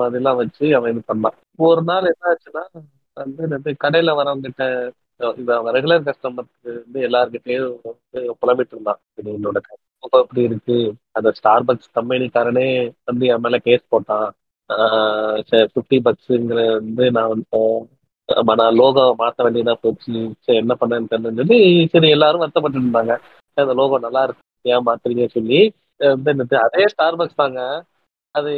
[0.00, 1.36] மாதிரிலாம் வச்சு அவன் இது பண்ணான்.
[1.68, 2.64] ஒரு நாள் என்ன ஆச்சுன்னா
[3.16, 4.64] வந்து கடையில வரவங்கிட்ட
[5.40, 9.00] இந்த ரெகுலர் கஸ்டமருக்கு வந்து எல்லார்கிட்டயும் வந்து புலம்பிட்டு இருந்தான்.
[9.18, 9.60] இது என்னோட
[10.04, 10.76] அப்படி இருக்கு?
[11.18, 12.68] அந்த ஸ்டார் பக்ஸ் கம்பெனிக்காரனே
[13.08, 14.28] வந்து என் மேல கேஸ் போட்டான்.
[15.72, 17.62] ஃபிஃப்டி பக்ஸுங்கிற வந்து நான் வந்து
[18.60, 20.14] நான் லோகோ மாத்த வேண்டியதா போச்சு.
[20.44, 21.58] சரி என்ன பண்ணேன்னு சொல்லி
[21.92, 23.14] சரி எல்லாரும் வருத்தப்பட்டு இருந்தாங்க.
[23.62, 25.60] அந்த லோகோ நல்லா இருக்கு ஏன் மாத்துறீங்க சொல்லி
[26.12, 27.60] வந்து என்னது அதே ஸ்டார் பக்ஸ் தாங்க.
[28.34, 28.52] அது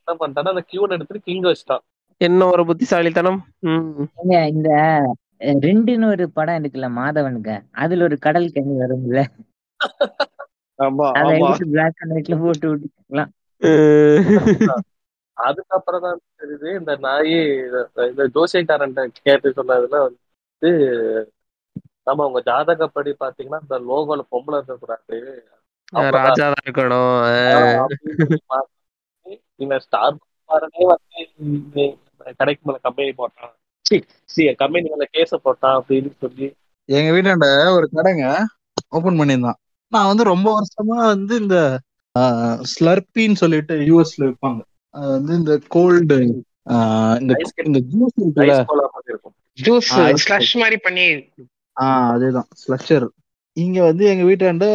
[0.00, 1.84] என்ன பண்ணிட்டான்னா அந்த கியூன் எடுத்துட்டு கிங் வச்சுட்டான்.
[2.20, 3.40] என்ன ஒரு புத்திசாலித்தனம்.
[4.52, 4.70] இந்த
[5.62, 9.20] ரெண்டுன்னு ஒரு படம் இருக்குல்ல மாதவனுக்கு அதுல ஒரு கடல் கனி வரும்ல
[11.68, 13.30] பிளாக் அண்ட் ஒயிட்ல போட்டு விட்டுக்கலாம்
[15.36, 17.36] அதுக்கப்புறம் தான் தெரியுது இந்த நாய்
[18.08, 20.70] இந்த ஜோசியக்காரன் கேட்டு சொன்னதுல வந்து
[22.02, 25.18] நம்ம உங்க ஜாதகப்படி பாத்தீங்கன்னா இந்த லோகோல பொம்பளை இருக்கக்கூடாது
[26.16, 27.18] ராஜா தான் இருக்கணும்
[29.80, 30.16] ஸ்டார்
[30.50, 33.54] பாருனே வந்து இந்த கடைக்கு மேல கம்பெனி போட்டான்
[34.24, 36.54] சி கம்பெனி மேல கேஸ போட்டான் அப்படின்னு சொல்லி.
[36.84, 38.44] எங்க வீட்டாண்ட ஒரு கடைங்க
[38.88, 39.58] ஓபன் பண்ணியிருந்தான்.
[39.88, 41.78] நான் வந்து ரொம்ப வருஷமா வந்து இந்த
[42.74, 46.44] ஸ்லர்பின்னு சொல்லிட்டு யூஎஸ்ல விற்பாங்க அது வந்து இந்த கோல்டு
[47.20, 48.64] இந்த இந்த ஜூஸ் இருக்குல்ல.
[49.62, 51.06] ஜூஸ் ஸ்லஷ் மாதிரி பண்ணி.
[51.80, 52.48] ஆஹ் அதேதான்.
[52.66, 53.06] ஸ்லஷர்
[53.56, 54.66] இங்க வந்து எங்க வீட்டாண்ட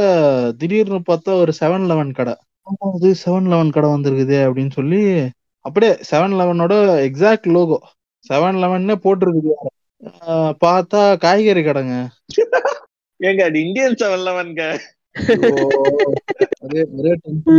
[0.55, 2.35] திடீர்னு பார்த்தா ஒரு செவன் லெவன் கடை.
[2.79, 5.29] அது செவன் லெவன் கடை வந்திருக்குது அப்படின்னு சொல்லி
[5.61, 6.73] அப்படியே செவன் லெவனோட
[7.07, 7.79] எக்ஸாக்ட் லோகோ
[8.29, 9.51] செவன் லெவன்னே போட்டிருக்குது.
[10.27, 12.07] ஆஹ் பார்த்தா காய்கறி கடைங்க.
[13.23, 14.67] ஏங்க அது இந்தியன் tension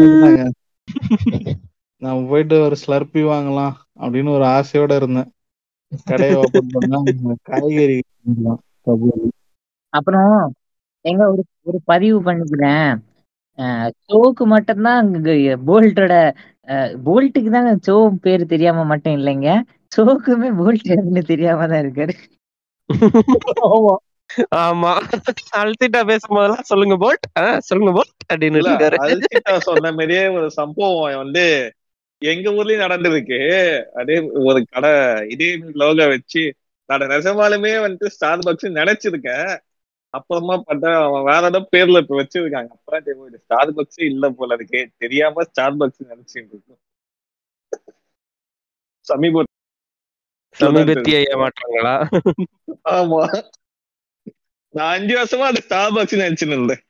[0.01, 0.51] ஆயிட்டாங்க.
[2.01, 5.33] நான் போயிட்டு ஒரு ஸ்லர்பி வாங்கலாம் அப்படின்னு ஒரு ஆசையோட இருந்தேன்.
[6.05, 7.03] கடையை ஓபன் பண்ணா
[7.43, 8.01] காய்கறி.
[9.89, 10.55] அப்புறம்
[11.01, 12.99] எங்க ஒரு ஒரு பதிவு பண்ணிக்கிறேன்.
[14.09, 15.13] சோக்கு மட்டும்தான்
[15.67, 16.35] போல்ட்டோட
[17.07, 19.61] போல்ட்டுக்கு தாங்க சோ பேரு தெரியாம மட்டும் இல்லைங்க.
[19.93, 20.91] சோக்குமே போல்ட்
[21.27, 22.15] தெரியாம தான் இருக்காரு.
[23.69, 23.95] ஆமா.
[24.63, 24.91] ஆமா.
[25.61, 27.27] அல்திட்டா பேசும்போதெல்லாம் சொல்லுங்க போல்ட்.
[27.69, 28.97] சொல்லுங்க போல்ட் அப்படின்னு இருக்காரு
[29.69, 31.45] சொன்ன மாதிரியே ஒரு சம்பவம் வந்து
[32.23, 33.39] எங்க ஊர்லயும் நடந்திருக்கு.
[34.01, 34.17] அதே
[34.49, 34.93] ஒரு கடை
[35.35, 35.49] இதே
[35.83, 36.43] லோகோ வச்சு
[36.89, 39.51] நான் நிஜமாலுமே வந்துட்டு ஸ்டார் பாக்ஸ் நினைச்சிருக்கேன்.
[40.15, 42.71] அப்புறமா பார்த்தா அவன் வேற ஏதோ பேர்ல இப்ப வச்சிருக்காங்க.
[42.77, 44.83] அப்பதான் தெரியும் ஸ்டார் பாக்ஸே இல்ல போல இருக்கே.
[45.05, 46.81] தெரியாம ஸ்டார் பாக்ஸ் நினைச்சிட்டு இருக்கோம்.
[49.07, 49.45] சமீப
[50.59, 51.95] சமீபத்திய ஏமாற்றங்களா
[52.95, 53.23] ஆமா.
[54.75, 56.83] நான் அஞ்சு வருஷமா அந்த ஸ்டார் பாக்ஸ் நினைச்சுன்னு இருந்தேன்.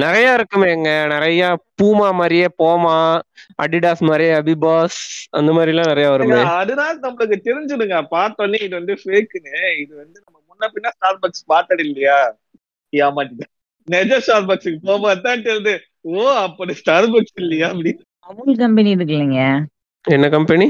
[0.00, 0.90] நிறைய இருக்குமேங்க.
[1.12, 1.40] நிறைய
[1.78, 2.94] பூமா மாதிரியே போமா
[3.62, 4.98] அடிடாஸ் மாதிரியே அபிபாஸ்
[5.38, 6.38] அந்த மாதிரி எல்லாம் நிறைய வருமே.
[6.60, 7.98] அதனால நம்மளுக்கு தெரிஞ்சிடுங்க.
[8.14, 12.18] பார்த்தோன்னே இது வந்து ஃபேக்குன்னு இது வந்து நம்ம முன்ன பின்ன ஸ்டார் பாக்ஸ் பார்த்தது இல்லையா?
[12.92, 13.52] ஏமாட்டிட்டேன்
[13.88, 15.74] நெஜ ஸ்டார் பாக்ஸுக்கு போகும்போது தான் தெரியுது.
[16.10, 17.92] ஓ அப்படி ஸ்டார் பாக்ஸ் இல்லையா அப்படி
[18.28, 19.40] அமுல் கம்பெனி இருக்கு இல்லைங்க.
[20.04, 20.66] என்ன கம்பெனி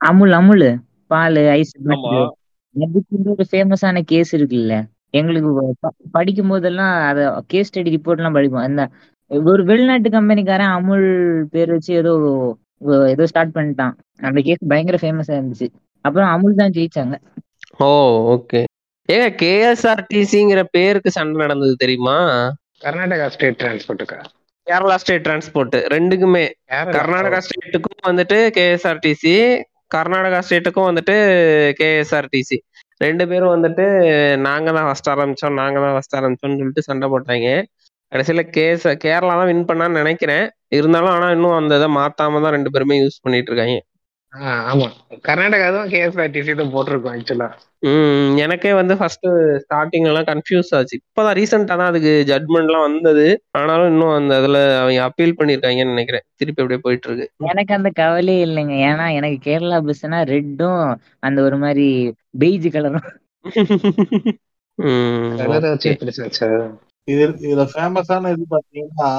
[0.00, 0.68] அமுல் அமுல்.
[1.12, 1.72] பால் ஐஸ்
[2.76, 4.74] அதுக்கு ஒரு ஃபேமஸான கேஸ் இருக்குல்ல.
[5.18, 5.50] எங்களுக்கு
[6.16, 7.20] படிக்கும் போதெல்லாம் அத
[7.52, 8.66] கேஸ் ஸ்டடி ரிப்போர்ட் எல்லாம் படிப்போம்.
[8.68, 8.82] அந்த
[9.50, 11.06] ஒரு வெளிநாட்டு கம்பெனிக்காரன் அமுல்
[11.52, 12.12] பேர் வச்சு ஏதோ
[13.12, 13.94] ஏதோ ஸ்டார்ட் பண்ணிட்டான்.
[14.28, 15.68] அந்த கேஸ் பயங்கர ஃபேமஸா இருந்துச்சு.
[16.04, 17.16] அப்புறம் அமுல் தான் ஜெயிச்சாங்க.
[17.86, 17.88] ஓ
[18.34, 18.60] ஓகே
[19.08, 22.16] ஏங்க கேஎஸ்ஆர்டிசிங்கிற பேருக்கு சண்டை நடந்தது தெரியுமா?
[22.84, 24.18] கர்நாடகா ஸ்டேட் டிரான்ஸ்போர்ட்டுக்கா
[24.66, 26.44] கேரளா ஸ்டேட் டிரான்ஸ்போர்ட் ரெண்டுக்குமே.
[26.96, 29.34] கர்நாடகா ஸ்டேட்டுக்கும் வந்துட்டு கேஎஸ்ஆர்டிசி
[29.96, 31.14] கர்நாடகா ஸ்டேட்டுக்கும் வந்துட்டு
[31.80, 32.58] கேஎஸ்ஆர்டிசி
[33.00, 33.84] ரெண்டு பேரும் வந்துட்டு
[34.46, 37.48] நாங்க தான் ஃபர்ஸ்ட் ஆரம்பிச்சோம் நாங்க தான் ஃபர்ஸ்ட் ஆரம்பிச்சோம்னு சொல்லிட்டு சண்டை போட்டாங்க.
[38.12, 40.44] கடைசியில கேஸ் கேரளா தான் வின் பண்ணான்னு நினைக்கிறேன்.
[40.76, 43.76] இருந்தாலும் ஆனா இன்னும் அந்த இதை மாத்தாம தான் ரெண்டு பேருமே யூஸ் பண்ணிட்டு இருக்காங்க.
[44.70, 44.86] ஆமா.
[45.26, 47.48] கர்நாடகா தான் கேஎஸ்ஆர்டிசி தான் போட்டிருக்கோம் ஆக்சுவலா
[47.88, 49.26] ம் எனக்கே வந்து ஃபர்ஸ்ட்
[49.62, 50.96] ஸ்டார்டிங் எல்லாம் கன்ஃபியூஸ் ஆச்சு.
[51.00, 53.26] இப்பதான் ரீசெண்டா தான் அதுக்கு ஜட்மெண்ட்லாம் வந்தது.
[53.58, 56.24] ஆனாலும் இன்னும் அந்த இதுல அவங்க அப்பீல் பண்ணிருக்காங்கன்னு நினைக்கிறேன்.
[56.40, 58.74] திருப்பி அப்படியே போயிட்டு இருக்கு எனக்கு அந்த கவலையே இல்லைங்க.
[58.88, 60.82] ஏன்னா எனக்கு கேரளா பஸ்னா ரெட்டும்
[61.28, 61.86] அந்த ஒரு மாதிரி
[62.42, 63.06] பெய்ஜ் கலரும்
[67.08, 69.10] இது இதுல ஃபேமஸான இது பாத்தீங்கன்னா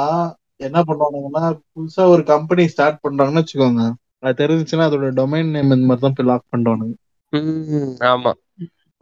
[0.65, 1.43] என்ன பண்ணுவானுங்கன்னா
[1.74, 3.84] புதுசா ஒரு கம்பெனி ஸ்டார்ட் பண்றாங்கன்னு வச்சுக்கோங்க.
[4.23, 6.95] அது தெரிஞ்சுச்சுன்னா அதோட டொமைன் நேம் இந்த மாதிரி தான் போய் லாக் பண்றானுங்க
[7.34, 8.32] ம், ஆமா.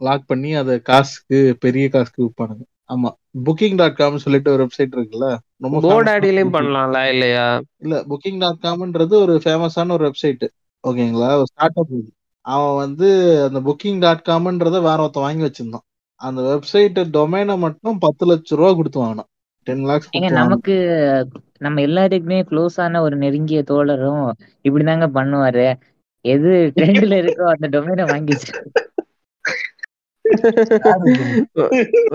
[0.00, 3.10] லாக் பண்ணி அதை காசுக்கு பெரிய காசுக்கு விற்பானுங்க ஆமா.
[3.46, 5.28] புக்கிங் டாட் காம் சொல்லிட்டு ஒரு வெப்சைட் இருக்குல்ல
[5.64, 7.46] ரொம்ப போடாடிலையும் famous-ஆன பண்ணலாம்ல இல்லையா?
[7.82, 10.44] இல்ல புக்கிங் டாட் காம்ன்றது ஒரு ஃபேமஸான ஒரு வெப்சைட்
[10.84, 11.30] ஓகேங்களா?
[11.40, 11.94] ஒரு ஸ்டார்ட் அப்
[12.44, 13.08] அவன் வந்து
[13.46, 15.86] அந்த புக்கிங் டாட் காம்ன்றத வேற ஒருத்தன் வாங்கி வச்சிருந்தான்.
[16.20, 19.30] அந்த வெப்சைட் டொமைனை மட்டும் பத்து லட்சம் ரூபா கொடுத்து வாங்கினான்.
[19.66, 20.44] டென் லேக்ஸ் ஏங்க கொடுத்து வாங்கினான்.
[20.44, 20.76] நமக்கு
[21.58, 25.74] நம்ம எல்லாருக்குமே க்ளோஸ் ஆன ஒரு நெருங்கிய தோழரும் இப்படிதாங்க பண்ணுவாரு.
[26.20, 28.56] எது ட்ரெண்ட்ல இருக்கோ அந்த டொமைனை வாங்கிச்சு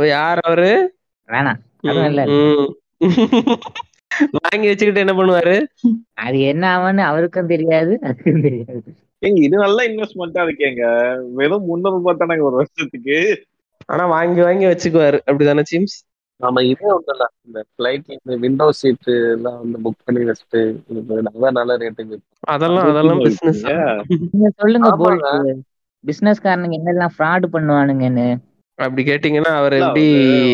[0.08, 0.93] யார் அவரு?
[1.27, 1.60] வேணாம்.
[1.82, 2.25] இல்ல.
[4.49, 5.65] வாங்கி வச்சுக்கிட்டு என்ன பண்ணுவாரு?
[6.13, 8.84] அது என்ன ஆகும்னு அவருக்கும் தெரியாது அதுக்கும் தெரியாது.
[9.21, 10.84] ஏங்க இது நல்ல இன்வெஸ்ட்மெண்டா இருக்கேங்க.
[11.34, 13.45] வெறும் முன்னூறு ரூபாய் ஒரு வருஷத்துக்கு.
[13.86, 15.19] ஆனா வாங்கி வாங்கி வச்சுக்குவாரு.
[15.25, 16.11] அப்படிதானே சிம்ஸ்?
[16.41, 21.51] நம்ம இதே ஒண்ணுல இந்த ஃபிளைட்ல இந்த விண்டோ சீட் எல்லாம் வந்து புக் பண்ணி வச்சுட்டு இது நல்ல
[21.51, 22.17] நல்ல ரேட்டுக்கு
[22.54, 23.65] அதெல்லாம் அதெல்லாம் பிசினஸ்
[24.32, 24.91] நீங்க சொல்லுங்க
[26.04, 28.30] பிசினஸ்காரனுங்க என்னெல்லாம் ஃப்ராட் பண்ணுவானுங்கன்னு.
[28.80, 30.06] அப்படி கேட்டீங்கன்னா அவர் எப்படி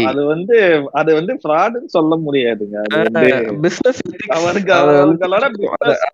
[0.10, 0.56] அது வந்து
[0.92, 2.78] அது வந்து ஃப்ராடுன்னு சொல்ல முடியாதுங்க.
[2.86, 3.30] அது வந்து
[3.66, 4.02] பிசினஸ்
[4.38, 5.46] அவருக்கு அவர்களோட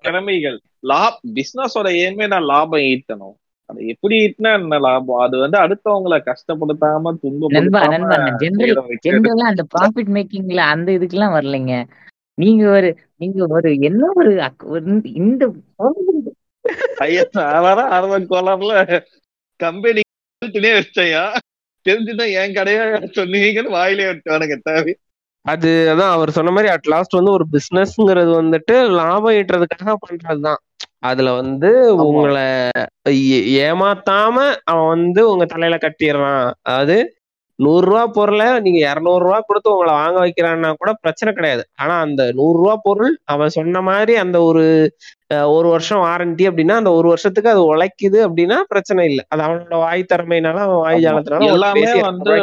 [0.06, 0.58] திறமைகள்
[0.92, 3.36] லாப் பிசினஸோட ஏமே நான் லாபம் ஈட்டணும்.
[3.74, 5.18] அது எப்படி ஈட்டினா என்ன லாபம்?
[5.18, 7.82] அது வந்து அடுத்தவங்கள கஷ்டப்படுத்தாம துன்பப்படுத்தாம
[9.42, 11.88] அந்த ப்ராஃபிட் மேக்கிங்ல அந்த இதுக்கெல்லாம் வரலைங்க.
[12.34, 14.52] நீங்க ஒரு நீங்க ஒரு என்ன ஒரு
[15.14, 15.54] இந்த-
[18.30, 19.04] கோலம்ல.
[19.56, 20.00] கம்பெனி
[20.46, 21.34] வச்சையா
[21.90, 24.98] தெரிஞ்சுதான் என் கடையா சொன்னீங்கன்னு வாயிலே விட்டானுங்க தேவை
[25.42, 30.56] அது அதான் அவர் சொன்ன மாதிரி அட் லாஸ்ட் வந்து ஒரு பிசினஸ்ங்கிறது வந்துட்டு லாபம் ஈட்டுறதுக்காக பண்றதுதான்.
[31.04, 31.70] அதுல வந்து.
[32.06, 32.46] உங்களை
[33.64, 34.36] ஏமாத்தாம
[34.66, 36.98] அவன் வந்து உங்க தலையில கட்டிடுறான் அதாவது
[37.60, 42.22] நூறு ரூபா பொருளை நீங்க இருநூறு ரூபா கொடுத்து உங்களை வாங்க வைக்கிறான்னா கூட பிரச்சனை கிடையாது ஆனா அந்த
[42.38, 44.64] நூறு ரூபா பொருள் அவன் சொன்ன மாதிரி அந்த ஒரு
[45.52, 50.10] ஒரு வருஷம் வாரண்டி அப்படின்னா அந்த ஒரு வருஷத்துக்கு அது உழைக்குது அப்படின்னா பிரச்சனை இல்லை அது அவனோட வாய்
[50.12, 51.04] திறமையினால அவன் வாய்.
[51.06, 52.36] ஜாலத்தினால எல்லாமே வந்து.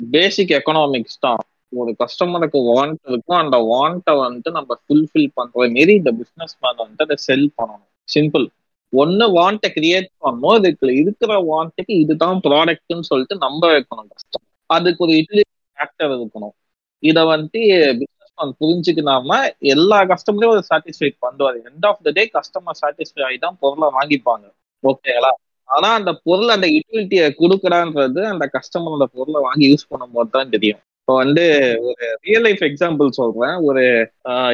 [0.00, 6.10] பேசிக் எக்கனாமிக்ஸ் தான் ஒரு கஸ்டமருக்கு வாண்ட் இருக்கும் அந்த வாண்ட்டை வந்து நம்ம ஃபுல்ஃபில் பண்ற மாரி இந்த
[6.20, 7.88] பிசினஸ் மேன் வந்து அதை செல் பண்ணணும்.
[8.08, 8.46] சிம்பிள்
[8.92, 15.14] ஒன்னு வாண்ட்டை கிரியேட் பண்ணணும் இதுக்கு இருக்கிற வாண்ட்டுக்கு இதுதான் ப்ராடக்ட்னு சொல்லிட்டு நம்ப வைக்கணும் கஸ்டமர் அதுக்கு ஒரு
[15.20, 15.44] இட்லி
[15.78, 16.54] ஃபேக்டர் இருக்கணும்.
[17.02, 17.60] இதை வந்து
[18.00, 19.38] பிசினஸ் மேன் புரிஞ்சுக்கினாம
[19.74, 21.58] எல்லா கஸ்டமரையும் ஒரு சாட்டிஸ்ஃபை பண்ணுவார்.
[21.70, 24.46] End of the day customer satisfy ஆகி தான் பொருளை வாங்கிப்பாங்க.
[24.84, 25.32] ஓகேங்களா
[25.68, 30.82] ஆனா அந்த பொருள் அந்த யூட்டிலிட்டியை கொடுக்குறான்றது அந்த கஸ்டமர் அந்த பொருளை வாங்கி யூஸ் பண்ணும்போது தான் தெரியும்.
[31.02, 31.44] இப்போ வந்து
[31.86, 33.54] ஒரு ரியல் லைஃப் எக்ஸாம்பிள் சொல்றேன்.
[33.68, 33.82] ஒரு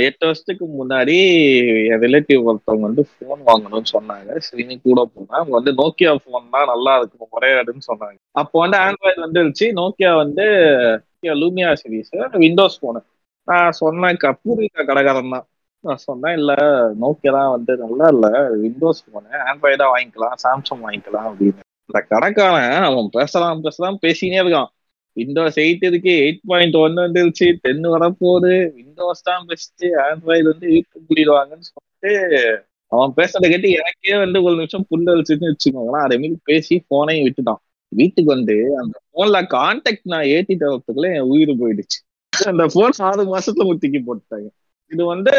[0.06, 1.16] எட்டு வருஷத்துக்கு முன்னாடி
[1.90, 4.30] என் ரிலேட்டிவ் ஒருத்தவங்க வந்து ஃபோன் வாங்கணும்னு சொன்னாங்க.
[4.46, 7.26] சரின்னு கூட போனேன் அவங்க வந்து நோக்கியா ஃபோன் தான் நல்லா இருக்கும்
[7.60, 8.16] இடம்னு சொன்னாங்க.
[8.42, 9.68] அப்போ வந்து ஆண்ட்ராய்டு வந்துருச்சு.
[9.80, 10.46] நோக்கியா வந்து
[11.42, 12.10] லூமியா சீரீஸ்
[12.44, 13.00] விண்டோஸ் ஃபோனு
[13.48, 15.46] நான் சொன்னேன் பூர்விகா கடைக்காரன் தான்.
[15.84, 16.52] நான் சொன்னேன் இல்ல
[17.02, 18.26] நோக்கியா தான் வந்து நல்லா இல்ல.
[18.64, 21.60] விண்டோஸ் போனு ஆண்ட்ராய்டா வாங்கிக்கலாம் சாம்சங் வாங்கிக்கலாம் அப்படின்னு.
[21.90, 24.70] இந்த கடைக்காரன் அவன் பேசலாம் பேசலாம் பேசினே இருக்கான்.
[25.18, 27.46] விண்டோஸ் எயிட் இருக்கு எயிட் பாயிண்ட் ஒன் வந்துருச்சு.
[27.62, 28.52] டென் வரப்போகுது.
[28.78, 32.12] விண்டோஸ் தான் பெஸ்ட் ஆண்ட்ராய்டு வந்து வீட்டு முடிடுவாங்கன்னு சொல்லிட்டு
[32.92, 37.62] அவன் பேசுறத கேட்டு எனக்கே வந்து ஒரு நிமிஷம் புல் அழிச்சுன்னு வச்சுக்கோங்களேன் அதே மாதிரி பேசி போனையும் விட்டுட்டான்.
[37.92, 41.98] வீட்டுக்கு வந்து அந்த போன்ல கான்டாக்ட் நான் ஏத்திட்டு வரத்துக்குள்ள என் உயிர் போயிடுச்சு.
[42.32, 44.48] அந்த போன் ஆறு மாசத்துல முத்திக்கி போட்டுட்டாங்க.
[44.92, 45.34] இது வந்து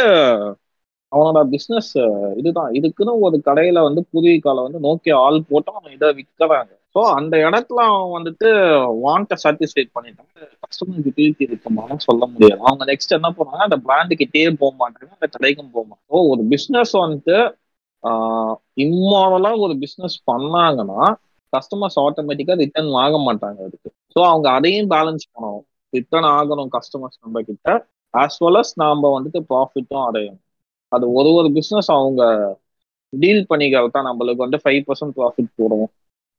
[1.12, 1.94] அவனோட பிசினஸ்
[2.40, 2.72] இதுதான்.
[2.78, 6.72] இதுக்குன்னு ஒரு கடையில வந்து பூர்வீகால வந்து நோக்கி ஆள் போட்டோம் அவன் இதை விற்கிறாங்க.
[6.96, 8.48] ஸோ அந்த இடத்துல அவன் வந்துட்டு
[9.04, 10.28] வாண்ட்டை சாட்டிஸ்ஃபை பண்ணிட்டாங்க
[10.64, 15.74] கஸ்டமருக்கு திருப்பி இருக்குமான்னு சொல்ல முடியாது அவங்க நெக்ஸ்ட் என்ன பண்ணுவாங்க அந்த பிராண்டுக்கிட்டே போக மாட்டாங்க அந்த கடைக்கும்
[15.76, 17.38] போக மாட்டாங்க ஒரு பிஸ்னஸ் வந்துட்டு
[18.78, 21.00] இம்மாரலா ஒரு பிஸ்னஸ் பண்ணாங்கன்னா
[21.54, 23.90] கஸ்டமர்ஸ் ஆட்டோமேட்டிக்கா ரிட்டர்ன் வாங்க மாட்டாங்க அதுக்கு.
[24.14, 25.64] ஸோ அவங்க அதையும் பேலன்ஸ் பண்ணணும்.
[25.94, 27.68] ரிட்டர்ன் ஆகணும் கஸ்டமர்ஸ் நம்ம கிட்ட.
[28.14, 30.44] ஆஸ் வெல் அஸ் நாம வந்துட்டு ப்ராஃபிட்டும் அடையணும்.
[30.92, 32.22] அது ஒரு ஒரு பிஸ்னஸ் அவங்க
[33.14, 35.92] டீல் பண்ணிக்கிறதா நம்மளுக்கு வந்து ஃபைவ் பர்சன்ட் ப்ராஃபிட் போடுவோம்.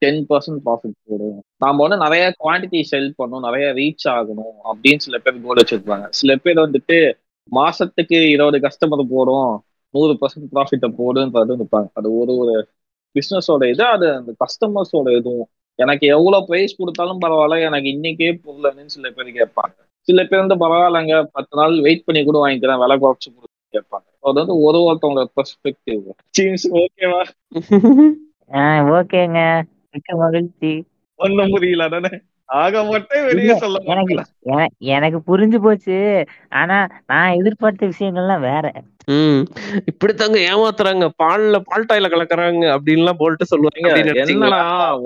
[0.03, 1.39] டென் பர்சன்ட் ப்ராஃபிட் போடும்.
[1.57, 6.07] நாம வந்து நிறைய குவான்டிட்டி செல் பண்ணணும் நிறைய ரீச் ஆகணும் அப்படின்னு சில பேர் கோல் வச்சிருப்பாங்க.
[6.21, 6.99] சில பேர் வந்துட்டு
[7.53, 9.51] மாசத்துக்கு இருபது கஸ்டமர் போடும்
[9.95, 12.55] நூறு பர்சன்ட் ப்ராஃபிட்டை போடுன்றது இருப்பாங்க அது ஒரு ஒரு
[13.17, 15.49] பிஸ்னஸோட இது அது அந்த கஸ்டமர்ஸோட இதுவும்.
[15.79, 19.75] எனக்கு எவ்வளவு ப்ரைஸ் கொடுத்தாலும் பரவாயில்ல எனக்கு இன்னைக்கே பொருளன்னு சில பேர் கேட்பாங்க.
[20.09, 24.07] சில பேர் வந்து பரவாயில்லங்க பத்து நாள் வெயிட் பண்ணி கூட வாங்கிக்கிறேன் விலை குறைச்சு கொடுத்து கேட்பாங்க.
[24.25, 26.03] அது வந்து ஒரு ஒருத்தவங்களோட பெர்ஸ்பெக்டிவ்
[26.39, 27.21] சீன்ஸ் ஓகேவா
[28.99, 29.41] ஓகேங்க
[29.95, 30.73] மிக்க மகிழ்ச்சி.
[31.19, 32.11] ஒண்ணும் புரியல தானே
[32.59, 33.79] ஆக மட்டும் வெளியே சொல்ல
[34.95, 35.99] எனக்கு புரிஞ்சு போச்சு.
[36.61, 38.65] ஆனா நான் எதிர்பார்த்த விஷயங்கள்லாம் வேற.
[39.09, 39.43] ம்
[39.91, 41.05] இப்படித்தாங்க ஏமாத்துறாங்க.
[41.23, 43.91] பால்ல பால் டாயில கலக்குறாங்க அப்படின்லாம் போல்ட்டு சொல்லுவாங்க.
[44.23, 44.61] என்னன்னா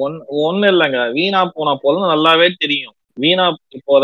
[0.05, 1.01] ஒன் ஒண்ணு இல்லைங்க.
[1.13, 2.95] வீணா போன பொருள் நல்லாவே தெரியும்.
[3.17, 3.45] வீணா
[3.79, 3.97] இப்போ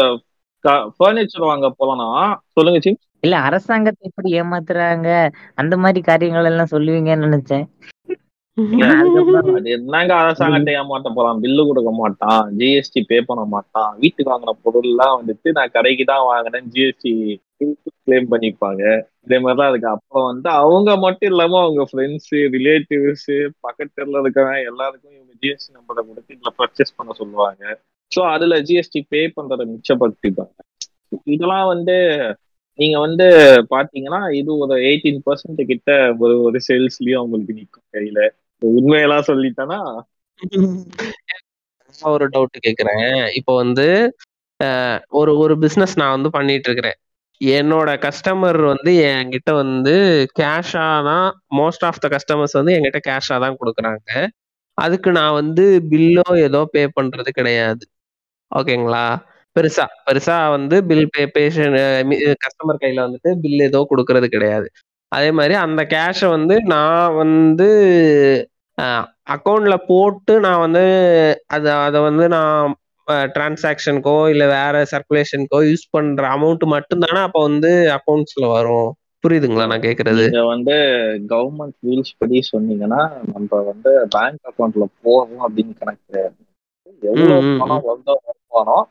[0.99, 2.07] ஃபர்னிச்சர் வாங்க போலனா
[2.49, 5.09] சொல்லுங்க சி இல்ல அரசாங்கத்தை எப்படி ஏமாத்துறாங்க?
[5.55, 7.66] அந்த மாதிரி காரியங்கள் எல்லாம் சொல்லுவீங்கன்னு நினைச்சேன்.
[9.74, 11.40] என்னங்க அரசாங்கத்தை ஏமாத்த போறான்?
[11.42, 12.42] பில்லு கொடுக்க மாட்டான்.
[12.59, 13.98] ஜிஎஸ்டி பே பண்ண மாட்டான்.
[13.98, 16.66] வீட்டுக்கு வாங்கின பொருள் எல்லாம் வந்துட்டு நான் கடைக்கு தான் வாங்கினேன்.
[16.74, 17.12] ஜிஎஸ்டி
[18.05, 18.82] கிளைம் பண்ணிப்பாங்க.
[19.22, 19.88] இதே மாதிரிதான் இருக்கு.
[19.88, 23.30] அப்புறம் வந்து அவங்க மட்டும் இல்லாம அவங்க ஃப்ரெண்ட்ஸ் ரிலேட்டிவ்ஸ்
[23.66, 27.64] பக்கத்துல இருக்கிறவங்க எல்லாருக்கும் இவங்க ஜிஎஸ்டி நம்பரை கொடுத்து இதுல பர்ச்சேஸ் பண்ண சொல்லுவாங்க.
[28.12, 30.57] ஸோ அதுல ஜிஎஸ்டி பே பண்றதை மிச்சப்படுத்திப்பாங்க
[31.26, 31.96] இதெல்லாம் வந்து
[32.78, 33.24] நீங்க வந்து
[33.72, 35.90] பாத்தீங்கன்னா இது ஒரு எயிட்டீன் பர்சன்ட் கிட்ட
[36.22, 38.18] ஒரு ஒரு சேல்ஸ்லயும் அவங்களுக்கு நிற்கும் கையில.
[38.62, 39.80] உண்மையெல்லாம் சொல்லிட்டேன்னா.
[42.12, 43.06] ஒரு டவுட் கேக்குறேன்.
[43.38, 43.86] இப்போ வந்து
[45.18, 46.98] ஒரு ஒரு பிசினஸ் நான் வந்து பண்ணிட்டு இருக்கிறேன்
[47.40, 49.94] என்னோட கஸ்டமர் வந்து என்கிட்ட வந்து
[50.38, 54.08] கேஷா தான் மோஸ்ட் ஆஃப் த கஸ்டமர்ஸ் வந்து என்கிட்ட கேஷா தான் கொடுக்குறாங்க.
[54.78, 57.84] அதுக்கு நான் வந்து பில்லோ ஏதோ பே பண்றது கிடையாது.
[58.52, 59.04] ஓகேங்களா?
[59.61, 61.74] பெருசா பெருசா வந்து பில் பே பேஷன்
[62.44, 64.68] கஸ்டமர் கையில வந்துட்டு பில் ஏதோ கொடுக்கறது கிடையாது.
[65.12, 67.68] அதே மாதிரி அந்த கேஷை வந்து நான் வந்து
[69.34, 70.84] அக்கௌண்ட்ல போட்டு நான் வந்து
[71.54, 72.74] அதை அதை வந்து நான்
[73.34, 78.90] டிரான்சாக்ஷனுக்கோ இல்லை வேற சர்க்குலேஷனுக்கோ யூஸ் பண்ற அமௌண்ட் மட்டும்தானே அப்போ வந்து அக்கௌண்ட்ஸ்ல வரும்.
[79.24, 80.24] புரியுதுங்களா நான் கேக்குறது?
[80.26, 80.76] நீங்க வந்து
[81.32, 83.00] கவர்மெண்ட் ரூல்ஸ் படி சொன்னீங்கன்னா
[83.32, 86.38] நம்ம வந்து பேங்க் அக்கௌண்ட்ல போறோம் அப்படின்னு கணக்கு கிடையாது.
[87.02, 88.86] எவ்வளவு பணம் வந்தோ வருமானம்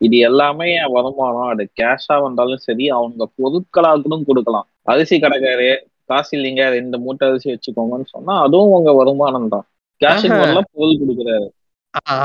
[0.00, 1.48] இது எல்லாமே வருமானம்.
[1.52, 4.66] அது கேஷா வந்தாலும் சரி அவங்க பொருட்களா கூட கொடுக்கலாம்.
[4.92, 5.68] அரிசி கடைக்காரு
[6.10, 9.66] காசு இல்லைங்க ரெண்டு மூட்டை அரிசி வச்சுக்கோங்கன்னு சொன்னா அதுவும் உங்க வருமானம் தான்.
[10.34, 11.46] வரல பொருள் கொடுக்குறாரு.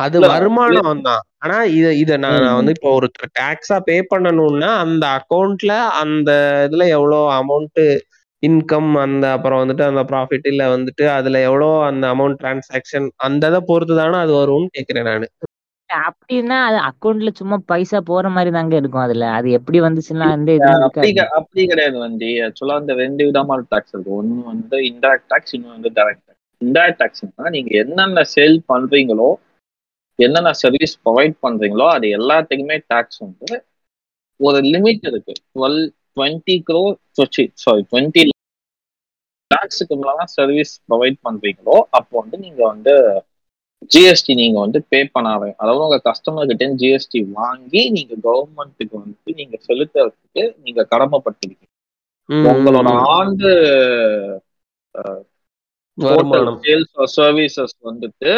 [0.01, 1.23] அது வருமானம் தான்.
[1.43, 2.47] ஆனா இத இத நான்.
[2.57, 3.07] வந்து இப்போ ஒரு
[3.39, 6.31] டாக்ஸா பே பண்ணணும்னா அந்த அக்கௌண்ட்ல அந்த
[6.67, 7.81] இதுல எவ்வளவு அமௌண்ட்
[8.43, 13.61] இன்கம் அந்த அப்புறம் வந்துட்டு அந்த ப்ராஃபிட் இல்ல வந்துட்டு அதுல எவ்வளவு அந்த அமௌண்ட் டிரான்சாக்ஷன் அந்த இதை
[13.69, 15.27] பொறுத்து தானே அது வரும்னு கேக்குறேன் நானு.
[16.01, 19.25] அப்படின்னா அது அக்கௌண்ட்ல சும்மா பைசா போற மாதிரி தாங்க இருக்கும் அதுல.
[19.37, 20.85] அது எப்படி வந்துச்சுன்னா அந்த இதுவும்
[21.39, 25.91] அப்படி கிடையாது வந்து ஆக்சுவலா இந்த ரெண்டு விதமான டாக்ஸ் இருக்கு ஒன்னு வந்து இன்டைரக்ட் டாக்ஸ் இன்னொன்று வந்து
[25.97, 29.29] டைரக்ட் டாக்ஸ் இன்டைரக்ட் டாக்ஸ்னா நீங்க என்னென்ன சேல் பண்றீங்களோ
[30.19, 33.55] என்னென்ன சர்வீஸ் ப்ரொவைட் பண்றீங்களோ அது எல்லாத்துக்குமே டாக்ஸ் வந்து
[34.39, 35.33] ஒரு லிமிட் இருக்கு.
[35.51, 35.81] Twelve
[36.13, 36.83] twenty crore
[37.59, 38.23] sorry twenty
[39.51, 42.93] லேக்ஸுக்கு மேலாம் சர்வீஸ் ப்ரொவைட் பண்றீங்களோ அப்போ வந்து நீங்க வந்து
[43.91, 49.55] ஜிஎஸ்டி நீங்க வந்து பே பண்ணாத அதாவது உங்க கஸ்டமர் கிட்ட ஜிஎஸ்டி வாங்கி நீங்க கவர்மெண்ட்டுக்கு வந்து நீங்க
[49.67, 51.69] செலுத்துறதுக்கு நீங்க கடமைப்பட்டிருக்கீங்க.
[52.53, 53.49] உங்களோட ஆண்டு
[56.63, 58.31] சேல்ஸ் சர்வீசஸ் வந்துட்டு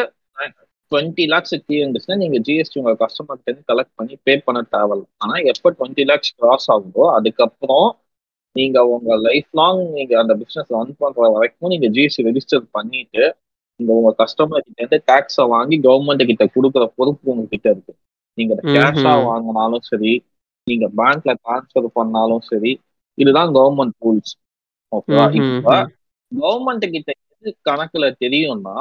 [0.91, 5.05] டுவெண்ட்டி லேக்ஸ் இருந்துச்சுன்னா நீங்க ஜிஎஸ்டி உங்க கஸ்டமர் கிட்ட கலெக்ட் பண்ணி பே பண்ண தேவையில்ல.
[5.17, 7.87] ஆனா எப்ப டுவெண்ட்டி லேக்ஸ் கிராஸ் ஆகுதோ அதுக்கப்புறம்
[8.55, 13.23] நீங்க உங்க லைஃப் லாங் நீங்க அந்த பிசினஸ் ரன் பண்ற வரைக்கும் நீங்க ஜிஎஸ்டி ரெஜிஸ்டர் பண்ணிட்டு
[13.79, 17.93] நீங்க உங்க கஸ்டமர் கிட்ட இருந்து டாக்ஸை வாங்கி கவர்மெண்ட் கிட்ட கொடுக்குற பொறுப்பு உங்ககிட்ட இருக்கு.
[18.37, 19.11] நீங்க கேஷா.
[19.29, 20.13] வாங்கினாலும் சரி
[20.67, 22.71] நீங்க பேங்க்ல டிரான்ஸ்ஃபர் பண்ணாலும் சரி
[23.17, 24.33] இதுதான் கவர்மெண்ட் ரூல்ஸ்
[24.91, 25.75] ஓகேவா இப்ப.
[26.31, 28.75] கவர்மெண்ட் கிட்ட எது கணக்குல தெரியும்னா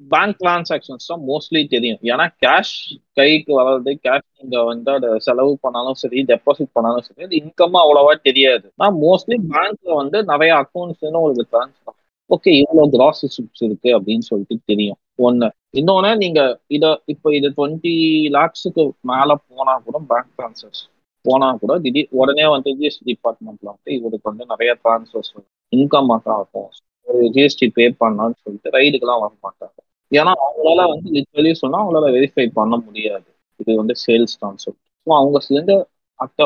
[0.00, 2.00] பேங்க் டிரான்சாக்ஷன்ஸ் தான் மோஸ்ட்லி தெரியும்.
[2.12, 2.72] ஏன்னா கேஷ்
[3.18, 8.14] கைக்கு வர்றது கேஷ் நீங்க வந்து அதை செலவு பண்ணாலும் சரி டெபாசிட் பண்ணாலும் சரி அது இன்கம் அவ்வளவா
[8.28, 8.66] தெரியாது.
[8.82, 11.95] நான் மோஸ்ட்லி பேங்க்ல வந்து நிறைய அக்கௌண்ட்ஸ் உங்களுக்கு ட்ரான்ஸ்ஃபர்
[12.30, 14.98] ஓகே இவ்வளவு கிராஸ் ரிசிப்ட்ஸ் இருக்கு அப்படின்னு சொல்லிட்டு தெரியும்.
[15.26, 15.48] ஒண்ணு.
[15.80, 16.40] இன்னொன்னு நீங்க
[16.76, 17.94] இத இப்போ இது டுவெண்ட்டி
[18.36, 20.82] லேக்ஸுக்கு மேல போனா கூட பேங்க் ட்ரான்ஸ்ஃபர்ஸ்
[21.24, 25.32] போனா கூட திடீர் உடனே வந்து ஜிஎஸ்டி டிபார்ட்மெண்ட்ல வந்து இவருக்கு வந்து நிறைய ட்ரான்ஸ்ஃபர்ஸ்
[25.72, 26.68] இன்கம் ஆகும்.
[27.06, 29.76] ஒரு ஜிஎஸ்டி பே பண்ணான்னு சொல்லிட்டு ரைடுக்கெல்லாம் வர மாட்டாங்க.
[30.12, 33.28] ஏன்னா அவங்களால வந்து லிட்ரலி சொன்னா அவங்களால வெரிஃபை பண்ண முடியாது.
[33.60, 34.84] இது வந்து சேல்ஸ் தான் சொல்லிட்டு.
[35.06, 35.74] ஸோ அவங்க சேர்ந்து
[36.20, 36.40] அட்ட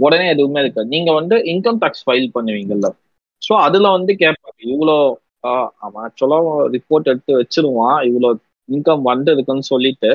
[0.00, 0.88] உடனே எதுவுமே இருக்காது.
[0.88, 2.88] நீங்க வந்து இன்கம் டேக்ஸ் ஃபைல் பண்ணுவீங்கல்ல?
[3.42, 4.96] ஸோ அதுல வந்து கேட்பாங்க இவ்வளோ
[5.84, 6.38] அவன் ஆக்சுவலா
[6.76, 8.30] ரிப்போர்ட் எடுத்து வச்சிருவான் இவ்வளோ
[8.68, 10.10] இன்கம் வந்திருக்குன்னு சொல்லிட்டு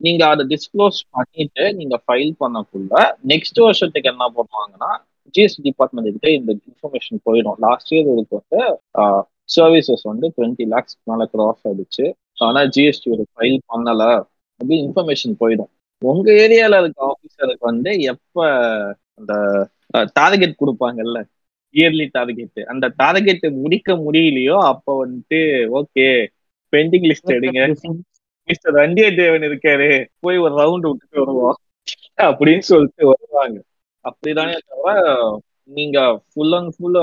[0.00, 2.94] நீங்க அதை டிஸ்க்ளோஸ் பண்ணிட்டு நீங்க ஃபைல் பண்ணக்குள்ள
[3.32, 4.90] நெக்ஸ்ட் வருஷத்துக்கு என்ன பண்ணுவாங்கன்னா
[5.34, 7.58] ஜிஎஸ்டி டிபார்ட்மெண்ட் கிட்ட இந்த இன்ஃபர்மேஷன் போயிடும்.
[7.66, 8.60] லாஸ்ட் இயர் இதுக்கு வந்து
[9.56, 12.04] சர்வீசஸ் வந்து டுவெண்ட்டி லேக்ஸ் மேல கிராஸ் ஆயிடுச்சு.
[12.46, 14.02] ஆனா ஜிஎஸ்டி ஒரு ஃபைல் பண்ணல
[14.60, 15.70] அப்படி இன்ஃபர்மேஷன் போயிடும்.
[16.02, 18.38] உங்க ஏரியால இருக்க ஆபீசருக்கு வந்து எப்ப
[19.18, 19.32] அந்த
[20.18, 21.18] டார்கெட் கொடுப்பாங்கல்ல
[21.74, 25.40] இயர்லி டார்கெட் அந்த டார்கெட் முடிக்க முடியலையோ அப்ப வந்துட்டு
[25.78, 26.26] ஓகே
[26.72, 27.60] பெண்டிங் லிஸ்ட் எடுங்க.
[28.48, 30.06] மிஸ்டர் ரண்டிய தேவன் இருக்காரு.
[30.20, 31.56] போய் ஒரு ரவுண்ட் விட்டுட்டு வருவோம்.
[32.22, 33.62] அப்படின்னு சொல்லிட்டு வருவாங்க.
[34.04, 36.98] அப்படிதானே தவிர நீங்க ஃபுல் அண்ட் ஃபுல்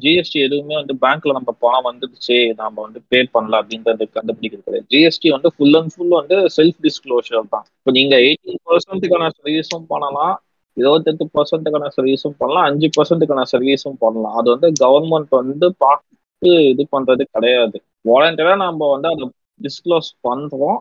[0.00, 4.86] ஜிஎஸ்டி எதுவுமே வந்து பேங்க்ல நம்ம பணம் வந்துடுச்சு நாம வந்து பே பண்ணல அப்படின்றது கண்டுபிடிக்கிறது கிடையாது.
[4.90, 7.66] ஜிஎஸ்டி வந்து ஃபுல் அண்ட் ஃபுல் வந்து செல்ஃப் டிஸ்க்ளோஷர் தான்.
[7.78, 10.47] இப்போ நீங்க எயிட்டீன் பர்சன்ட்டுக்கான சர்வீஸும் பண்ணலாம்.
[10.78, 12.64] இருபத்தெட்டு பர்சன்ட்டுக்கான சர்வீஸும் பண்ணலாம்.
[12.64, 14.36] அஞ்சு பர்சன்ட்டுக்கான சர்வீஸும் பண்ணலாம்.
[14.36, 17.78] அது வந்து கவர்மெண்ட் வந்து பார்த்து இது பண்றது கிடையாது.
[18.04, 19.24] வாலண்டியரா நம்ம வந்து அதை
[19.60, 20.78] டிஸ்க்ளோஸ் பண்றோம்.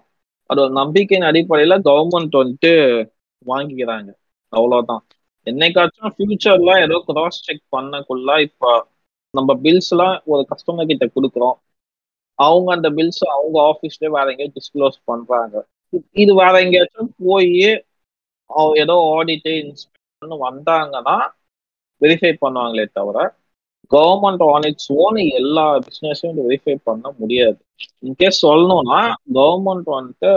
[0.50, 2.72] அது ஒரு நம்பிக்கையின் அடிப்படையில கவர்மெண்ட் வந்துட்டு
[3.46, 4.10] வாங்கிக்கிறாங்க.
[4.54, 5.04] அவ்வளவுதான்.
[5.48, 8.72] என்னைக்காச்சும் ஃபியூச்சர்ல ஏதோ கிராஸ் செக் பண்ணக்குள்ள இப்ப
[9.34, 11.58] நம்ம பில்ஸ் எல்லாம் ஒரு கஸ்டமர் கிட்ட கொடுக்குறோம்.
[12.40, 15.56] அவங்க அந்த பில்ஸ் அவங்க ஆஃபீஸ்ல வேற எங்கேயும் டிஸ்க்ளோஸ் பண்றாங்க.
[16.12, 17.54] இது வேற எங்கேயாச்சும் போய்
[18.50, 21.18] அவங்க ஏதோ ஆடிட்டு இன்ஸ்பெக்ஷன் வந்தாங்கன்னா
[22.02, 23.18] வெரிஃபை பண்ணுவாங்களே தவிர
[23.92, 27.60] கவர்மெண்ட் ஆன் இட்ஸ் ஓன் எல்லா பிஸ்னஸையும் வெரிஃபை பண்ண முடியாது.
[28.08, 29.02] இன்கேஸ் சொல்லணும்னா
[29.38, 30.32] கவர்மெண்ட் வந்துட்டு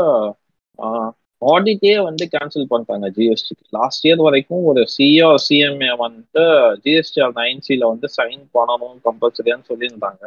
[1.43, 6.43] ஆடிட்டே வந்து கேன்சல் பண்ணிட்டாங்க ஜிஎஸ்டிக்கு லாஸ்ட் இயர் வரைக்கும் ஒரு சிஓ சிஎம்ஏ வந்துட்டு
[6.85, 10.23] ஜிஎஸ்டிஆர் நைன்சில வந்து சைன் பண்ணணும் கம்பல்சரியான்னு சொல்லியிருந்தாங்க.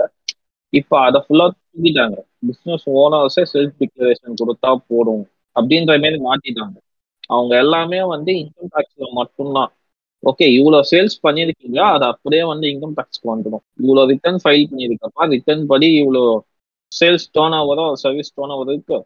[0.74, 2.18] இப்போ அதை ஃபுல்லா தூக்கிட்டாங்க.
[2.50, 5.24] பிஸ்னஸ் ஓனர்ஸே செல்ஃப் டிக்ளரேஷன் கொடுத்தா போடும்
[5.56, 6.78] அப்படின்ற மாதிரி மாட்டிட்டாங்க
[7.34, 9.72] அவங்க எல்லாமே வந்து இன்கம் டேக்ஸ்ல மட்டும்தான்.
[10.24, 13.64] ஓகே இவ்வளோ சேல்ஸ் பண்ணியிருக்கீங்க அது அப்படியே வந்து இன்கம் டேக்ஸ்க்கு வந்துடும்.
[13.84, 15.24] இவ்வளோ ரிட்டர்ன் ஃபைல் பண்ணியிருக்கப்பா?
[15.36, 16.24] ரிட்டர்ன் படி இவ்வளோ
[16.92, 19.00] sales tone ஆவரோ service turnover இருக்கு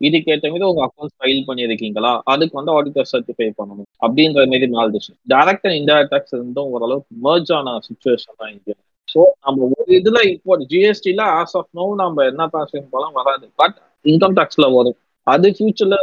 [0.00, 2.10] இதுக்கேற்ற மீது உங்க அக்கௌண்ட் ஃபைல் பண்ணியிருக்கீங்களா?
[2.32, 3.88] அதுக்கு வந்து ஆடிட்டர் சர்டிஃபை பண்ணணும்.
[4.04, 5.12] அப்படின்ற மாதிரி மாறிடுச்சு.
[5.32, 8.74] டைரக்ட் அண்ட் இன்டைரக்ட் டேக்ஸ் இருந்தும் ஓரளவுக்கு மர்ஜ் ஆன சுச்சுவேஷன் தான் இங்கே.
[9.08, 13.46] ஸோ நம்ம ஒரு இதுல இப்போ ஜிஎஸ்டில ஆஸ் ஆஃப் நோ நம்ம என்ன டிரான்சாக்ஷன் போலாம் வராது.
[13.62, 14.98] பட் இன்கம் டேக்ஸ்ல வரும்.
[15.26, 15.98] அது ஃபியூச்சர்ல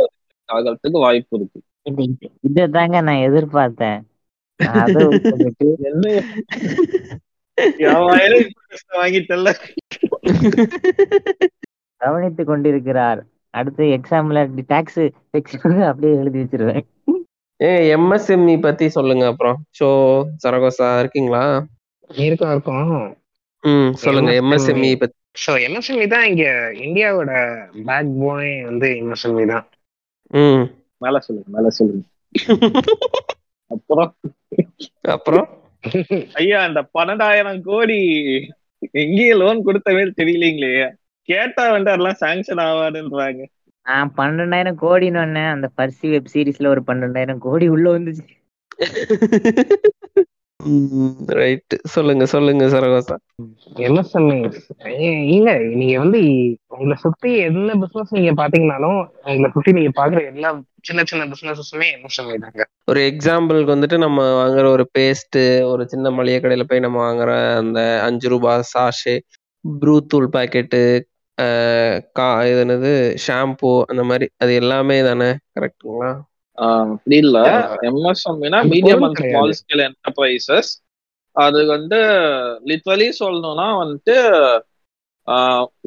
[0.49, 1.59] ஆகிறதுக்கு வாய்ப்பு இருக்கு.
[2.65, 3.97] இதாங்க நான் எதிர்பார்த்தேன்.
[12.01, 13.21] கவனித்துக் கொண்டிருக்கிறார்.
[13.53, 14.99] அடுத்து எக்ஸாம்ல டாக்ஸ்
[15.89, 16.85] அப்படியே எழுதி வச்சிருவேன்.
[17.59, 19.57] ஏ எம்எஸ்எம்இ பத்தி சொல்லுங்க அப்புறம்.
[19.77, 19.87] ஷோ
[20.43, 21.43] சரகோசா இருக்கீங்களா?
[22.09, 23.15] இருக்கும் இருக்கும்.
[23.63, 26.43] ம் சொல்லுங்க எம்எஸ்எம்இ பத்தி ஸோ எம்எஸ்எம்இ தான் இங்க
[26.85, 27.31] இந்தியாவோட
[27.87, 29.65] பேக் போனே வந்து எம்எஸ்எம்இ தான்.
[29.65, 29.69] ம்
[30.97, 32.03] மேல சொல்லுங்க மேல சொல்லுங்க.
[33.67, 34.15] அப்புறம்?
[35.01, 35.47] அப்புறம்?
[36.34, 37.99] ஐயா அந்த பன்னெண்டாயிரம் கோடி
[38.91, 40.91] எங்கேயும் லோன் கொடுத்த மாதிரி தெரியலீங்களே?
[41.21, 43.45] கேட்டா வந்து அதெல்லாம் சாங்ஷன் ஆகாதுன்றாங்க
[43.84, 48.28] நான் பன்னெண்டாயிரம் கோடின்னு ஒன்னேன் அந்த பர்சி வெப் சீரிஸ்ல ஒரு பன்னெண்டாயிரம் கோடி உள்ள வந்துச்சு.
[51.36, 53.16] ரைட் சொல்லுங்க சொல்லுங்க சரகோசா
[53.86, 54.38] எம்எஸ்எம்இ
[55.36, 56.20] இல்ல நீங்க வந்து
[56.74, 60.51] உங்களை சுத்தி எந்த பிசினஸ் நீங்க பாத்தீங்கன்னாலும் உங்களை சுத்தி நீங்க பாக்குற எல்லா
[60.88, 65.39] சின்ன சின்ன பிசினஸஸுமே எம்எஸ்எம்இ தாங்க ஒரு எக்ஸாம்பிளுக்கு வந்துட்டு நம்ம வாங்குற ஒரு பேஸ்ட்
[65.72, 69.16] ஒரு சின்ன மளிகை கடையில போய் நம்ம வாங்குற அந்த அஞ்சு ரூபாய் சாஷே
[69.66, 70.82] ப்ரூ தூள் பாக்கெட்டு
[72.16, 72.91] கா இது என்னது
[73.24, 76.11] ஷாம்பு அந்த மாதிரி அது எல்லாமே தானே கரெக்டுங்களா
[76.57, 77.37] அப்படி இல்ல.
[77.89, 80.71] எம்எஸ்எம்னா medium and small scale enterprises
[81.35, 81.97] அது வந்து
[82.65, 84.15] லிட்ரலி சொல்லணும்னா வந்துட்டு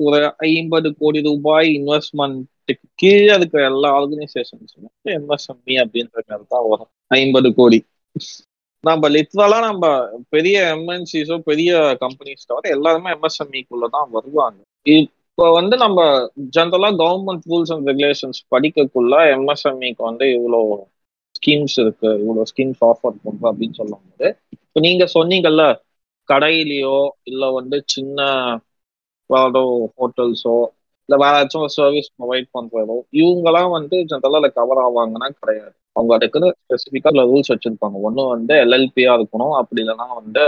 [0.06, 6.90] ஒரு ஐம்பது கோடி ரூபாய் இன்வெஸ்ட்மெண்ட்டுக்கு கீழே இருக்கிற எல்லா ஆர்கனைசேஷன்ஸும் எம்எஸ்எம்இ அப்படின்ற மாதிரி தான் வரும்.
[7.10, 7.78] ஐம்பது கோடி.
[8.84, 9.84] நம்ம லிட்ரலா நம்ம
[10.28, 14.58] பெரிய எம்என்சிஸோ பெரிய கம்பெனிஸ் தவிர எல்லாருமே எம்எஸ்எம்இக்குள்ள தான் வருவாங்க.
[15.38, 15.98] இப்போ வந்து நம்ம
[16.54, 20.60] ஜென்ரலா கவர்மெண்ட் ரூல்ஸ் அண்ட் ரெகுலேஷன்ஸ் படிக்கக்குள்ள எம்எஸ்எம்இக்கு வந்து இவ்வளோ
[21.36, 25.64] ஸ்கீம்ஸ் இருக்கு இவ்வளோ ஸ்கீம்ஸ் ஆஃபர் பண்றோம் அப்படின்னு சொல்லும் போது இப்போ நீங்க சொன்னீங்கல்ல
[26.28, 28.18] கடையிலயோ இல்லை வந்து சின்ன
[29.30, 29.62] வேற
[29.98, 30.56] ஹோட்டல்ஸோ
[31.08, 35.74] இல்லை வேற ஏதாச்சும் சர்வீஸ் ப்ரொவைட் பண்றதோ இவங்கெல்லாம் வந்து ஜென்ரலா கவர் ஆவாங்கன்னா கிடையாது.
[35.96, 37.96] அவங்க அதுக்குன்னு ஸ்பெசிஃபிக்காக ஸ்பெசிஃபிக்கா ரூல்ஸ் வச்சிருப்பாங்க.
[38.08, 40.42] ஒன்று வந்து எல்எல்பியா இருக்கணும் அப்படி இல்லைன்னா வந்து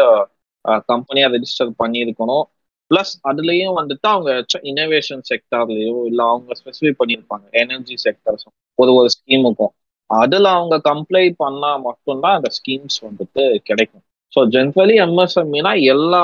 [0.91, 2.45] கம்பெனியாக ரெஜிஸ்டர் பண்ணியிருக்கணும்.
[2.91, 4.31] பிளஸ் அதுலயும் வந்துட்டு அவங்க
[4.71, 7.45] இனோவேஷன் செக்டார்லயோ இல்ல அவங்க ஸ்பெசிஃபை பண்ணியிருப்பாங்க.
[7.63, 9.75] எனர்ஜி செக்டர்ஸும் ஒரு ஒரு ஸ்கீமுக்கும்
[10.11, 14.05] அதுல அவங்க கம்ப்ளை பண்ணா மட்டும்தான் அந்த ஸ்கீம்ஸ் வந்துட்டு கிடைக்கும்.
[14.33, 16.23] ஸோ ஜென்ரலி எம்எஸ்எம்இனா எல்லா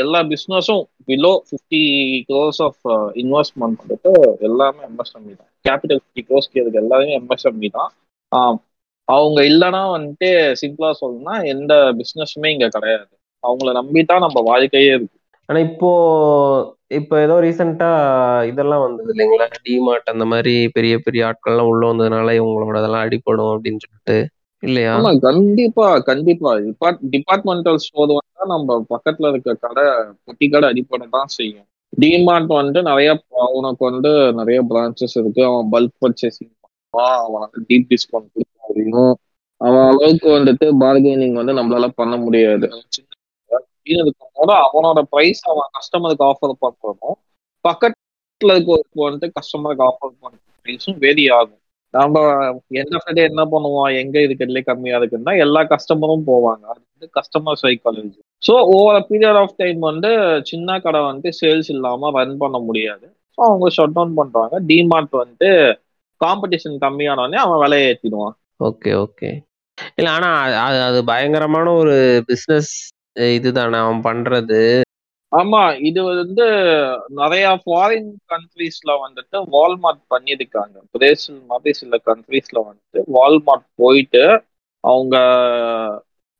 [0.00, 1.82] எல்லா பிஸ்னஸும் below fifty
[2.28, 2.80] crores of
[3.22, 4.12] investment வந்துட்டு
[4.48, 5.50] எல்லாமே எம்எஸ்எம்இ தான்.
[5.64, 7.90] கேபிட்டல் ஃபிஃப்டி க்ரோஸ்க்கு இருக்கு எல்லாமே எம்எஸ்எம்இ தான்.
[9.08, 10.28] அவங்க இல்லைன்னா வந்துட்டு
[10.60, 13.12] சிம்பிளா சொல்லணும்னா எந்த பிஸ்னஸுமே இங்க கிடையாது.
[13.44, 15.16] அவங்கள நம்பி தான் நம்ம வாழ்க்கையே இருக்கு.
[15.48, 15.90] ஆனா இப்போ
[16.98, 17.88] இப்போ ஏதோ ரீசெண்டா
[18.50, 19.46] இதெல்லாம் வந்தது இல்லைங்களா?
[19.66, 24.16] டிமார்ட் அந்த மாதிரி பெரிய பெரிய ஆட்கள்லாம் உள்ள வந்ததுனால இவங்களோட இதெல்லாம் அடிபடும் அப்படின்னு சொல்லிட்டு.
[24.62, 24.90] இல்லையா?
[24.96, 26.50] ஆமா கண்டிப்பா கண்டிப்பா.
[26.66, 29.84] டிபார்ட் டிபார்ட்மெண்டல் ஸ்டோர் வந்தா நம்ம பக்கத்துல இருக்க கடை
[30.26, 31.66] பொட்டி கடை அடிப்படை தான் செய்யும்.
[31.92, 33.10] டிமார்ட் வந்துட்டு நிறைய
[33.58, 35.42] உனக்கு வந்து நிறைய பிரான்ச்சஸ் இருக்கு.
[35.50, 39.12] அவன் பல்க் பர்ச்சேசிங் பண்ணுவான் அவன் வந்து டீப் டிஸ்கவுண்ட் கொடுக்க முடியும்
[39.60, 42.66] அவன் அளவுக்கு வந்துட்டு பார்கெனிங் வந்து நம்மளால பண்ண முடியாது.
[42.96, 43.10] சின்ன
[43.82, 47.18] அப்படின்னு இருக்கும்போது அவனோட ப்ரைஸ் அவன் கஸ்டமருக்கு ஆஃபர் பண்றதும்
[47.64, 51.60] பக்கத்துல இருக்க வந்துட்டு கஸ்டமருக்கு ஆஃபர் பண்ற ப்ரைஸும் வேரி ஆகும்
[51.94, 52.18] நம்ம
[52.74, 53.96] எந்த சைடு என்ன பண்ணுவோம்?
[53.98, 56.62] எங்க இருக்கிறதுலே கம்மியா இருக்குன்னா எல்லா கஸ்டமரும் போவாங்க.
[56.64, 60.10] அது வந்து customer psychology so over period of time வந்து
[60.42, 63.06] சின்ன கடை வந்து சேல்ஸ் இல்லாம ரன் பண்ண முடியாது.
[63.28, 64.60] ஸோ அவங்க ஷட் டவுன் பண்றாங்க.
[64.60, 65.50] டிமார்ட் வந்து
[66.20, 69.30] காம்படிஷன் கம்மியானோடனே அவன் விலையை ஏற்றிடுவான் ஓகே ஓகே
[69.94, 70.28] இல்ல ஆனா
[70.66, 72.72] அது- அது பயங்கரமான ஒரு பிசினஸ்
[73.16, 74.60] இதுதானே அவன் பண்றது?
[75.32, 76.46] ஆமா இது வந்து
[77.18, 80.76] நிறைய ஃபாரின் கண்ட்ரீஸ்ல வந்துட்டு வால்மார்ட் பண்ணியிருக்காங்க.
[80.94, 84.24] பிரேசில் மாதிரி சில கண்ட்ரீஸ்ல வந்துட்டு வால்மார்ட் போயிட்டு
[84.84, 85.16] அவங்க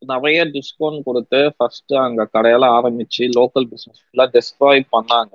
[0.02, 5.32] நிறைய டிஸ்கவுண்ட் கொடுத்து ஃபர்ஸ்ட் அங்க கடையெல்லாம் ஆரம்பிச்சு லோக்கல் பிசினஸ் ஃபுல்லா டெஸ்ட்ராய் பண்ணாங்க.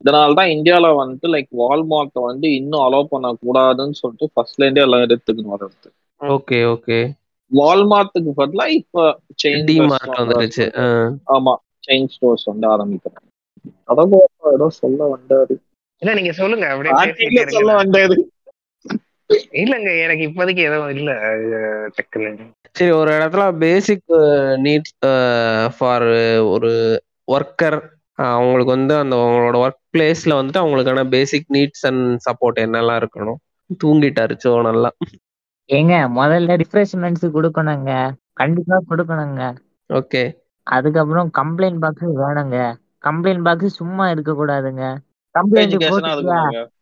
[0.00, 5.54] இதனால தான் இந்தியால வந்துட்டு லைக் வால்மார்ட்டை வந்து இன்னும் அலோவ் பண்ணக்கூடாதுன்னு சொல்லிட்டு ஃபர்ஸ்ட்ல இருந்தே எல்லாம் எடுத்துக்கணும்
[5.56, 6.98] வருது ஓகே ஓகே.
[7.52, 9.02] வால்மார்ட்டுக்கு பதிலா இப்ப
[9.42, 10.66] செயின் டிமார்ட் வந்துருச்சு.
[11.34, 11.54] ஆமா
[11.88, 13.28] செயின் ஸ்டோர்ஸ் வந்து ஆரம்பிக்கிறாங்க.
[13.88, 14.14] அதான்
[14.54, 15.54] ஏதோ சொல்ல வந்தாரு.
[16.02, 18.16] இல்ல நீங்க சொல்லுங்க அப்படியே சொல்ல வந்தாரு.
[19.58, 21.10] இல்லங்க எனக்கு இப்போதைக்கு எதுவும் இல்ல.
[21.96, 24.12] டக்குன்னு சரி ஒரு இடத்துல பேசிக்
[24.58, 24.94] நீட்ஸ்
[25.76, 26.06] ஃபார்
[26.54, 26.72] ஒரு
[27.28, 27.78] ஒர்க்கர்
[28.18, 33.38] அவங்களுக்கு வந்து அந்த அவங்களோட ஒர்க் பிளேஸ்ல வந்துட்டு அவங்களுக்கான பேசிக் நீட்ஸ் அண்ட் சப்போர்ட் என்னெல்லாம் இருக்கணும்.
[33.84, 34.90] தூங்கிட்டாரு சோ நல்லா
[35.70, 37.90] ஏங்க முதல்ல ரிஃப்ரெஷ்மெண்ட்ஸ் கொடுக்கணுங்க.
[38.32, 39.42] கண்டிப்பா கொடுக்கணுங்க.
[39.90, 40.22] ஓகே.
[40.66, 42.58] அதுக்கப்புறம் கம்ப்ளைண்ட் பாக்ஸ் வேணுங்க.
[43.04, 44.84] கம்ப்ளைண்ட் பாக்ஸ் சும்மா இருக்க கூடாதுங்க
[45.34, 46.34] கம்ப்ளைண்ட் இருக்கணுங்க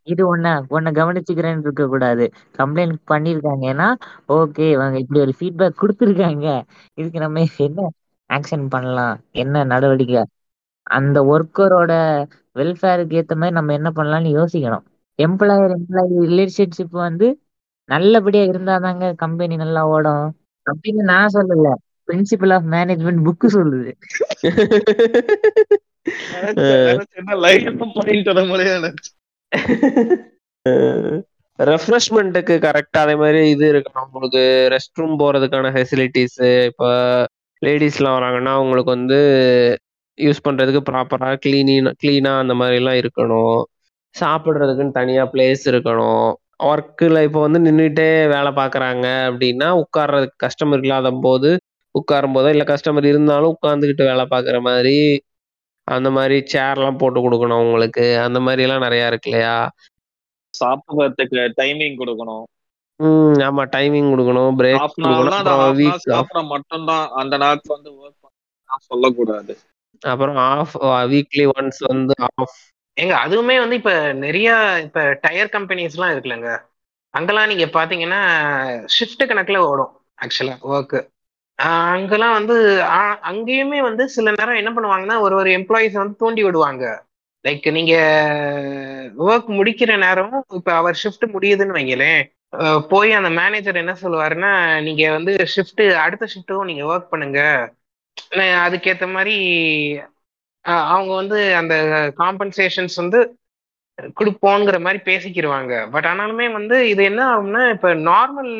[0.02, 2.24] இது ஒண்ணு உன்னை கவனிச்சுக்கிறேன்னு இருக்க கூடாது
[2.58, 3.88] கம்ப்ளைண்ட் பண்ணிருக்காங்கன்னா
[4.28, 6.46] ஓகே இவங்க இப்படி ஒரு ஃபீட்பேக் கொடுத்துருக்காங்க.
[6.98, 7.88] இதுக்கு நம்ம என்ன
[8.30, 9.16] ஆக்ஷன் பண்ணலாம்?
[9.34, 10.22] என்ன நடவடிக்கை?
[10.86, 11.92] அந்த ஒர்க்கரோட
[12.56, 14.84] வெல்ஃபேருக்கு ஏத்த மாதிரி நம்ம என்ன பண்ணலாம்னு யோசிக்கணும்.
[15.18, 17.26] எம்ப்ளாயர் எம்ப்ளாயி ரிலேஷன்ஷிப் வந்து
[17.92, 20.26] நல்லபடியா இருந்தாதாங்க கம்பெனி நல்லா ஓடும்.
[20.66, 21.70] அப்படின்னு நான் சொல்லல.
[22.06, 23.90] பிரின்சிபல் ஆஃப் மேனேஜ்மெண்ட் புக்கு சொல்லுது.
[31.58, 34.06] ரெஃப்ரெஷ்மெண்ட்டுக்கு கரெக்டா அதே மாதிரி இது இருக்கணும்.
[34.06, 36.88] உங்களுக்கு ரெஸ்ட் ரூம் போறதுக்கான ஃபெசிலிட்டிஸ் இப்போ
[37.62, 39.18] லேடிஸ்லாம் வராங்கன்னா அவங்களுக்கு வந்து
[40.20, 43.60] யூஸ் பண்றதுக்கு ப்ராப்பரா கிளீனிங் கிளீனா அந்த மாதிரி எல்லாம் இருக்கணும்.
[44.14, 46.32] சாப்பிடுறதுக்குன்னு தனியா பிளேஸ் இருக்கணும்.
[46.62, 51.50] ஒர்க்கில் இப்போ வந்து நின்றுட்டே வேலை பார்க்குறாங்க அப்படின்னா உட்கார்றதுக்கு கஸ்டமர் இல்லாத போது
[51.94, 54.96] உட்காரும் போதோ இல்லை கஸ்டமர் இருந்தாலும் உட்காந்துக்கிட்டு வேலை பார்க்குற மாதிரி
[55.88, 58.04] அந்த மாதிரி சேர்லாம் போட்டு கொடுக்கணும் அவங்களுக்கு.
[58.26, 59.56] அந்த மாதிரி எல்லாம் நிறைய இருக்கு இல்லையா?
[60.54, 62.44] சாப்பிடுறதுக்கு டைமிங் கொடுக்கணும்.
[63.00, 65.30] ம் ஆமா டைமிங் கொடுக்கணும் பிரேக் கொடுக்கணும்.
[65.38, 69.54] தான் அப்புறம் வீக் ஹவர் சாப்பிட மட்டும்தான் அந்த நேரத்துல வந்து ஒர்க் பண்ண சொல்லக்கூடாது.
[70.02, 70.74] அப்புறம் ஆஃப்
[71.12, 72.56] வீக்லி ஒன்ஸ் வந்து ஆஃப்
[72.96, 74.48] ஏங்க அதுவுமே வந்து இப்ப நிறைய
[74.86, 76.50] இப்ப டயர் கம்பெனிஸ் எல்லாம் இருக்குல்லங்க
[77.14, 78.20] அங்கெல்லாம் நீங்க பாத்தீங்கன்னா
[78.94, 81.00] ஷிஃப்ட் கணக்குல ஓடும் ஆக்சுவலா ஒர்க்கு
[81.92, 82.54] அங்கெல்லாம் வந்து
[83.30, 86.84] அங்கேயுமே வந்து சில நேரம் என்ன பண்ணுவாங்கன்னா ஒரு ஒரு எம்ப்ளாயிஸ் வந்து தூண்டி விடுவாங்க.
[87.44, 87.94] லைக் நீங்க
[89.24, 92.22] ஒர்க் முடிக்கிற நேரம் இப்ப அவர் ஷிஃப்ட் முடியுதுன்னு வைங்களேன்
[92.90, 97.40] போய் அந்த மேனேஜர் என்ன சொல்லுவாருன்னா நீங்க வந்து ஷிஃப்ட் அடுத்த ஷிஃப்ட்டும் நீங்க ஒர்க் பண்ணுங்க.
[98.16, 99.34] அதுக்கேற்ற அதுக்கேத்த மாதிரி
[100.64, 101.74] அவங்க வந்து அந்த
[102.20, 103.20] காம்பன்சேஷன்ஸ் வந்து
[104.18, 108.52] கொடுப்போங்கிற மாதிரி பேசிக்கிடுவாங்க பட் ஆனாலுமே வந்து இது என்ன ஆகும்னா இப்ப நார்மல்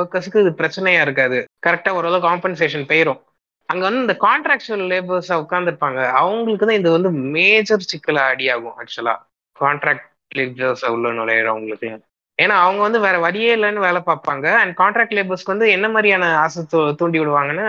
[0.00, 1.38] ஒர்க்கர்ஸ்க்கு இது பிரச்சனையா இருக்காது.
[1.66, 3.20] கரெக்டா ஓரளவு காம்பன்சேஷன் போயிரும்.
[3.68, 9.14] அங்க வந்து இந்த கான்ட்ராக்சுவல் லேபர்ஸ் உட்காந்துருப்பாங்க அவங்களுக்கு தான் இது வந்து மேஜர் சிக்கலா அடி ஆகும் ஆக்சுவலா
[9.56, 11.90] கான்ட்ராக்ட் லேபர்ஸ் உள்ள நுழையிறவங்களுக்கு.
[12.38, 14.46] ஏன்னா அவங்க வந்து வேற வழியே இல்லைன்னு வேலை பார்ப்பாங்க.
[14.62, 16.62] அண்ட் கான்ட்ராக்ட் லேபர்ஸ்க்கு வந்து என்ன மாதிரியான ஆசை
[17.00, 17.66] தூண்டி விடுவாங்கன்னா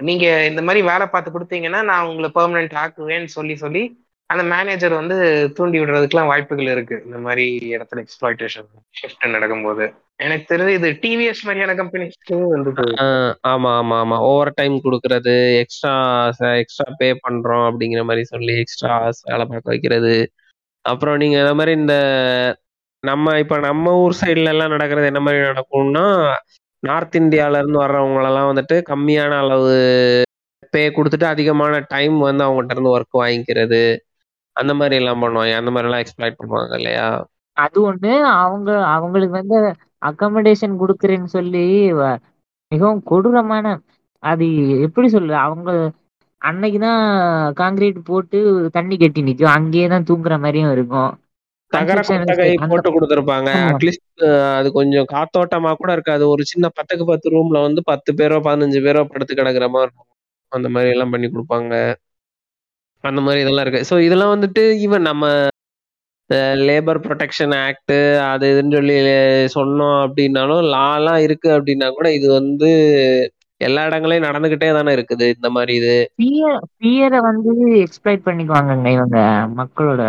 [0.00, 3.82] நீங்க இந்த மாதிரி வேலை பார்த்து கொடுத்தீங்கன்னா நான் உங்களை பெர்மனன்ட் ஆக்குவேன்னு சொல்லி சொல்லி
[4.30, 5.16] அந்த மேனேஜர் வந்து
[5.56, 6.96] தூண்டி விடுறதுக்குலாம் வாய்ப்புகள் இருக்கு.
[7.04, 9.84] இந்த மாதிரி இடத்துல எக்ஸ்பிளாய்டேஷன் ஷிஃப்ட் நடக்கும்போது.
[10.16, 12.70] எனக்கு தெரிஞ்சு இது டிவிஎஸ் மாதிரியான கம்பெனிஸ்க்கு வந்து
[13.04, 14.18] ஆஹ் ஆமா ஆமா ஆமா.
[14.30, 15.94] ஓவர் டைம் கொடுக்கறது எக்ஸ்ட்ரா
[16.58, 18.94] எக்ஸ்ட்ரா பே பண்றோம் அப்படிங்கிற மாதிரி சொல்லி எக்ஸ்ட்ரா
[19.24, 20.14] வேலை பார்க்க வைக்கிறது.
[20.84, 21.94] அப்புறம் நீங்க இந்த மாதிரி இந்த
[23.02, 26.04] நம்ம இப்ப நம்ம ஊர் சைடுல எல்லாம் நடக்கிறது என்ன மாதிரி நடக்கும்னா
[26.80, 30.22] நார்த் இந்தியால இருந்து வர்றவங்களெல்லாம் வந்துட்டு கம்மியான அளவு
[30.70, 33.96] பே கொடுத்துட்டு அதிகமான டைம் வந்து அவங்ககிட்ட இருந்து ஒர்க் வாங்கிக்கிறது
[34.52, 35.56] அந்த மாதிரி எல்லாம் பண்ணுவாங்க.
[35.56, 37.26] அந்த மாதிரி எல்லாம் எக்ஸ்பிளைட் பண்ணுவாங்க இல்லையா?
[37.52, 38.20] அது ஒண்ணு.
[38.20, 39.74] அவங்க அவங்களுக்கு வந்து
[40.06, 42.18] அக்கமடேஷன் கொடுக்குறேன்னு சொல்லி வ-
[42.68, 43.80] மிகவும் கொடூரமான
[44.18, 44.46] அது
[44.80, 45.38] எப்படி சொல்றது?
[45.38, 45.90] அவங்க
[46.44, 51.18] அன்னைக்குதான் காங்கிரீட் போட்டு தண்ணி கட்டி நிற்கும் அங்கேயே தான் தூங்குற மாதிரியும் இருக்கும்.
[51.72, 53.50] தகர கொட்டகை போட்டு கொடுத்துருப்பாங்க.
[53.70, 54.24] அட்லீஸ்ட்
[54.58, 56.24] அது கொஞ்சம் காத்தோட்டமா கூட இருக்காது.
[56.34, 60.10] ஒரு சின்ன பத்துக்கு பத்து ரூம்ல வந்து பத்து பேரோ பதினஞ்சு பேரோ படுத்து கிடக்குற மாதிரி இருக்கும்.
[60.52, 61.74] அந்த மாதிரி எல்லாம் பண்ணி கொடுப்பாங்க.
[63.04, 63.86] அந்த மாதிரி இதெல்லாம் இருக்கு.
[63.90, 65.26] ஸோ இதெல்லாம் வந்துட்டு ஈவன் நம்ம
[66.68, 67.94] லேபர் ப்ரொடெக்ஷன் ஆக்ட்
[68.30, 68.94] அது இதுன்னு சொல்லி
[69.56, 72.70] சொன்னோம் அப்படின்னாலும் லாலாம் இருக்கு அப்படின்னா கூட இது வந்து
[73.60, 75.26] எல்லா இடங்களையும் நடந்துகிட்டே தானே இருக்குது.
[75.36, 75.94] இந்த மாதிரி இது.
[76.80, 77.52] பியர் வந்து
[77.84, 79.20] எக்ஸ்பிளைட் பண்ணிக்குவாங்கங்க இவங்க
[79.60, 80.02] மக்களோட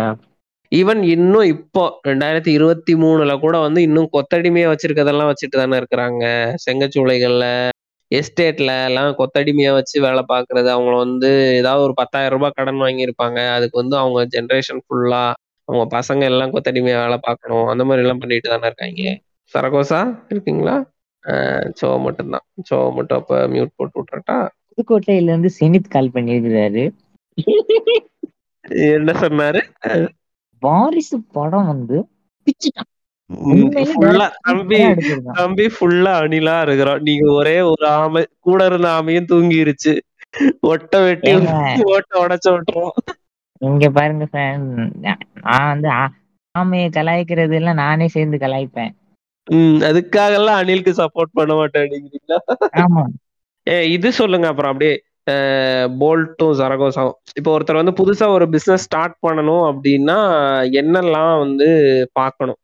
[0.72, 6.24] ஈவன் இன்னும் இப்போ ரெண்டாயிரத்தி இருபத்தி மூணுல கூட வந்து இன்னும் கொத்தடிமையா வச்சிருக்கதெல்லாம் வச்சுட்டு தானே இருக்கிறாங்க.
[6.64, 7.46] செங்கச்சூளைகள்ல
[8.10, 10.68] எஸ்டேட்ல எல்லாம் கொத்தடிமையா வச்சு வேலை பார்க்கறது.
[10.74, 13.38] அவங்க வந்து ஏதாவது ஒரு பத்தாயிரம் ரூபாய் கடன் வாங்கியிருப்பாங்க.
[13.56, 15.22] அதுக்கு வந்து அவங்க ஜென்ரேஷன் ஃபுல்லா
[15.68, 17.66] அவங்க பசங்க எல்லாம் கொத்தடிமையா வேலை பார்க்கணும்.
[17.72, 19.14] அந்த மாதிரி எல்லாம் பண்ணிட்டு தானே இருக்காங்க
[19.54, 20.00] சரகோசா
[20.32, 20.76] இருக்கீங்களா?
[21.80, 22.44] சோ மட்டும்தான்.
[22.68, 24.38] சோ மட்டும் அப்ப மியூட் போட்டு விட்டுறட்டா?
[24.70, 26.84] புதுக்கோட்டையில இருந்து செனித் கால் பண்ணியிருக்கிறாரு.
[28.96, 29.60] என்ன சொன்னாரு?
[30.62, 31.96] வாரிசு படம் வந்து
[32.46, 32.90] பிச்சுட்டான்.
[35.36, 39.94] தம்பி ஃபுல்லா அணிலா இருக்கிறோம் நீங்க ஒரே ஒரு ஆமை கூட இருந்த ஆமையும் தூங்கிருச்சு.
[40.68, 41.32] ஒட்ட வெட்டி
[41.88, 42.94] ஓட்ட உடைச்சு விட்டுரும்
[43.62, 44.60] இங்க பாருங்க fan
[45.44, 45.88] நான் வந்து
[46.54, 48.92] ஆமையை கலாய்க்கிறது எல்லாம் நானே சேர்ந்து கலாய்ப்பேன்.
[49.48, 52.38] உம் அதுக்காக எல்லாம் அணிலுக்கு சப்போர்ட் பண்ண மாட்டேங்கிறீங்களா
[52.80, 53.04] ஆமா.
[53.66, 54.96] ஏ இது சொல்லுங்க அப்புறம் அப்படியே.
[56.00, 60.18] போல்ட்டும் சரகோசாவும் இப்போ ஒருத்தர் வந்து புதுசா ஒரு பிசினஸ் ஸ்டார்ட் பண்ணணும் அப்படின்னா
[60.80, 61.68] என்னெல்லாம் வந்து
[62.12, 62.58] பார்க்கணும்?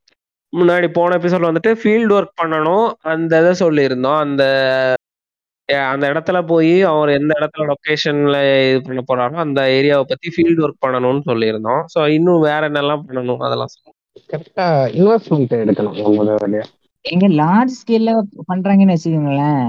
[0.53, 4.19] முன்னாடி போன எபிசோட்ல வந்துட்டு ஃபீல்டு ஒர்க் பண்ணணும் அந்த இதை சொல்லியிருந்தோம்.
[4.25, 4.43] அந்த
[5.93, 8.39] அந்த இடத்துல போய் அவர் எந்த இடத்துல லொக்கேஷன்ல
[8.71, 11.83] இது பண்ண போறாரோ அந்த ஏரியாவை பத்தி ஃபீல்டு ஒர்க் பண்ணணும்னு சொல்லியிருந்தோம்.
[11.95, 13.41] ஸோ இன்னும் வேற என்னெல்லாம் பண்ணணும்?
[13.47, 13.99] அதெல்லாம் சொல்லுங்க.
[14.33, 14.67] கரெக்டா
[14.99, 16.67] இன்வெஸ்ட்மெண்ட் எடுக்கணும்
[17.05, 18.13] எங்க லார்ஜ் ஸ்கேல்ல
[18.51, 19.65] பண்றாங்கன்னு வச்சுக்கோங்களேன்.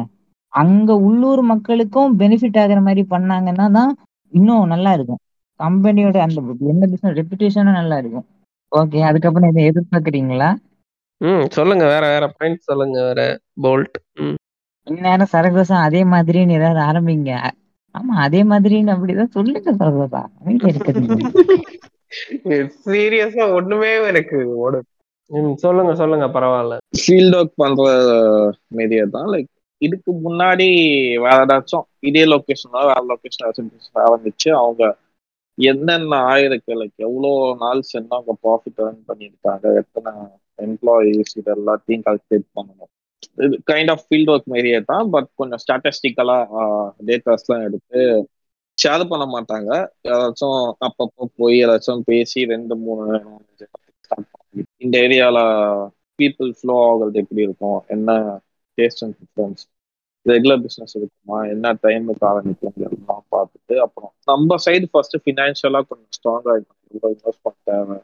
[0.55, 3.91] அங்க உள்ளூர் மக்களுக்கும் பெனிஃபிட் ஆகுற மாதிரி பண்ணாங்கன்னா தான்
[4.33, 5.21] இன்னும் நல்லா இருக்கும்.
[5.59, 6.39] கம்பெனியோட அந்த
[6.71, 8.27] என்ன பிசினஸ் ரெப்புடேஷனும் நல்லா இருக்கும்.
[8.71, 10.49] ஓகே அதுக்கப்புறம் இதை எதிர்பார்க்குறீங்களா?
[11.21, 11.83] ம் சொல்லுங்க.
[11.93, 12.97] வேற வேற பாயிண்ட் சொல்லுங்க.
[13.07, 13.21] வேற
[13.63, 13.97] போல்ட்
[14.87, 17.29] இந்நேரம் சரகோசம் அதே மாதிரின்னு ஏதாவது ஆரம்பிங்க.
[17.95, 21.21] ஆமா அதே மாதிரின்னு அப்படிதான் சொல்லுங்க சரகோசா அமைதியா இருக்கிறீங்க
[22.83, 24.73] சீரியஸா ஒண்ணுமே எனக்கு ஓட
[25.63, 26.25] சொல்லுங்க சொல்லுங்க.
[26.35, 26.75] பரவாயில்ல.
[26.99, 27.85] ஃபீல்ட் ஒர்க் பண்ற
[28.77, 29.49] மீடியா தான் லைக்
[29.85, 30.67] இதுக்கு முன்னாடி
[31.25, 34.83] வேற ஏதாச்சும் இதே லொகேஷன்ல வேற லொக்கேஷன் ஏதாச்சும் ஆரம்பிச்சு அவங்க
[35.57, 37.31] என்னென்ன ஆயிருக்கு லைக் எவ்வளோ
[37.63, 40.11] நாள் சென்று அவங்க ப்ராஃபிட் ஏர்ன் பண்ணியிருக்காங்க எத்தனை
[40.59, 42.91] எம்ப்ளாயிஸ் இது எல்லாத்தையும் கால்குலேட் பண்ணணும்.
[43.45, 46.37] இது கைண்ட் ஆஃப் ஃபீல்ட் ஒர்க் மாதிரியே தான் பட் கொஞ்சம் ஸ்டாட்டிஸ்டிக்கலா
[47.09, 48.01] டேட்டாஸ்லாம் எடுத்து
[48.77, 49.71] ஷேர் பண்ண மாட்டாங்க.
[50.09, 53.05] யாராச்சும் அப்பப்போ போய் ஏதாச்சும் பேசி ரெண்டு மூணு
[54.83, 55.37] இந்த ஏரியால
[56.19, 57.79] பீப்புள் ஃப்ளோ ஆகுறது எப்படி இருக்கும்?
[57.95, 58.11] என்ன
[58.77, 59.63] taste and preference
[60.31, 61.37] regular business இருக்குமா?
[61.53, 62.73] என்ன டைமுக்கு ஆரம்பிக்கும்
[63.35, 67.13] பார்த்துட்டு அப்புறம் நம்ம சைடு ஃபர்ஸ்ட் ஃபினான்ஷியலா கொஞ்சம் ஸ்ட்ராங்கா இருக்கணும்.
[67.15, 67.97] இன்வெஸ்ட் பண்ண தேவை?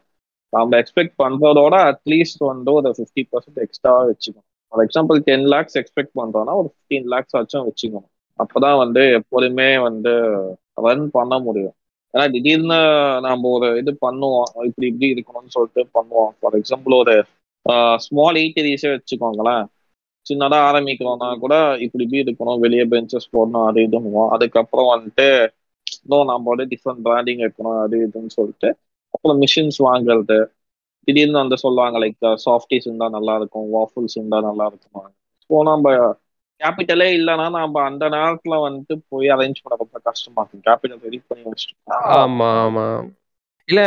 [0.53, 4.47] நம்ம எக்ஸ்பெக்ட் பண்றதோட அட்லீஸ்ட் வந்து ஒரு ஃபிஃப்டி பர்சன்ட் எக்ஸ்ட்ராவாக வச்சுக்கணும்.
[4.71, 8.09] For example ten lakhs expect பண்றோம்னா ஒரு ஃபிஃப்டீன் லேக்ஸ் ஆச்சும் வச்சுக்கணும்.
[8.39, 10.13] அப்பதான் வந்து எப்போதுமே வந்து
[10.87, 11.75] ரன் பண்ண முடியும்.
[12.13, 12.79] ஏன்னா திடீர்னு
[13.27, 14.49] நம்ம ஒரு இது பண்ணுவோம்.
[14.69, 16.31] இப்படி இப்படி இருக்கணும்னு சொல்லிட்டு பண்ணுவோம்.
[16.39, 17.15] ஃபார் எக்ஸாம்பிள் ஒரு
[18.05, 19.65] ஸ்மால் எயிட்டரிஸே வச்சுக்கோங்களேன்.
[20.25, 21.53] சின்னதா ஆரம்பிக்கிறோம்னா கூட
[21.85, 25.27] இப்படி இப்படி இருக்கணும் வெளியே பெஞ்சஸ் போடணும் அது இதுவும் அதுக்கப்புறம் வந்துட்டு
[25.97, 28.69] இன்னும் நம்ம வந்து டிஃப்ரெண்ட் பிராண்டிங் வைக்கணும் அது இதுன்னு சொல்லிட்டு
[29.13, 30.37] அப்புறம் மிஷின்ஸ் வாங்குறது.
[31.07, 35.07] திடீர்னு வந்து சொல்லுவாங்க லைக் சாஃப்டிஸ் uh, இருந்தா நல்லா இருக்கும் வாஃபுல்ஸ் இருந்தா நல்லா இருக்கும்
[35.49, 35.85] ஸோ நம்ம
[36.61, 40.65] கேபிட்டலே இல்லைன்னா நம்ம அந்த நேரத்துல வந்துட்டு போய் அரேஞ்ச் பண்ண ரொம்ப கஷ்டமா இருக்கும்.
[40.67, 41.75] கேபிட்டல் ரெடி பண்ணி வச்சுட்டு.
[42.17, 42.85] ஆமா ஆமா.
[43.67, 43.81] இல்ல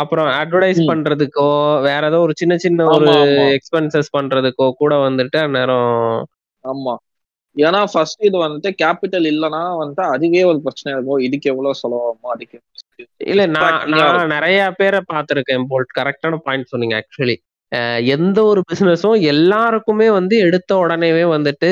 [0.00, 0.80] அப்புறம் அட்வர்டைஸ்.
[0.90, 1.46] பண்றதுக்கோ
[1.80, 3.08] வேற ஏதோ ஒரு சின்ன சின்ன ஒரு
[3.56, 5.90] எக்ஸ்பென்சஸ் பண்றதுக்கோ கூட வந்துட்டு அந்நேரம்
[6.64, 6.94] ஆமா.
[7.56, 11.18] ஏன்னா ஃபர்ஸ்ட் இது வந்துட்டு கேபிட்டல் இல்லைன்னா வந்துட்டு அதுவே ஒரு பிரச்சனை இருக்கும்.
[11.18, 12.58] இதுக்கு எவ்வளவு செலவாகுமோ அதுக்கு
[13.26, 14.28] இல்ல நான் நான்.
[14.28, 17.36] நிறைய பேரை பார்த்திருக்கேன் போல்ட் கரெக்டான பாயிண்ட் சொன்னீங்க ஆக்சுவலி
[18.14, 21.68] எந்த ஒரு பிசினஸும் எல்லாருக்குமே வந்து எடுத்த உடனேவே வந்துட்டு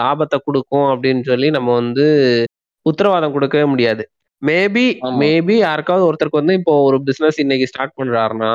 [0.00, 2.06] லாபத்தை கொடுக்கும் அப்படின்னு சொல்லி நம்ம வந்து
[2.86, 4.02] உத்தரவாதம் கொடுக்கவே முடியாது.
[4.48, 4.84] மேபி
[5.22, 8.52] மேபி யாருக்காவது ஒருத்தருக்கு வந்து இப்போ ஒரு பிசினஸ் இன்னைக்கு ஸ்டார்ட் பண்றாருன்னா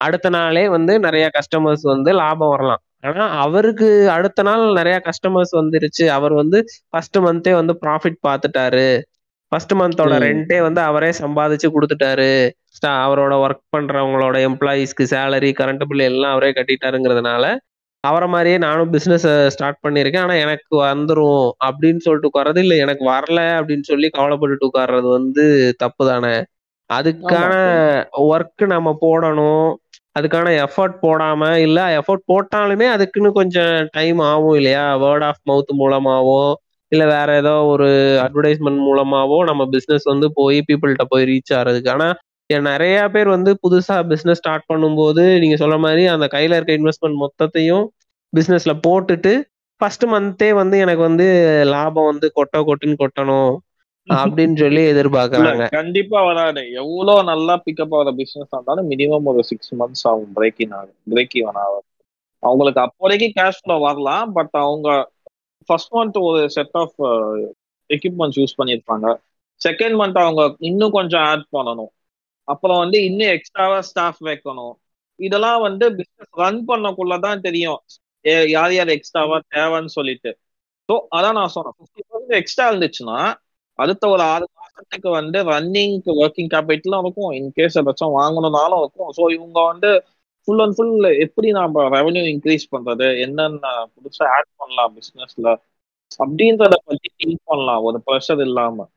[0.00, 2.80] அடுத்த நாளே வந்து நிறைய கஸ்டமர்ஸ் வந்து லாபம் வரலாம்.
[3.08, 6.04] ஆனா அவருக்கு அடுத்த நாள் நிறைய கஸ்டமர்ஸ் வந்துருச்சு.
[6.16, 6.58] அவர் வந்து
[6.90, 8.88] ஃபர்ஸ்ட் மந்தே வந்து ப்ராஃபிட் பார்த்துட்டாரு.
[9.52, 12.32] ஃபர்ஸ்ட் மந்தோட ரெண்டே வந்து அவரே சம்பாதிச்சு கொடுத்துட்டாரு.
[13.04, 17.44] அவரோட ஒர்க் பண்றவங்களோட எம்ப்ளாயீஸ்க்கு சேலரி கரண்ட் பில் எல்லாம் அவரே கட்டிட்டாருங்கிறதுனால
[18.04, 20.24] அவரை மாதிரியே நானும் பிசினஸ் ஸ்டார்ட் பண்ணியிருக்கேன்.
[20.24, 22.74] ஆனா எனக்கு வந்துரும் அப்படின்னு சொல்லிட்டு உட்கார்றது இல்ல.
[22.84, 25.44] எனக்கு வரல அப்படின்னு சொல்லி கவலைப்பட்டுட்டு உட்கார்றது வந்து
[25.82, 26.34] தப்பு தானே.
[26.90, 27.82] அதுக்கான சரி
[28.26, 29.68] ஒர்க் நம்ம போடணும்.
[30.16, 34.84] அதுக்கான எஃபர்ட் போடாம இல்ல எஃபர்ட் போட்டாலுமே அதுக்குன்னு கொஞ்சம் டைம் ஆகும் இல்லையா?
[35.02, 36.42] வேர்ட் ஆஃப் மவுத் மூலமாவோ
[36.92, 37.88] இல்ல வேற ஏதோ ஒரு
[38.24, 42.08] அட்வர்டைஸ்மெண்ட் மூலமாவோ நம்ம பிசினஸ் வந்து போய் பீப்புள்கிட்ட போய் ரீச் ஆகிறதுக்கு ஆனா
[42.60, 47.86] நிறைய பேர் வந்து புதுசா பிசினஸ் ஸ்டார்ட் பண்ணும்போது நீங்க சொல்ற மாதிரி அந்த கையில இருக்க இன்வெஸ்ட்மெண்ட் மொத்தத்தையும்
[48.32, 49.42] பிசினஸ்ல போட்டுட்டு
[49.76, 51.26] ஃபர்ஸ்ட் மந்தே வந்து எனக்கு வந்து
[51.66, 53.56] லாபம் வந்து கொட்ட கொட்டுன்னு கொட்டணும்
[54.08, 55.68] அப்படின்னு சொல்லி எதிர்பார்க்கறாங்க.
[55.70, 56.72] கண்டிப்பா வராது.
[56.72, 61.34] எவ்வளவு நல்லா பிக்கப் ஆகிற பிசினஸ் இருந்தாலும் மினிமம் ஒரு சிக்ஸ் மந்த்ஸ் ஆகும் பிரேக் இன் ஆகும் பிரேக்
[61.34, 61.84] ஈவன் ஆகும்.
[62.38, 65.10] அவங்களுக்கு அப்போதைக்கு கேஷ் ஃப்ளோ வரலாம் பட் அவங்க
[65.66, 66.94] ஃபர்ஸ்ட் மந்த் ஒரு செட் ஆஃப்
[67.90, 69.16] எக்யூப்மெண்ட்ஸ் யூஸ் பண்ணியிருப்பாங்க.
[69.60, 71.92] செகண்ட் மந்த் அவங்க இன்னும் கொஞ்சம் ஆட் பண்ணணும்.
[72.44, 74.72] அப்புறம் வந்து இன்னும் எக்ஸ்ட்ராவா ஸ்டாஃப் வைக்கணும்.
[75.16, 77.80] இதெல்லாம் வந்து பிசினஸ் ரன் பண்ணக்குள்ளதான் தெரியும்.
[78.26, 80.38] ஏ- யார் யார் எக்ஸ்ட்ராவா தேவைன்னு சொல்லிட்டு.
[80.92, 81.72] ஸோ அதான் நான் சொன்னேன்.
[81.78, 83.34] ஃபிஃப்டி பர்சன்ட் எக்ஸ்ட்ரா இருந்துச்சுன்னா
[83.74, 87.30] அடுத்த ஒரு ஆறு மாசத்துக்கு வந்து ரன்னிங்க்கு ஒர்க்கிங் கேபிட்டலும் இருக்கும்.
[87.30, 89.12] இன்கேஸ் ஏதாச்சும் வாங்கணும்னாலும் இருக்கும்.
[89.16, 90.04] ஸோ இவங்க வந்து
[90.44, 93.20] ஃபுல் அண்ட் ஃபுல் எப்படி நம்ம ரெவன்யூ இன்க்ரீஸ் பண்றது?
[93.20, 95.56] என்னென்ன புதுசா ஆட் பண்ணலாம் பிசினஸ்ல
[96.18, 97.82] அப்படின்றத பத்தி திங்க் பண்ணலாம்.
[97.82, 98.88] ஒரு ப்ரெஷர் இல்லாம.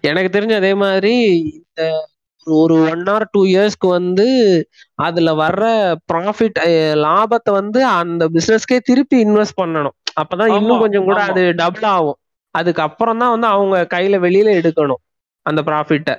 [0.00, 1.14] எனக்கு தெரிஞ்ச அதே மாதிரி
[1.54, 2.08] இந்த
[2.46, 4.26] ஒரு ஒன் ஆர் டூ இயர்ஸ்க்கு வந்து
[5.06, 5.64] அதுல வர்ற
[6.12, 6.58] ப்ராஃபிட்
[7.04, 9.96] லாபத்தை வந்து அந்த பிசினஸ்க்கே திருப்பி இன்வெஸ்ட் பண்ணணும்.
[10.20, 12.18] அப்பதான் இன்னும் கொஞ்சம் கூட அது டபுள் ஆகும்.
[12.54, 15.02] அதுக்கு அப்புறம் தான் வந்து அவங்க கையில வெளியில எடுக்கணும்
[15.46, 16.14] அந்த ப்ராஃபிட்டை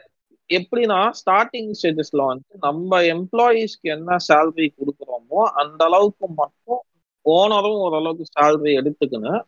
[0.49, 6.82] எப்படின்னா ஸ்டார்டிங் ஸ்டேஜஸ்ல வந்து நம்ம எம்ப்ளாயீஸ்க்கு என்ன சேலரி கொடுக்குறோமோ அந்த அளவுக்கு மட்டும்
[7.26, 9.41] ஓனரும் ஓரளவுக்கு சேலரி எடுத்துக்கணும்.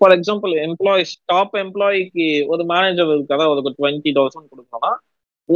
[0.00, 4.92] ஃபார் எக்ஸாம்பிள் எம்ப்ளாயிஸ் டாப் எம்ப்ளாயிக்கு ஒரு மேனேஜர் இருக்காரு அவருக்கு டுவெண்ட்டி தௌசண்ட் கொடுக்கணும்னா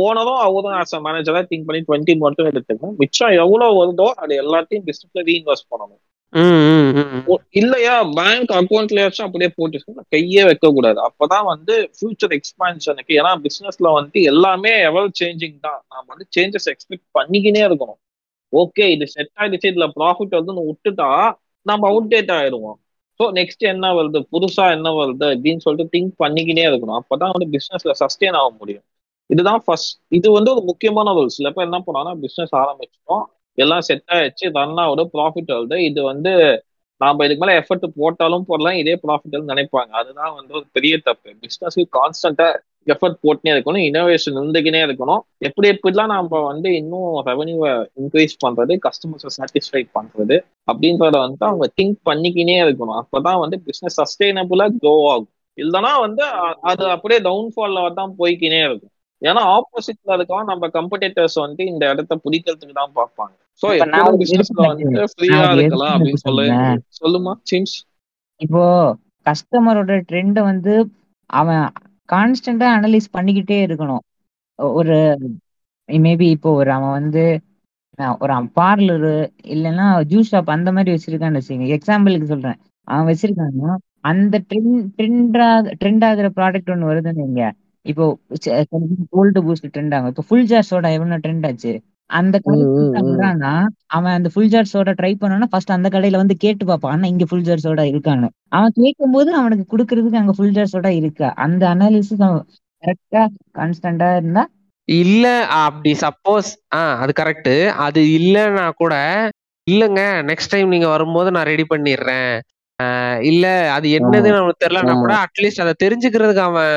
[0.01, 4.87] ஓனரும் அவரும் ஆஸ் அ மேனேஜரா திங்க் பண்ணி டுவெண்ட்டி மட்டும் எடுத்துக்கணும் மிச்சம் எவ்வளவு வருதோ அது எல்லாத்தையும்
[4.89, 6.01] பிசினஸ்ல ரீஇன்வெஸ்ட் பண்ணணும்.
[7.59, 7.95] இல்லையா?
[8.17, 9.79] பேங்க் அக்கௌண்ட்லயாச்சும் அப்படியே போட்டு
[10.13, 15.81] கையே வைக்க கூடாது அப்பதான் வந்து ஃபியூச்சர் எக்ஸ்பான்ஷனுக்கு ஏன்னா பிசினஸ்ல வந்து எல்லாமே எவர் சேஞ்சிங் தான்.
[15.93, 18.01] நாம வந்து சேஞ்சஸ் எக்ஸ்பெக்ட் பண்ணிக்கினே இருக்கணும்.
[18.53, 21.09] ஓகே இது செட் ஆயிடுச்சு இதுல ப்ராஃபிட் வருதுன்னு விட்டுட்டா
[21.67, 22.79] நம்ம அவுடேட் ஆயிடுவோம்.
[23.21, 24.21] ஸோ நெக்ஸ்ட் என்ன வருது?
[24.33, 25.27] புதுசா என்ன வருது?
[25.35, 26.99] அப்படின்னு சொல்லிட்டு திங்க் பண்ணிக்கினே இருக்கணும்.
[27.01, 28.85] அப்பதான் வந்து பிசினஸ்ல சஸ்டெயின் ஆக முடியும்.
[29.31, 33.25] இதுதான் ஃபர்ஸ்ட் இது வந்து ஒரு முக்கியமான ஒரு சில பேர் என்ன பண்ணாங்கன்னா பிசினஸ் ஆரம்பிச்சிட்டோம்.
[33.59, 34.47] எல்லாம் செட் ஆயிடுச்சு.
[34.59, 36.33] ரன் ஆகுது ப்ராஃபிட் வருது இது வந்து
[37.01, 38.77] நாம இதுக்கு மேல எஃபர்ட் போட்டாலும் போடலாம்.
[38.83, 39.91] இதே ப்ராஃபிட் நினைப்பாங்க.
[40.01, 41.31] அதுதான் வந்து ஒரு பெரிய தப்பு.
[41.45, 42.47] பிசினஸ்க்கு கான்ஸ்டன்டா
[42.93, 43.85] எஃபர்ட் போட்டுனே இருக்கணும்.
[43.91, 45.21] இனோவேஷன் இருந்துக்கினே இருக்கணும்.
[45.39, 47.71] எப்படி எப்படிலாம் நம்ம வந்து இன்னும் ரெவன்யூவை
[48.03, 50.37] இன்க்ரீஸ் பண்றது கஸ்டமர்ஸை சாட்டிஸ்ஃபை பண்றது
[50.73, 52.99] அப்படின்றத வந்து அவங்க திங்க் பண்ணிக்கினே இருக்கணும்.
[53.03, 55.31] அப்பதான் வந்து பிசினஸ் சஸ்டைனபிளா க்ரோ ஆகும்.
[55.59, 56.25] இல்லைன்னா வந்து
[56.71, 58.94] அது அப்படியே டவுன்ஃபால்ல தான் போய்க்கினே இருக்கும்.
[59.29, 63.35] ஏன்னா ஆப்போசிட்ல இருக்கவன் நம்ம கம்படிட்டர்ஸ் வந்து இந்த இடத்த பிடிக்கிறதுக்கு தான் பார்ப்பாங்க.
[63.63, 63.67] சோ
[64.23, 67.77] பிசினஸ்ல வந்து ஃப்ரீயா இருக்கலாம் அப்படின்னு முடியும் சொல்லுமா சிம்ஸ்?
[68.41, 68.63] இப்போ
[69.27, 70.75] கஸ்டமரோட ட்ரெண்டை வந்து
[71.31, 71.65] அவன்
[72.09, 74.03] கான்ஸ்டன்டா அனலைஸ் பண்ணிக்கிட்டே இருக்கணும்.
[74.59, 74.97] ஒரு
[75.89, 77.25] மேபி இப்போ ஒரு அவன் வந்து
[78.23, 79.17] ஒரு பார்லரு
[79.55, 81.69] இல்லைன்னா ஜூஸ் ஷாப் அந்த மாதிரி வச்சிருக்கான்னு வச்சுக்கோங்க.
[81.77, 82.59] எக்ஸாம்பிளுக்கு சொல்றேன்.
[82.89, 83.73] அவன் வச்சிருக்கான்னா
[84.11, 85.47] அந்த ட்ரெண்ட் ட்ரெண்டா
[85.81, 87.45] ட்ரெண்ட் ஆகுற ப்ராடக்ட் ஒன்று வருதுன்னு வைங்க.
[87.87, 88.05] இப்போ
[89.15, 90.13] கோல்டு பூஸ்ட் ட்ரெண்ட் ஆகும்.
[90.13, 91.73] இப்போ ஃபுல் ஜார் சோடா எவ்வளோ ட்ரெண்ட் ஆச்சு?
[92.11, 93.53] அந்த வரான்னா
[93.97, 97.27] அவன் அந்த ஃபுல் ஜார் சோடா ட்ரை பண்ணானா ஃபர்ஸ்ட் அந்த கடையில வந்து கேட்டு பார்ப்பான் அண்ணா இங்க
[97.31, 98.29] ஃபுல் ஜார் சோடா இருக்கான்னு.
[98.57, 101.29] அவன் கேட்கும் போது அவனுக்கு கொடுக்கறதுக்கு அங்க ஃபுல் ஜார் சோடா இருக்கா?
[101.45, 102.45] அந்த அனாலிசிஸ் அவன்
[102.83, 103.23] கரெக்டா
[103.59, 104.45] கான்ஸ்டன்டா இருந்தா?
[104.89, 105.27] இல்ல
[105.61, 107.53] அப்படி சப்போஸ் ஆ அது கரெக்ட்
[107.87, 108.95] அது இல்லைன்னா கூட
[109.67, 112.33] இல்லைங்க நெக்ஸ்ட் டைம் நீங்க வரும்போது நான் ரெடி பண்ணிடுறேன்.
[112.35, 112.41] ஆஹ்
[113.21, 116.73] இல்ல அது என்னதுன்னு அவனுக்கு தெரியலன்னா கூட அட்லீஸ்ட் அதை தெரிஞ்சுக்கிறதுக்கு அவன்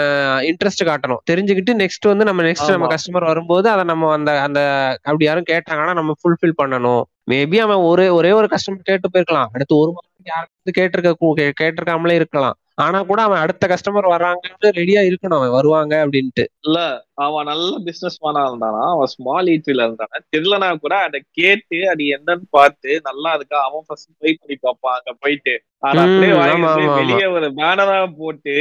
[0.50, 1.22] இன்ட்ரெஸ்ட் காட்டணும்.
[1.32, 2.90] தெரிஞ்சுக்கிட்டு நெக்ஸ்ட் வந்து நம்ம நெக்ஸ்ட் நம்ம.
[2.96, 4.60] கஸ்டமர் வரும்போது அதை நம்ம அந்த அந்த
[5.04, 7.04] அப்படி யாரும் கேட்டாங்கன்னா நம்ம ஃபுல்ஃபில் பண்ணணும்.
[7.32, 9.50] மேபி அவன் ஒரே ஒரே ஒரு கஸ்டமர் கேட்டு போயிருக்கலாம்.
[9.54, 12.58] அடுத்து ஒரு மாதத்துக்கு யாருக்கு கேட்டிருக்க கேட்டிருக்காமலே இருக்கலாம்.
[12.78, 16.44] ஆனா கூட அவன் அடுத்த கஸ்டமர் வராங்கன்னு ரெடியா இருக்கணும் அவன் வருவாங்க அப்படின்ட்டு.
[16.64, 16.80] இல்ல
[17.16, 22.46] அவன் நல்ல பிசினஸ் மேனா இருந்தானா அவன் ஸ்மால் ஈட்ரில இருந்தானா தெரியலனா கூட அதை கேட்டு அது என்னன்னு
[22.50, 25.56] பார்த்து நல்லா இருக்கா அவன் ஃபர்ஸ்ட் ட்ரை பண்ணி பார்ப்பான் அங்க போயிட்டு.
[25.84, 28.56] அப்படியே போய் ஆமா, வெளியே ஒரு பேனரா போட்டு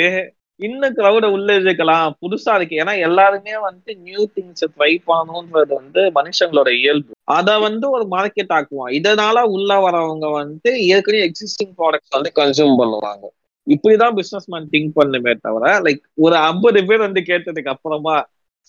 [0.61, 2.17] இன்னும் கிரௌட உள்ள இருக்கலாம்.
[2.21, 2.75] புதுசா இருக்கு.
[2.77, 7.11] ஏன்னா எல்லாருமே வந்து நியூ திங்ஸ் ட்ரை பண்ணணும்ன்றது வந்து மனுஷங்களோட இயல்பு.
[7.25, 8.93] அத வந்து ஒரு மார்க்கெட் ஆக்குவான்.
[8.93, 13.27] இதனால உள்ள வரவங்க வந்து ஏற்கனவே எக்ஸிஸ்டிங் ப்ராடக்ட்ஸ் வந்து கன்சியூம் பண்ணுவாங்க.
[13.67, 18.17] இப்படிதான் பிசினஸ் மேன் திங்க் பண்ணுமே தவிர லைக் ஒரு ஐம்பது பேர் வந்து கேட்டதுக்கு அப்புறமா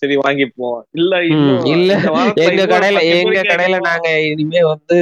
[0.02, 0.82] சரி வாங்கிப்போம்.
[0.92, 1.92] இல்ல இல்ல.
[2.44, 3.78] எங்க கடையில எங்க கடையில.
[3.80, 4.96] நாங்க இனிமே வந்து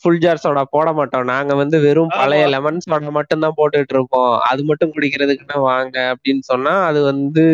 [0.00, 1.24] ஃபுல் ஜார் சோடா போட மாட்டோம்.
[1.24, 2.08] நாங்க வந்து வெறும்.
[2.08, 7.44] பழைய லெமன் சோடா மட்டும் தான் போட்டுட்டு இருப்போம் அது மட்டும் குடிக்கிறதுக்குன்னா வாங்க அப்படின்னு சொன்னா அது வந்து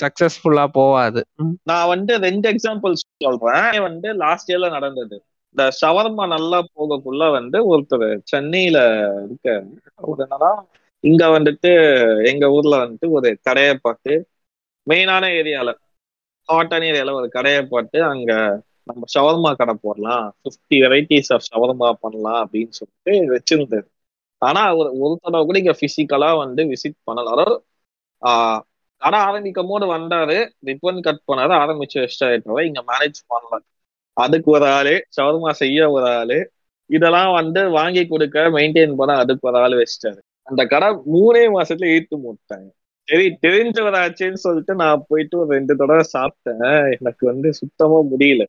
[0.00, 1.22] சக்சஸ்ஃபுல்லா போவாது.
[1.62, 3.82] நான் வந்து ரெண்டு எக்ஸாம்பிள் சொல்றேன்.
[3.82, 5.16] வந்து லாஸ்ட் இயர்ல நடந்தது.
[5.56, 8.78] இந்த ஷவர்மா நல்லா போகக்குள்ள வந்து ஒருத்தர் சென்னையில
[9.24, 9.48] இருக்க
[9.94, 10.52] அவர் என்னன்னா
[11.04, 11.70] இங்க வந்துட்டு
[12.30, 14.12] எங்க ஊர்ல வந்துட்டு ஒரு கடையை பார்த்து
[14.86, 15.70] மெயினான ஏரியால
[16.48, 18.32] ஹாட்டான ஏரியால ஒரு கடையை பார்த்து அங்க
[18.86, 23.86] நம்ம ஷவர்மா கடை போடலாம் ஃபிஃப்டி வெரைட்டிஸ் ஆஃப் ஷவர்மா பண்ணலாம் அப்படின்னு சொல்லிட்டு வச்சிருந்தாரு
[24.42, 27.32] ஆனா அவர் ஒரு தடவை கூட இங்க பிசிக்கலா வந்து விசிட் பண்ணல.
[27.34, 27.54] அதாவது
[28.22, 28.60] ஆஹ்
[29.02, 30.36] கடை ஆரம்பிக்கும் போது வந்தாரு
[30.68, 32.36] ரிப்பன் கட் பண்ணாரு ஆரம்பிச்சு வச்சிட்டாரு
[32.68, 33.54] இங்க மேனேஜ் பண்ணல.
[34.16, 36.38] அதுக்கு ஒரு ஆளு ஷவர்மா செய்ய ஒரு ஆளு
[36.90, 40.20] இதெல்லாம் வந்து வாங்கி கொடுக்க மெயின்டைன் பண்ண அதுக்கு ஒரு ஆள் வச்சிட்டாரு.
[40.52, 42.68] அந்த கடை மூணே மாசத்துல ஈர்த்து மூட்டாங்க.
[43.08, 46.66] சரி தெரிஞ்சவராச்சேன்னு சொல்லிட்டு நான் போயிட்டு ஒரு ரெண்டு தடவை சாப்பிட்டேன்.
[46.96, 48.44] எனக்கு வந்து சுத்தமா முடியல.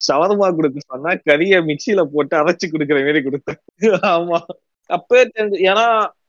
[0.00, 3.60] ஷவர்மா கொடுக்க சொன்னா கறிய மிக்சியில போட்டு அரைச்சு கொடுக்குற மாதிரி கொடுத்தேன்.
[4.14, 4.38] ஆமா.
[4.90, 5.86] அப்பவே தெரிஞ்சு ஏன்னா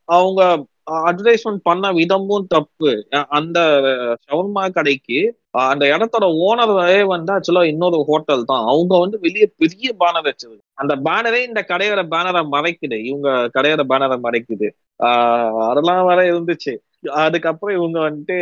[0.10, 0.42] அவங்க
[0.92, 3.08] அட்வர்டைஸ்மெண்ட் பண்ண விதமும் தப்பு.
[3.30, 3.60] அந்த
[4.28, 5.20] ஷவர்மா கடைக்கு
[5.52, 8.66] அந்த இடத்தோட ஓனரே வந்து ஆக்சுவலா இன்னொரு ஹோட்டல் தான்.
[8.66, 13.04] அவங்க வந்து வெளியே பெரிய பேனர் வச்சது அந்த பேனரே இந்த கடையோட பேனரை மறைக்குது.
[13.04, 14.70] இவங்க கடையோட பேனரை மறைக்குது.
[15.04, 16.74] ஆஹ் அதெல்லாம் வர இருந்துச்சு.
[17.10, 18.38] அதுக்கப்புறம் இவங்க வந்துட்டு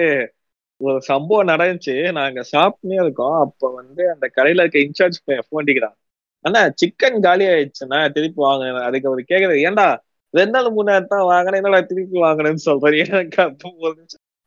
[0.78, 2.12] ஒரு சம்பவம் நடந்துச்சு.
[2.12, 3.40] நாங்க சாப்பிட்டுனே இருக்கோம்.
[3.42, 5.98] அப்ப வந்து அந்த கடையில இருக்க இன்சார்ஜ் ஃபோன் அடிக்கிறான்.
[6.46, 8.84] அண்ணா சிக்கன் காலி ஆயிடுச்சுன்னா திருப்பி வாங்க.
[8.84, 9.88] அதுக்கு அவர் கேக்குறது ஏன்டா
[10.34, 12.98] ரெண்டு நாள் மூணு நாள் தான் வாங்கினேன் என்னடா திருப்பி வாங்கினேன்னு சொல்றாரு.
[13.06, 13.70] எனக்கு அப்போ.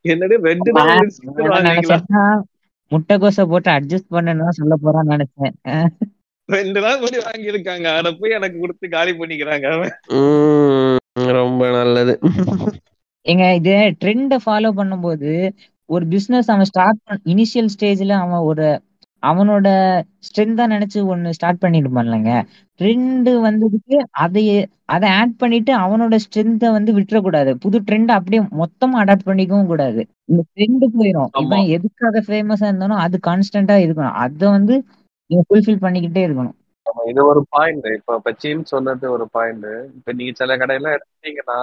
[0.05, 2.43] என்னடி ரெண்டு நாள்
[2.93, 5.55] முட்டைகோசை போட்டு அட்ஜஸ்ட் பண்ணணும் சொல்ல போறான்னு நினைச்சேன்.
[6.49, 7.87] ரெண்டு நாள் முன்னாடி வாங்கியிருக்காங்க.
[7.99, 9.95] அதை போய் எனக்கு கொடுத்து காலி பண்ணிக்கிறாங்க அவன்.
[10.19, 10.99] ம்,
[11.39, 12.15] ரொம்ப நல்லது.
[13.27, 15.31] ஏங்க இது ட்ரெண்ட ஃபாலோ பண்ணும்போது
[15.89, 18.67] ஒரு பிசினஸ் அவன் ஸ்டார்ட் பண்ண இனிஷியல் ஸ்டேஜ்ல அவன் ஒரு
[19.29, 19.69] அவனோட
[20.27, 22.31] ஸ்ட்ரென்தா நினைச்சு ஒண்ணு ஸ்டார்ட் பண்ணிட்டு பண்ணலங்க
[22.81, 24.43] ட்ரெண்ட் வந்ததுக்கு அதை
[24.95, 27.51] அதை ஆட் பண்ணிட்டு அவனோட ஸ்ட்ரென்த்தை வந்து விட்டுறக்கூடாது.
[27.65, 30.01] புது ட்ரெண்ட் அப்படியே மொத்தமா அடாப்ட் பண்ணிக்கவும் கூடாது.
[30.31, 34.19] இந்த ட்ரெண்ட் போயிடும் இவன் எதுக்காக ஃபேமஸா இருந்தானோ அது கான்ஸ்டன்டா இருக்கணும்.
[34.25, 34.77] அதை வந்து
[35.31, 36.57] நீங்க ஃபுல்ஃபில் பண்ணிக்கிட்டே இருக்கணும்.
[37.11, 39.69] இது ஒரு பாயிண்ட் இப்ப சீன் சொன்னது ஒரு பாயிண்ட்
[39.99, 41.61] இப்ப நீங்க சில கடையில எடுத்தீங்கன்னா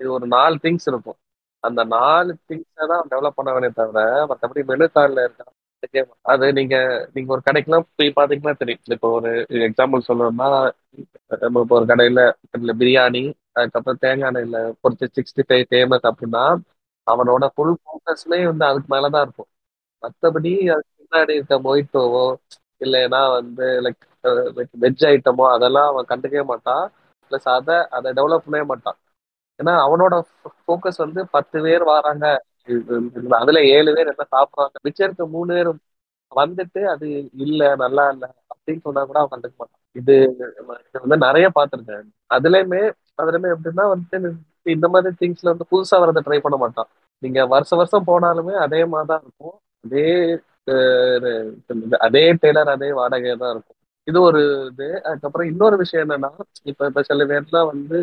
[0.00, 1.18] இது ஒரு நாலு திங்ஸ் இருக்கும்.
[1.64, 5.42] அந்த நாலு திங்ஸை தான் டெவலப் பண்ண வேண்டிய தவிர மற்றபடி மெனுக்கார்ல இருக்க
[6.32, 6.76] அது நீங்க
[7.14, 8.82] நீங்க ஒரு கடைக்கெல்லாம் போய் பாத்தீங்கன்னா தெரியும்.
[8.96, 9.30] இப்போ ஒரு
[9.68, 10.48] எக்ஸாம்பிள் சொல்லணும்னா
[11.42, 12.20] நம்ம இப்போ ஒரு கடையில
[12.80, 13.22] பிரியாணி
[13.56, 16.44] அதுக்கப்புறம் தேங்காய் எண்ணெயில பொறுத்து சிக்ஸ்டி ஃபைவ் ஃபேமஸ் அப்படின்னா
[17.06, 19.50] அவனோட ஃபுல் ஃபோக்கஸ்மே வந்து அதுக்கு மேலதான் இருக்கும்.
[20.02, 22.24] மற்றபடி அதுக்கு முன்னாடி இருக்க மொய்ட்டோவோ
[22.80, 24.04] இல்லைன்னா வந்து லைக்
[24.84, 26.84] வெஜ் ஐட்டமோ அதெல்லாம் அவன் கண்டுக்கவே மாட்டான்.
[27.30, 28.98] ப்ளஸ் அதை அதை டெவலப் பண்ணவே மாட்டான்.
[29.58, 30.14] ஏன்னா அவனோட
[30.60, 32.24] ஃபோக்கஸ் வந்து பத்து பேர் வராங்க.
[33.38, 34.74] அதுல ஏழு பேர் என்ன சாப்பிடுறாங்க.
[34.86, 35.80] மிச்சம் இருக்க மூணு பேரும்
[36.32, 37.06] வந்துட்டு அது
[37.44, 40.14] இல்ல நல்லா இல்ல அப்படின்னு சொன்னா கூட அவன் கண்டுக்க மாட்டான் இது
[40.86, 42.82] இது வந்து நிறைய பாத்திருக்கேன் அதுலயுமே
[43.18, 44.30] அதுலயுமே எப்படின்னா வந்துட்டு
[44.74, 46.88] இந்த மாதிரி திங்ஸ்ல வந்து புதுசா வரதை ட்ரை பண்ண மாட்டான்.
[47.22, 49.56] நீங்க வருஷம் வருஷம் போனாலுமே அதே மாதிரி தான் இருக்கும்.
[49.84, 50.06] அதே
[52.06, 53.76] அதே டெய்லர் அதே வாடகை தான் இருக்கும்.
[54.08, 54.40] இது ஒரு
[54.70, 54.88] இது.
[55.08, 56.30] அதுக்கப்புறம் இன்னொரு விஷயம் என்னன்னா
[56.64, 57.98] இப்ப இப்ப சில பேர்லாம் வந்து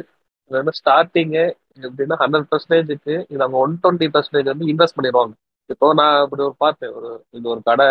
[0.78, 1.46] ஸ்டார்டிங்கு
[1.88, 5.34] எப்படின்னா ஹண்ட்ரட் பர்சன்டேஜுக்கு இது அவங்க ஒன் டுவெண்ட்டி பர்சன்டேஜ் வந்து இன்வெஸ்ட் பண்ணிடுவாங்க.
[5.70, 7.88] இப்போ நான் இப்படி ஒரு பார்த்தேன் ஒரு இது ஒரு கடை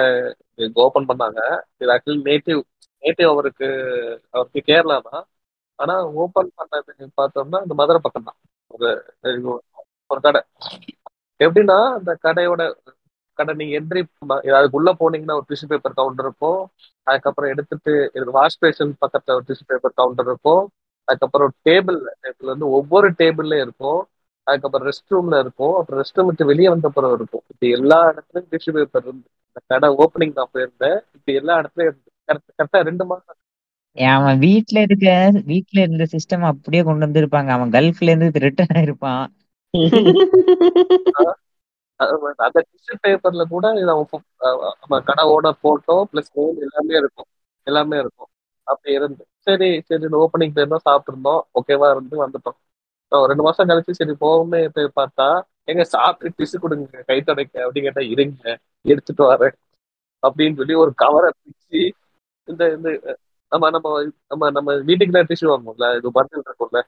[0.84, 1.40] ஓபன் பண்ணாங்க.
[1.82, 2.60] இது ஆக்சுவலி நேட்டிவ்
[3.02, 3.68] நேட்டிவ் அவருக்கு
[4.34, 5.24] அவருக்கு கேரளா தான்.
[5.78, 8.38] ஆனா ஓபன் பண்ணது பார்த்தோம்னா இந்த மதுரை பக்கம் தான்.
[8.74, 8.88] ஒரு
[10.12, 10.40] ஒரு கடை.
[11.40, 12.62] எப்படின்னா அந்த கடையோட
[13.38, 14.00] கடை நீங்க என்ட்ரி
[14.58, 16.60] அதுக்குள்ள போனீங்கன்னா ஒரு டிஷ்யூ பேப்பர் கவுண்டர் இருக்கும்.
[17.06, 17.92] அதுக்கப்புறம் எடுத்துட்டு
[18.38, 20.64] வாஷ் பேஷன் பக்கத்துல ஒரு டிஷ்யூ பேப்பர் கவுண்டர் இருக்கும்.
[21.08, 24.00] அதுக்கப்புறம் டேபிள் டேபிள் வந்து ஒவ்வொரு டேபிள்ல இருக்கும்.
[24.46, 25.74] அதுக்கப்புறம் ரெஸ்ட் ரூம்ல இருக்கும்.
[25.76, 27.44] அப்புறம் ரெஸ்ட் ரூம் விட்டு வெளியே வந்த பிறகு இருக்கும்.
[27.52, 30.98] இப்ப எல்லா இடத்துலயும் டிஷ்யூ பேப்பர் இருந்து இந்த கடை ஓப்பனிங் நான் போயிருந்தேன்.
[31.16, 32.10] இப்ப எல்லா இடத்துலயும் இருந்து
[32.58, 33.38] கரெக்டா ரெண்டு மாசம்
[33.96, 35.08] அவன் வீட்ல இருக்க
[35.46, 37.50] வீட்ல இருந்த சிஸ்டம் அப்படியே கொண்டு வந்திருப்பாங்க.
[37.56, 39.24] அவன் கல்ஃப்ல இருந்து ரிட்டர்ன் ஆயிருப்பான்.
[42.46, 43.66] அந்த டிஷ்யூ பேப்பர்ல கூட
[44.80, 46.32] நம்ம கடை ஓனர் போட்டோ பிளஸ்
[46.66, 47.28] எல்லாமே இருக்கும்.
[47.66, 48.30] எல்லாமே இருக்கும்.
[48.66, 49.22] அப்படி இருந்து.
[49.46, 51.42] சரி சரி ஓப்பனிங் போயிருந்தோம் சாப்பிட்டுருந்தோம்?
[51.58, 52.58] ஓகேவா இருந்து வந்துட்டோம்.
[53.12, 55.26] ரெண்டு மாசம் கழிச்சு சரி போகணும்னு போய் பார்த்தா
[55.64, 58.42] எங்க சாப்பிட்டு டிஷ்யூ கொடுங்க கை துடைக்க அப்படின்னு கேட்டா இருங்க
[58.84, 59.54] எடுத்துட்டு வரேன்
[60.22, 61.80] அப்படின்னு சொல்லி ஒரு கவரை பிச்சு
[62.48, 62.88] இந்த இந்த
[63.52, 63.88] நம்ம நம்ம
[64.30, 66.80] நம்ம நம்ம வீட்டுக்கு தான் டிஷ்யூ வாங்குவோம்ல இது பண்டில் இருக்கும்ல.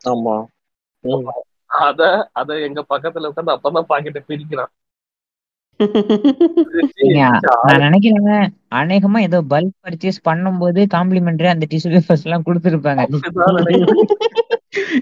[1.04, 1.34] ஆமா.
[1.80, 2.02] அத
[2.32, 4.72] அத எங்க பக்கத்துல உட்காந்து அப்பதான் பாக்கெட்டை பிரிக்கிறான்.
[7.64, 8.44] நான் நினைக்கிறேன்
[8.78, 13.02] அநேகமா ஏதோ பல்க் பர்ச்சேஸ் பண்ணும்போது காம்ப்ளிமெண்டரி அந்த டிஷ்யூ பேப்பர்ஸ் எல்லாம் கொடுத்துருப்பாங்க.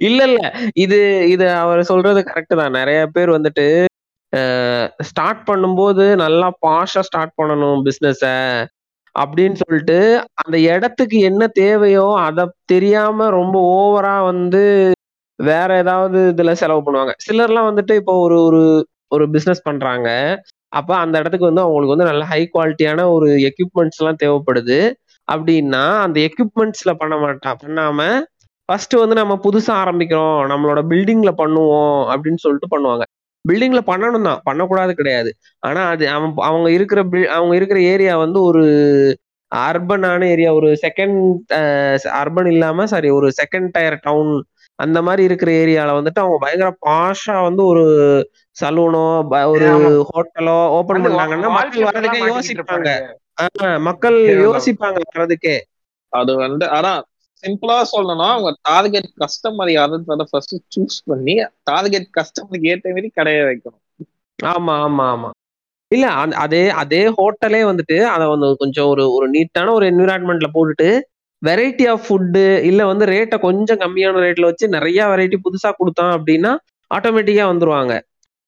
[0.08, 0.40] இல்ல இல்ல.
[0.84, 0.98] இது
[1.34, 2.76] இது அவர் சொல்றது கரெக்ட் தான்.
[2.78, 3.66] நிறைய பேர் வந்துட்டு
[5.08, 8.22] ஸ்டார்ட் பண்ணும்போது நல்லா பாஷா ஸ்டார்ட் பண்ணணும் பிசினஸ
[9.14, 9.98] அப்படின்னு சொல்லிட்டு
[10.42, 14.62] அந்த இடத்துக்கு என்ன தேவையோ அத தெரியாம ரொம்ப ஓவரா வந்து
[15.38, 17.14] வேற ஏதாவது இதுல செலவு பண்ணுவாங்க.
[17.26, 18.62] சிலர்லாம் வந்துட்டு இப்போ ஒரு ஒரு
[19.12, 20.08] ஒரு பிசினஸ் பண்றாங்க.
[20.72, 24.78] அப்போ அந்த இடத்துக்கு வந்து அவங்களுக்கு வந்து நல்ல ஹை குவாலிட்டியான ஒரு எக்யூப்மெண்ட்ஸ் எல்லாம் தேவைப்படுது.
[25.28, 28.00] அப்படின்னா அந்த எக்யூப்மெண்ட்ஸ்ல பண்ண மாட்டா பண்ணாம
[28.68, 33.04] ஃபர்ஸ்ட் வந்து நம்ம புதுசா ஆரம்பிக்கிறோம் நம்மளோட பில்டிங்ல பண்ணுவோம் அப்படின்னு சொல்லிட்டு பண்ணுவாங்க.
[33.44, 35.30] பில்டிங்ல பண்ணணும் தான் பண்ணக்கூடாது கிடையாது.
[35.62, 38.62] ஆனா அது அவன் அவங்க இருக்கிற பில் அவங்க இருக்கிற ஏரியா வந்து ஒரு
[39.52, 41.20] அர்பனான ஏரியா ஒரு செகண்ட்
[42.20, 44.32] அர்பன் இல்லாம சாரி ஒரு செகண்ட் டயர் டவுன்
[44.78, 47.84] அந்த மாதிரி இருக்கிற ஏரியால வந்துட்டு அவங்க பயங்கர பாஷா வந்து ஒரு
[48.56, 49.04] சலூனோ
[49.52, 49.68] ஒரு.
[50.10, 52.90] ஹோட்டலோ ஓபன் பண்ணாங்கன்னா மக்கள் வர்றதுக்கே யோசிப்பாங்க.
[53.86, 54.18] மக்கள்.
[54.44, 55.56] யோசிப்பாங்க வர்றதுக்கே.
[56.12, 56.92] அது வந்து ஆனா
[57.44, 63.82] சிம்பிளா சொல்லணும்னா உங்க டார்கெட் கஸ்டமர் யாருன்றத ஃபர்ஸ்ட் சூஸ் பண்ணி டார்கெட் கஸ்டமருக்கு ஏத்த மாதிரி கடையை வைக்கணும்.
[64.38, 65.30] ஆமா ஆமா ஆமா.
[65.90, 66.06] இல்ல
[66.44, 70.88] அதே அதே ஹோட்டலே வந்துட்டு அதை வந்து கொஞ்சம் ஒரு ஒரு நீட்டான ஒரு என்விரான்மெண்ட்ல போட்டுட்டு
[71.42, 76.52] வெரைட்டி ஆஃப் ஃபுட்டு இல்ல வந்து ரேட்டை கொஞ்சம் கம்மியான ரேட்ல வச்சு நிறைய வெரைட்டி புதுசா கொடுத்தான் அப்படின்னா
[76.90, 77.92] ஆட்டோமேட்டிக்கா வந்துருவாங்க.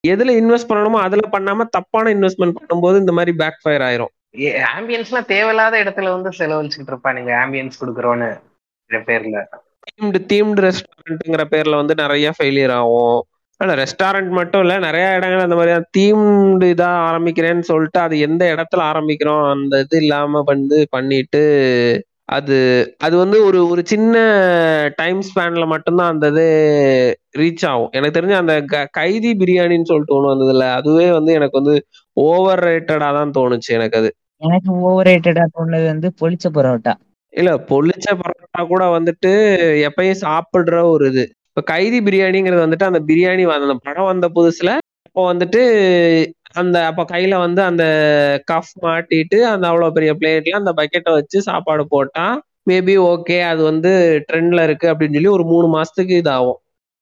[0.05, 4.15] எதுல இன்வெஸ்ட் பண்ணணுமோ அதுல பண்ணாம தப்பான இன்வெஸ்ட்மெண்ட் பண்ணும்போது இந்த மாதிரி பேக் ஃபயர் ஆயிரும்
[4.73, 8.29] ஆம்பியன்ஸ்லாம் தேவையில்லாத இடத்துல வந்து செலவழிச்சுட்டு இருப்பானுங்க ஆம்பியன்ஸ் கொடுக்குறோன்னு
[8.91, 9.37] பேர்ல.
[9.89, 13.19] தீம்டு தீம்டு ரெஸ்டாரண்ட்ங்கிற பேர்ல வந்து நிறைய ஃபெயிலியர் ஆகும்.
[13.61, 18.83] ஆனா ரெஸ்டாரண்ட் மட்டும் இல்ல நிறைய இடங்கள் அந்த மாதிரி தீம்டு இதா ஆரம்பிக்கிறேன்னு சொல்லிட்டு அது எந்த இடத்துல
[18.91, 21.43] ஆரம்பிக்கிறோம் அந்த இது இல்லாம வந்து பண்ணிட்டு
[22.29, 22.57] அது
[22.99, 24.17] அது வந்து ஒரு ஒரு சின்ன
[24.97, 26.45] டைம் ஸ்பேன்ல மட்டும்தான் அந்த இது
[27.39, 27.91] ரீச் ஆகும்.
[27.93, 31.75] எனக்கு தெரிஞ்ச அந்த க- கைதி பிரியாணின்னு சொல்லிட்டு ஒண்ணு வந்ததுல அதுவே வந்து எனக்கு வந்து
[32.17, 34.11] ஓவர் ரேட்டடா தான் தோணுச்சு எனக்கு அது.
[34.43, 36.95] எனக்கு ஓவர் ரேட்டடா தோணுது வந்து பொளிச்ச பரோட்டா.
[37.35, 39.33] இல்ல பொள்ளிச்ச பரோட்டா கூட வந்துட்டு
[39.89, 41.25] எப்பயும் சாப்பிடுற ஒரு இது.
[41.49, 44.71] இப்ப கைதி பிரியாணிங்கிறது வந்துட்டு அந்த பிரியாணி அந்த படம் வந்த புதுசுல
[45.07, 45.61] அப்போ வந்துட்டு
[46.55, 47.85] அந்த அப்ப கையில வந்து அந்த
[48.51, 52.27] கஃப் மாட்டிட்டு அந்த அவ்வளவு பெரிய பிளேட்ல அந்த பக்கெட்டை வச்சு சாப்பாடு போட்டா
[52.67, 53.91] மேபி ஓகே அது வந்து
[54.29, 56.59] ட்ரெண்ட்ல இருக்கு அப்படின்னு சொல்லி ஒரு மூணு மாசத்துக்கு இதாகும்.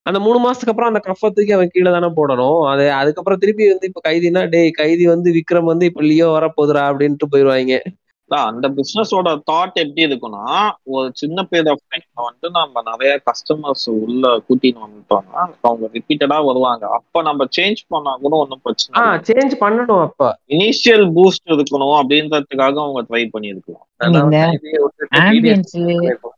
[0.06, 2.40] அந்த மூணு மாசத்துக்கு அப்புறம் அந்த கஃபை தூக்கி அவன் கீழே தானே போடணும்.
[2.72, 6.82] அது அதுக்கப்புறம் திருப்பி வந்து இப்ப கைதினா டேய் கைதி வந்து விக்ரம் வந்து இப்ப லியோ வர போதுரா
[6.90, 7.76] அப்படின்ட்டு போயிருவாங்க
[8.30, 10.44] அந்த பிசினஸோட தாட் எப்படி இருக்குன்னா
[10.92, 16.84] ஒரு சின்ன பீரியட் ஆஃப் டைம்ல வந்து நம்ம நிறைய கஸ்டமர்ஸ் உள்ள கூட்டின்னு வந்துட்டோம்னா அவங்க ரிப்பீட்டடா வருவாங்க.
[16.98, 20.30] அப்ப நம்ம சேஞ்ச் பண்ணா கூட ஒன்றும் பிரச்சனை சேஞ்ச் பண்ணணும் அப்ப.
[20.54, 23.84] இனிஷியல் பூஸ்ட் இருக்கணும் அப்படின்றதுக்காக அவங்க ட்ரை பண்ணியிருக்கலாம்.
[24.00, 24.40] இந்த
[25.22, 25.76] ஆம்பியன்ஸ்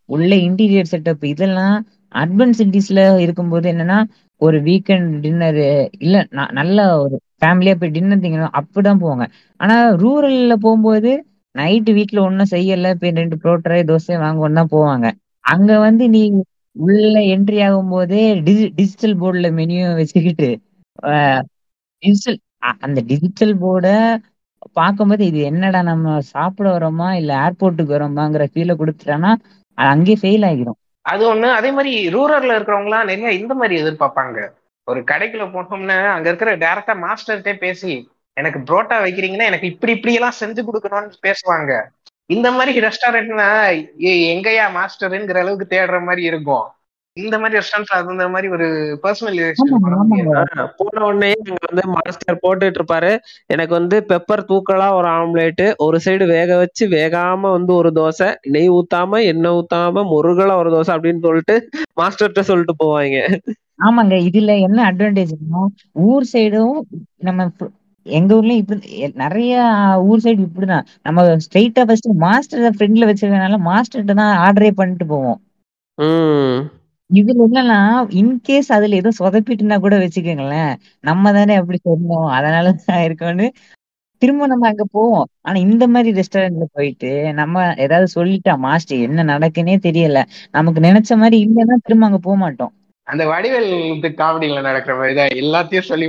[0.06, 1.76] உள்ள இன்டீரியர் செட்டப் இதெல்லாம்
[2.14, 3.98] அர்பன் சிட்டிஸ்ல இருக்கும்போது என்னன்னா
[4.40, 5.62] ஒரு வீக்கெண்ட் டின்னர்
[5.98, 6.16] இல்ல
[6.58, 9.24] நல்ல ஒரு ஃபேமிலியா போய் டின்னர் திங்கணும் அப்படிதான் போவாங்க.
[9.60, 11.10] ஆனா ரூரல்ல போகும்போது
[11.54, 15.06] நைட்டு வீட்டுல ஒண்ணும் செய்யல போய் ரெண்டு புரோட்டரை தோசை வாங்குவோம் தான் போவாங்க.
[15.44, 16.22] அங்க வந்து நீ
[16.76, 20.48] உள்ள என்ட்ரி ஆகும்போதே டிஜி டிஜிட்டல் போர்டுல மெனு வச்சுக்கிட்டு
[22.02, 22.38] டிஜிட்டல்
[22.84, 23.94] அந்த டிஜிட்டல் போர்டை
[24.78, 29.30] பார்க்கும்போது இது என்னடா நம்ம சாப்பிட வரோமா இல்ல ஏர்போர்ட்டுக்கு வரோமாங்கிற ஃபீலை கொடுத்துட்டானா
[29.78, 31.48] அது அங்கேயே ஃபெயில் ஆகிரும் அது ஒண்ணு.
[31.58, 34.38] அதே மாதிரி ரூரல்ல இருக்கிறவங்களாம் நிறைய இந்த மாதிரி எதிர்பார்ப்பாங்க.
[34.88, 37.92] ஒரு கடைக்குள்ள போனோம்னா அங்க இருக்கிற டேரக்டா மாஸ்டர்கிட்டே பேசி
[38.38, 41.72] எனக்கு புரோட்டா வைக்கிறீங்கன்னா எனக்கு இப்படி இப்படி எல்லாம் செஞ்சு கொடுக்கணும்னு பேசுவாங்க.
[42.30, 43.46] இந்த மாதிரி ரெஸ்டாரண்ட்னா
[44.32, 46.66] எங்கயா மாஸ்டருங்கிற அளவுக்கு தேடுற மாதிரி இருக்கும்.
[47.16, 48.66] இந்த மாதிரி ரெஸ்டாரண்ட் அது இந்த மாதிரி ஒரு
[50.40, 53.10] ஆஹ் போன உடனே அங்க வந்து மாஸ்டர் போட்டுட்டு இருப்பாரு.
[53.46, 58.70] எனக்கு வந்து பெப்பர் தூக்கலா ஒரு ஆம்லேட் ஒரு சைடு வேக வச்சு வேகாம வந்து ஒரு தோசை நெய்
[58.70, 61.56] ஊத்தாம எண்ணெய் ஊத்தாம முருகலா ஒரு தோசை அப்படின்னு சொல்லிட்டு
[62.00, 63.18] மாஸ்டர்கிட்ட சொல்லிட்டு போவாங்க.
[63.82, 65.60] ஆமாங்க இதுல என்ன அட்வான்டேஜ்னா
[66.04, 66.78] ஊர் சைடும்
[67.18, 67.48] நம்ம
[68.12, 69.52] எங்க ஊர்லயும் இப்படி நிறைய
[70.06, 70.86] ஊர் சைடு இப்படிதான்.
[71.02, 75.38] நம்ம ஸ்ட்ரெயிட்டா ஃபர்ஸ்ட் மாஸ்டர் ஃப்ரெண்ட்ல வச்சிருக்கனால மாஸ்டர்கிட்ட தான் ஆர்டரே பண்ணிட்டு போவோம்.
[77.10, 77.78] இதுல என்னன்னா
[78.20, 80.72] இன்கேஸ் அதுல ஏதோ சொதப்பிட்டுனா கூட வச்சுக்கோங்களேன்.
[81.04, 83.46] நம்ம தானே அப்படி சொன்னோம் அதனால தான் இருக்கோம்னு
[84.22, 85.26] திரும்ப நம்ம அங்க போவோம்.
[85.42, 87.10] ஆனா இந்த மாதிரி ரெஸ்டாரண்ட்ல போயிட்டு
[87.40, 87.54] நம்ம
[87.84, 90.18] ஏதாவது சொல்லிட்டா மாஸ்டர் என்ன நடக்குன்னே தெரியல.
[90.56, 92.72] நமக்கு நினைச்ச மாதிரி இல்லைன்னா திரும்ப அங்க போக மாட்டோம்.
[93.08, 93.70] அந்த வடிவேல்
[94.20, 96.06] காமெடியில நடக்கிற மாதிரி தான் எல்லாத்தையும் சொல்லி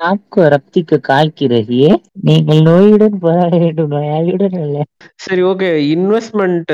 [0.00, 1.92] நாக்கு ரப்திக்கு காய்க்கிறதையே
[2.28, 4.82] நீங்கள் நோயுடன் போராட வேண்டும் நோயாளியுடன் இல்லை
[5.26, 6.72] சரி ஓகே இன்வெஸ்ட்மெண்ட்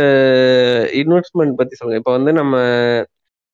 [1.02, 2.00] இன்வெஸ்ட்மெண்ட் பத்தி சொல்லுங்க.
[2.02, 2.56] இப்போ வந்து நம்ம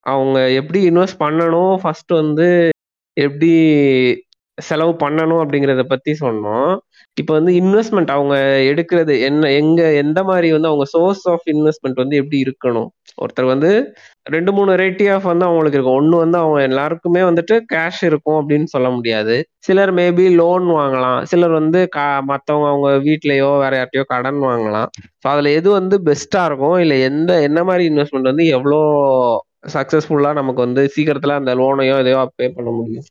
[0.05, 1.73] அவங்க எப்படி இன்வெஸ்ட் பண்ணணும்?
[1.81, 2.47] ஃபர்ஸ்ட் வந்து
[3.17, 3.51] எப்படி
[4.57, 6.71] செலவு பண்ணணும் அப்படிங்கறத பத்தி சொன்னோம்.
[7.17, 8.35] இப்போ வந்து இன்வெஸ்ட்மெண்ட் அவங்க
[8.71, 12.87] எடுக்கிறது என்ன எங்க எந்த மாதிரி வந்து அவங்க சோர்ஸ் ஆஃப் இன்வெஸ்ட்மெண்ட் வந்து எப்படி இருக்கணும்?
[13.21, 13.69] ஒருத்தர் வந்து
[14.25, 15.95] ரெண்டு மூணு வெரைட்டி ஆஃப் வந்து அவங்களுக்கு இருக்கும்.
[15.95, 19.35] ஒன்று வந்து அவங்க எல்லாருக்குமே வந்துட்டு கேஷ் இருக்கும் அப்படின்னு சொல்ல முடியாது.
[19.59, 21.19] சிலர் மேபி லோன் வாங்கலாம்.
[21.23, 24.89] சிலர் வந்து கா மற்றவங்க அவங்க வீட்லயோ வேற யார்ட்டையோ கடன் வாங்கலாம்.
[25.23, 26.77] ஸோ அதில் எது வந்து பெஸ்ட்டாக இருக்கும்?
[26.79, 28.81] இல்லை எந்த என்ன மாதிரி இன்வெஸ்ட்மெண்ட் வந்து எவ்வளோ
[29.73, 33.07] சக்சஸ்ஃபுல்லா நமக்கு வந்து சீக்கிரத்துல அந்த லோனையோ எதையோ பே பண்ண முடியும்?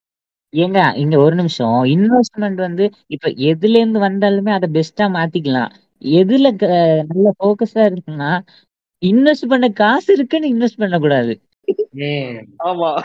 [0.56, 1.84] ஏங்க இங்க ஒரு நிமிஷம்.
[1.84, 5.70] இன்வெஸ்ட்மெண்ட் வந்து இப்ப எதுல இருந்து வந்தாலுமே அதை பெஸ்டா மாத்திக்கலாம்.
[6.00, 8.40] எதுல க- நல்ல போக்கஸா இருக்குன்னா
[9.06, 11.40] இன்வெஸ்ட் பண்ண காசு இருக்குன்னு இன்வெஸ்ட் பண்ண கூடாது
[11.90, 12.00] ம்.
[12.58, 13.02] ஆமா.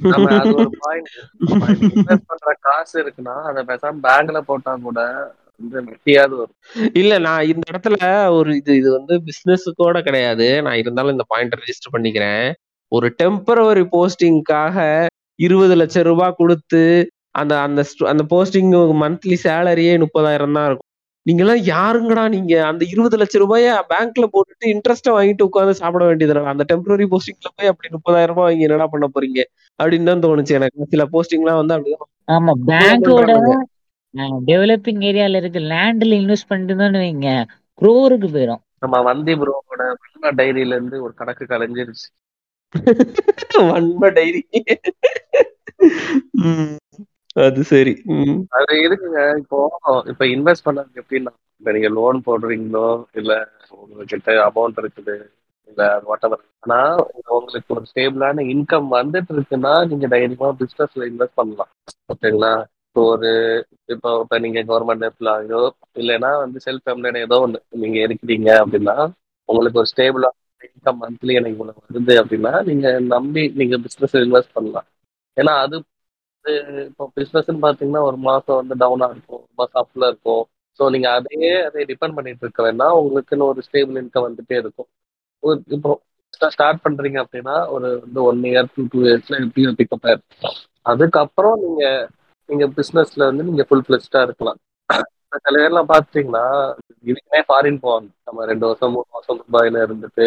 [0.00, 1.06] நம்ம அது ஒரு பாயிண்ட்
[1.46, 6.54] இன்வெஸ்ட் பண்ற காசு இருக்குன்னா அதை பேசாம பேங்க்ல போட்டா கூட வந்து வெட்டியாவது வரும்.
[6.92, 10.62] இல்ல நான் இந்த இடத்துல ஒரு இது இது வந்து பிசினஸுக்கோட கிடையாது.
[10.62, 12.52] நான் இருந்தாலும் இந்த பாயிண்ட் ரெஜிஸ்டர் பண்ணிக்கிறேன்.
[12.88, 15.06] ஒரு டெம்பரவரி போஸ்டிங்காக
[15.38, 16.82] இருபது லட்சம் ரூபாய் கொடுத்து
[17.32, 20.90] அந்த அந்த அந்த போஸ்டிங் மந்த்லி சேலரியே முப்பதாயிரம் தான் இருக்கும்.
[21.26, 22.54] நீங்கெல்லாம் யாருங்கடா நீங்க?
[22.70, 27.70] அந்த இருபது லட்சம் ரூபாய பேங்க்ல போட்டுட்டு இன்ட்ரெஸ்ட்டை வாங்கிட்டு உட்காந்து சாப்பிட வேண்டியது அந்த டெம்பரரி போஸ்டிங்ல போய்
[27.72, 29.40] அப்படி முப்பதாயிரம் ரூபாய் வாங்கி என்னடா பண்ண போறீங்க?
[29.80, 30.90] அப்படின்னு தான் தோணுச்சு எனக்கு.
[30.92, 33.32] சில போஸ்டிங்லாம் வந்து அப்படிதான் ஆமா பேங்கோட
[34.48, 37.28] டெவலப்பிங் ஏரியால இருக்க லேண்ட்ல இன்வெஸ்ட் பண்ணிட்டு வைங்க.
[37.78, 39.82] குரோருக்கு போயிடும் நம்ம வந்தி ப்ரோவோட
[40.38, 42.06] டைரியில இருந்து ஒரு கணக்கு கலைஞ்சிருச்சு.
[43.68, 44.42] வன்ம டைரி.
[47.44, 47.92] அது சரி.
[48.58, 49.58] அது இருக்குங்க இப்போ
[50.12, 52.86] இப்ப இன்வெஸ்ட் பண்ணது எப்படின்னா இப்ப நீங்க லோன் போடுறீங்களோ?
[53.12, 53.32] இல்ல
[53.76, 55.16] உங்ககிட்ட அமௌண்ட் இருக்குது.
[55.68, 56.78] இல்ல வாட் எவர் ஆனா
[57.36, 61.70] உங்களுக்கு ஒரு ஸ்டேபிளான இன்கம் வந்துட்டு இருக்குன்னா நீங்க தைரியமா பிசினஸ்ல இன்வெஸ்ட் பண்ணலாம்.
[62.12, 62.52] ஓகேங்களா?
[62.86, 63.30] இப்போ ஒரு
[63.88, 65.60] இப்போ இப்ப நீங்க கவர்மெண்ட் எம்ப்ளாயோ
[65.96, 67.60] இல்லைன்னா வந்து செல்ஃப் எம்ப்ளாய்டு ஏதோ ஒண்ணு.
[67.82, 68.96] நீங்க இருக்கிறீங்க அப்படின்னா
[69.48, 70.34] உங்களுக்கு ஒரு ஸ்டேபிளான
[70.66, 74.88] இன்கம் மந்த்லி எனக்கு இவ்வளவு வருது அப்படின்னா நீங்க நம்பி நீங்க பிசினஸ் இன்வெஸ்ட் பண்ணலாம்.
[75.36, 75.76] ஏன்னா அது
[76.84, 80.42] இப்போ பிசினஸ்ன்னு பாத்தீங்கன்னா ஒரு மாசம் வந்து டவுனா இருக்கும் ஒரு மாசம் அப்ல இருக்கும்.
[80.80, 82.96] ஸோ நீங்க அதையே அதை டிபெண்ட் பண்ணிட்டு இருக்க வேண்டாம்.
[83.00, 84.88] உங்களுக்குன்னு ஒரு ஸ்டேபிள் இன்கம் வந்துட்டே இருக்கும்.
[85.74, 85.90] இப்போ
[86.52, 91.84] ஸ்டார்ட் பண்றீங்க அப்படின்னா ஒரு வந்து ஒன் இயர் டூ டூ இயர்ஸ்ல எப்படியும் பிக்கப் ஆயிருக்கும் அதுக்கப்புறம் நீங்க
[92.48, 94.58] நீங்க பிசினஸ்ல வந்து நீங்க ஃபுல் ஃபிளெஸ்டா இருக்கலாம்.
[95.38, 96.44] சில பேர்லாம் பாத்தீங்கன்னா
[97.04, 98.08] இதுக்குமே ஃபாரின் போவாங்க.
[98.20, 100.26] நம்ம ரெண்டு வருஷம் மூணு வருஷம் துபாயில இருந்துட்டு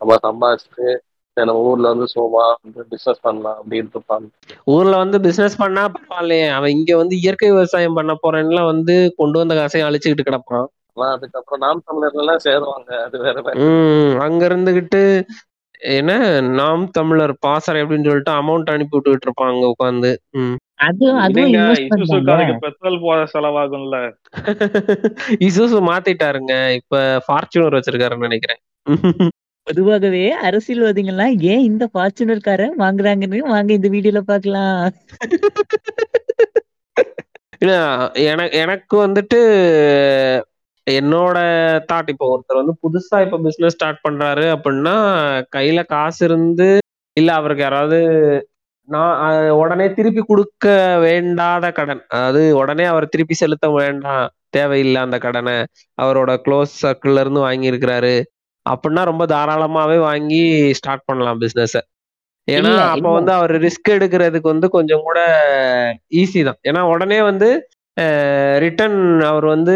[0.00, 0.88] நம்ம சம்பாதிச்சுட்டு
[1.36, 4.26] நம்ம ஊர்ல வந்து சோமா வந்து பிசினஸ் பண்ணலாம் அப்படின்னு இருப்பாங்க.
[4.66, 6.46] ஊர்ல வந்து பிசினஸ் பண்ணா பரவாயில்லையே.
[6.56, 10.66] அவன் இங்க வந்து இயற்கை விவசாயம் பண்ண போறேன்னுலாம் வந்து கொண்டு வந்த காசையும் அழிச்சுக்கிட்டு கிடப்பான்.
[11.08, 12.90] அதுக்கப்புறம் நாம் தமிழர்கள் எல்லாம் சேருவாங்க.
[13.06, 15.02] அது வேற உம் அங்க இருந்துகிட்டு
[15.92, 16.12] என்ன
[16.56, 20.10] நாம் தமிழர் பாசறை அப்படின்னு சொல்லிட்டு அமௌண்ட் அனுப்பி விட்டுக்கிட்டு இருப்பான் அங்க உட்காந்து
[22.64, 23.98] பெட்ரோல் போட செலவாகும்ல.
[25.46, 26.54] இசுசு மாத்திட்டாருங்க.
[26.78, 26.96] இப்ப
[27.26, 28.60] ஃபார்ச்சுனர் வச்சிருக்காருன்னு நினைக்கிறேன்.
[29.66, 34.84] பொதுவாகவே அரசியல்வாதிகள்லாம் ஏன் இந்த ஃபார்ச்சுனர் காரை வாங்குறாங்கன்னு வாங்க இந்த வீடியோல பாக்கலாம்
[38.28, 39.38] எனக்கு எனக்கு வந்துட்டு
[40.86, 41.38] என்னோட
[41.88, 44.94] தாட் இப்போ ஒருத்தர் வந்து புதுசா இப்ப பிசினஸ் ஸ்டார்ட் பண்றாரு அப்படின்னா
[45.56, 46.68] கையில காசு இருந்து
[47.16, 47.98] இல்ல அவருக்கு யாராவது
[48.88, 49.14] நான்
[49.60, 50.66] உடனே திருப்பி கொடுக்க
[51.04, 52.02] வேண்டாத கடன்.
[52.08, 54.26] அதாவது உடனே அவர் திருப்பி செலுத்த வேண்டாம்.
[54.50, 55.56] தேவையில்லை அந்த கடனை.
[55.98, 58.14] அவரோட க்ளோஸ் சர்க்கிள்ல இருந்து வாங்கியிருக்கிறாரு.
[58.66, 60.42] அப்படின்னா ரொம்ப தாராளமாவே வாங்கி
[60.78, 61.78] ஸ்டார்ட் பண்ணலாம் பிசினஸ்
[62.48, 65.20] ஏன்னா அப்ப வந்து அவர் ரிஸ்க் எடுக்கிறதுக்கு வந்து கொஞ்சம் கூட
[66.20, 66.58] ஈஸி தான்.
[66.68, 67.48] ஏன்னா உடனே வந்து
[68.64, 69.74] ரிட்டர்ன் அவர் வந்து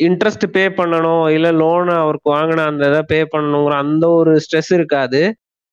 [0.00, 5.20] இன்ட்ரெஸ்ட் பே பண்ணணும் இல்ல லோன் அவருக்கு வாங்கின அந்த இதை பே பண்ணணுங்கிற அந்த ஒரு ஸ்ட்ரெஸ் இருக்காது.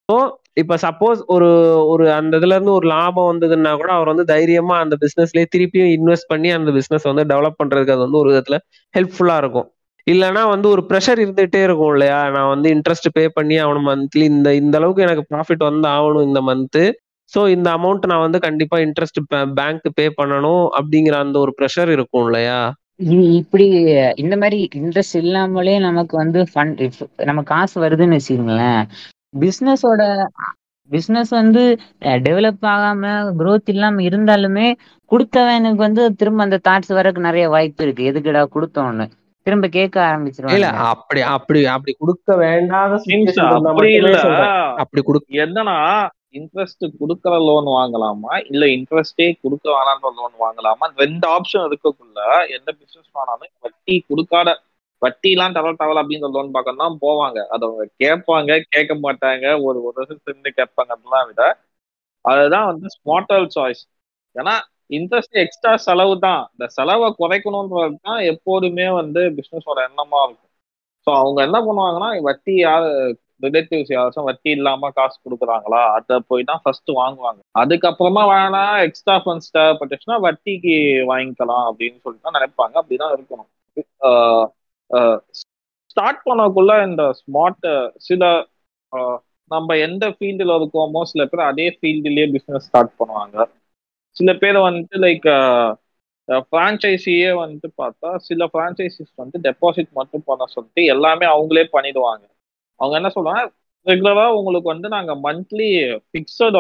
[0.09, 0.15] ஸோ
[0.61, 1.49] இப்ப சப்போஸ் ஒரு
[1.91, 6.31] ஒரு அந்த இதுல இருந்து ஒரு லாபம் வந்ததுன்னா கூட அவர் வந்து தைரியமா அந்த பிசினஸ்லயே திருப்பியும் இன்வெஸ்ட்
[6.33, 8.57] பண்ணி அந்த பிசினஸ் வந்து டெவலப் பண்றதுக்கு அது வந்து ஒரு விதத்துல
[8.93, 9.67] ஹெல்ப்ஃபுல்லா இருக்கும்.
[10.07, 12.19] இல்லைன்னா வந்து ஒரு ப்ரெஷர் இருந்துகிட்டே இருக்கும் இல்லையா?
[12.35, 16.41] நான் வந்து இன்ட்ரெஸ்ட் பே பண்ணி ஆகணும் மந்த்லி இந்த இந்த அளவுக்கு எனக்கு ப்ராஃபிட் வந்து ஆகணும் இந்த
[16.49, 16.83] மந்த்து
[17.31, 19.19] ஸோ இந்த அமௌண்ட் நான் வந்து கண்டிப்பா இன்ட்ரெஸ்ட்
[19.59, 22.57] பேங்க் பே பண்ணணும் அப்படிங்கிற அந்த ஒரு ப்ரெஷர் இருக்கும் இல்லையா?
[23.05, 23.65] இது இப்படி
[24.23, 26.81] இந்த மாதிரி இன்ட்ரெஸ்ட் இல்லாமலே நமக்கு வந்து ஃபண்ட்
[27.29, 28.83] நம்ம காசு வருதுன்னு வச்சுக்கோங்களேன்.
[29.41, 30.01] பிஸ்னஸோட
[30.91, 31.61] பிஸ்னஸ் வந்து
[32.25, 33.03] டெவலப் ஆகாம
[33.39, 34.67] க்ரோத் இல்லாம இருந்தாலுமே
[35.11, 38.03] கொடுத்தவனுக்கு வந்து திரும்ப அந்த தாட்ஸ் வரக்கு நிறைய வாய்ப்பு இருக்கு.
[38.11, 39.05] எதுக்குடா கொடுத்தோன்னு?
[39.45, 42.97] திரும்ப கேட்க இல்ல ஆரம்பிச்சிருவாங்க அப்படி அப்படி அப்படி கொடுக்க வேண்டாத
[43.61, 44.17] அப்படி இல்ல.
[44.83, 45.77] அப்படி கொடுக்க என்னன்னா
[46.39, 48.33] இன்ட்ரெஸ்ட் கொடுக்கற லோன் வாங்கலாமா?
[48.51, 50.85] இல்ல இன்ட்ரெஸ்டே கொடுக்க வேணான்ற லோன் வாங்கலாமா?
[51.03, 52.19] ரெண்டு ஆப்ஷன் இருக்கக்குள்ள
[52.57, 54.49] எந்த பிசினஸ் ஆனாலும் வட்டி கொடுக்காத
[55.01, 57.39] வட்டிலாம் தர தவல அப்படின்ற லோன் பார்க்க தான் போவாங்க.
[57.53, 59.45] அதை அவங்க கேட்பாங்க கேட்க மாட்டாங்க.
[59.67, 61.41] ஒரு ஒரு வருஷம் சென்று கேட்பாங்க அதெல்லாம் விட.
[62.25, 63.83] அதுதான் வந்து ஸ்மார்ட்டல் சாய்ஸ்
[64.35, 64.53] ஏன்னா
[64.97, 66.41] இன்ட்ரெஸ்ட் எக்ஸ்ட்ரா செலவு தான்.
[66.53, 70.51] இந்த செலவை குறைக்கணுன்றது தான் எப்போதுமே வந்து பிஸ்னஸோட எண்ணமா இருக்கும்.
[71.07, 72.87] ஸோ அவங்க என்ன பண்ணுவாங்கன்னா வட்டி யார்
[73.45, 77.39] ரிலேட்டிவ்ஸ் யாரும் வட்டி இல்லாம காசு கொடுக்குறாங்களா அதை போய் தான் ஃபர்ஸ்ட் வாங்குவாங்க.
[77.61, 80.75] அதுக்கப்புறமா வேணா எக்ஸ்ட்ரா ஃபண்ட்ஸ் தேவைப்பட்டுச்சுன்னா வட்டிக்கு
[81.11, 82.75] வாங்கிக்கலாம் அப்படின்னு சொல்லிட்டு தான் நினைப்பாங்க.
[82.81, 83.49] அப்படிதான் இருக்கணும்.
[85.91, 87.67] ஸ்டார்ட் பண்ணக்குள்ள இந்த ஸ்மார்ட்
[88.09, 88.23] சில
[89.51, 93.37] நம்ம எந்த ஃபீல்டில் இருக்கோமோ சில பேர் அதே ஃபீல்டுலேயே பிஸ்னஸ் ஸ்டார்ட் பண்ணுவாங்க.
[94.15, 95.27] சில பேர் வந்துட்டு லைக்
[96.49, 102.23] ஃப்ரான்ச்சைஸியே வந்துட்டு பார்த்தா சில ஃப்ரான்ச்சைசிஸ் வந்து டெபாசிட் மட்டும் பண்ண சொல்லிட்டு எல்லாமே அவங்களே பண்ணிடுவாங்க.
[102.79, 103.41] அவங்க என்ன சொல்றாங்க
[103.87, 105.69] ரெகுலரா உங்களுக்கு வந்து நாங்க மந்த்லி
[106.09, 106.59] ஃபிக்ஸட்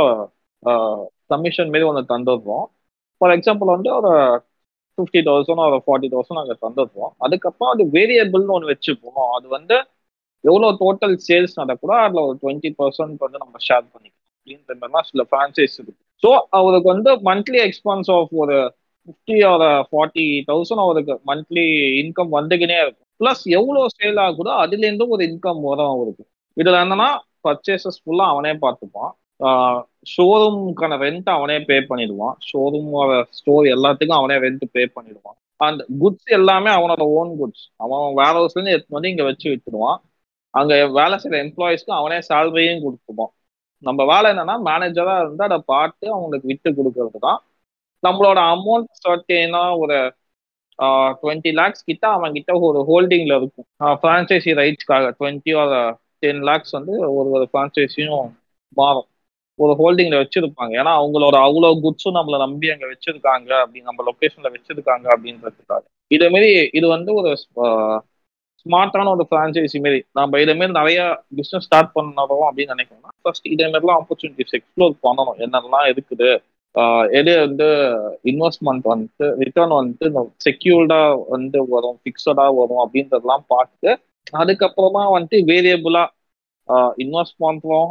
[1.33, 2.65] கமிஷன் மாரி ஒன்று தந்துடுறோம்.
[3.21, 4.11] ஃபார் எக்ஸாம்பிள் வந்து ஒரு
[4.97, 7.13] ஃபிஃப்டி தௌசண்ட் ஒரு ஃபார்ட்டி தௌசண்ட் நாங்கள் தந்துடுறோம்.
[7.25, 9.21] அதுக்கப்புறம் அது வேரியபிள்னு ஒன்று வச்சுப்போம்.
[9.37, 9.75] அது வந்து
[10.43, 14.17] எவ்வளோ டோட்டல் சேல்ஸ் நடக்கூடோ அதில் ஒரு டுவெண்ட்டி பர்சன்ட் வந்து நம்ம ஷேர் பண்ணிக்கலாம்.
[14.37, 16.01] அப்படின்ற மாதிரிலாம் சில ஃப்ரான்ச்சைஸ் இருக்கு.
[16.23, 16.29] ஸோ
[16.59, 18.57] அவருக்கு வந்து மந்த்லி எக்ஸ்பென்ஸ் ஆஃப் ஒரு
[19.07, 21.65] ஃபிஃப்டி ஒரு ஃபார்ட்டி தௌசண்ட் அவருக்கு மந்த்லி
[22.01, 23.07] இன்கம் வந்துக்கினே இருக்கும்.
[23.21, 26.23] ப்ளஸ் எவ்வளோ சேல் ஆகுதோ அதுலேருந்து ஒரு இன்கம் வரும் அவருக்கு.
[26.57, 27.09] இதில் என்னன்னா
[27.47, 29.11] பர்ச்சேசஸ் ஃபுல்லாக அவனே பார்த்துப்பான்.
[30.13, 32.35] ஷோரூமுக்கான ரெண்ட் அவனே பே பண்ணிடுவான்.
[32.49, 32.91] ஷோரூம்
[33.39, 35.37] ஸ்டோர் எல்லாத்துக்கும் அவனே ரெண்ட் பே பண்ணிடுவான்.
[35.59, 39.99] அண்ட் குட்ஸ் எல்லாமே அவனோட ஓன் குட்ஸ் அவன் வேர் ஹவுஸ்லேருந்து எடுத்து வந்து இங்கே வச்சு விட்டுடுவான்
[40.53, 43.31] அங்கே வேலை செய்கிற எம்ப்ளாயிஸ்க்கு அவனே சேலரியும் கொடுத்துப்பான்.
[43.83, 47.39] நம்ம வேலை என்னன்னா மேனேஜராக இருந்து அதை பார்த்து அவங்களுக்கு விட்டு கொடுக்கறது தான்
[48.03, 49.97] நம்மளோட அமௌண்ட் சர்டேனா ஒரு
[51.21, 53.67] டுவெண்ட்டி லேக்ஸ் கிட்ட அவன் கிட்ட ஒரு ஹோல்டிங்ல இருக்கும்.
[54.01, 55.79] ஃப்ரான்ச்சைசி ரைட்ஸ்க்காக டுவெண்ட்டி ஒரு
[56.23, 58.25] டென் லேக்ஸ் வந்து ஒரு ஒரு பிரான்சைசியும்
[58.77, 59.07] மாறும்.
[59.59, 60.73] ஒரு ஹோல்டிங்ல வச்சிருப்பாங்க.
[60.81, 65.83] ஏன்னா அவங்களோட அவ்வளோ குட்ஸும் நம்மளை நம்பி அங்கே வச்சிருக்காங்க அப்படி நம்ம லொக்கேஷன்ல வச்சிருக்காங்க அப்படின்றதுக்காக.
[66.11, 66.49] இதே மாரி
[66.79, 67.31] இது வந்து ஒரு
[68.61, 70.99] ஸ்மார்ட்டான ஒரு ஃப்ரான்ச்சைசி மாரி நம்ம இதே மாரி நிறைய
[71.39, 75.37] பிஸ்னஸ் ஸ்டார்ட் பண்ணணும் அப்படின்னு நினைக்கணும்னா ஃபர்ஸ்ட் இதே மாதிரிலாம் ஆப்பர்ச்சுனிட்டிஸ் எக்ஸ்ப்ளோர் பண்ணணும்.
[75.45, 76.29] என்னெல்லாம் இருக்குது?
[77.19, 77.67] எது வந்து
[78.31, 80.99] இன்வெஸ்ட்மெண்ட் வந்துட்டு ரிட்டர்ன் வந்துட்டு செக்யூர்டா
[81.33, 83.89] வந்து வரும் ஃபிக்ஸடா வரும் அப்படின்றதெல்லாம் பார்த்து
[84.41, 86.03] அதுக்கப்புறமா வந்துட்டு வேரியபிளா
[87.03, 87.89] இன்வெஸ்ட் பண்றோம்.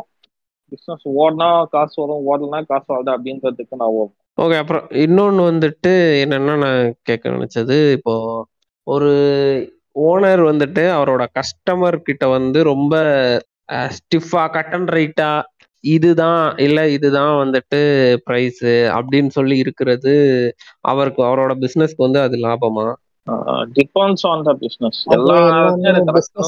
[0.73, 5.93] பிஸ்னஸ் ஓடனா காசு வரும் ஓடலனா காசு வருது அப்படின்றதுக்கு நான் வரும் ஓகே அப்புறம் இன்னொன்று வந்துட்டு
[6.23, 8.15] என்னென்னா நான் கேட்க நினைச்சது இப்போ
[8.87, 9.11] ஒரு
[10.03, 12.95] ஓனர் வந்துட்டு அவரோட கஸ்டமர் கிட்ட வந்து ரொம்ப
[13.95, 15.31] ஸ்டிஃபா கட் அண்ட் ரைட்டா
[15.85, 17.81] இதுதான் இல்ல இதுதான் வந்துட்டு
[18.25, 18.65] பிரைஸ்
[18.97, 20.15] அப்படின்னு சொல்லி இருக்கிறது
[20.81, 22.87] அவருக்கு அவரோட பிசினஸ்க்கு வந்து அது லாபமா?
[23.79, 25.37] டிபெண்ட்ஸ் ஆன் த பிசினஸ் எல்லா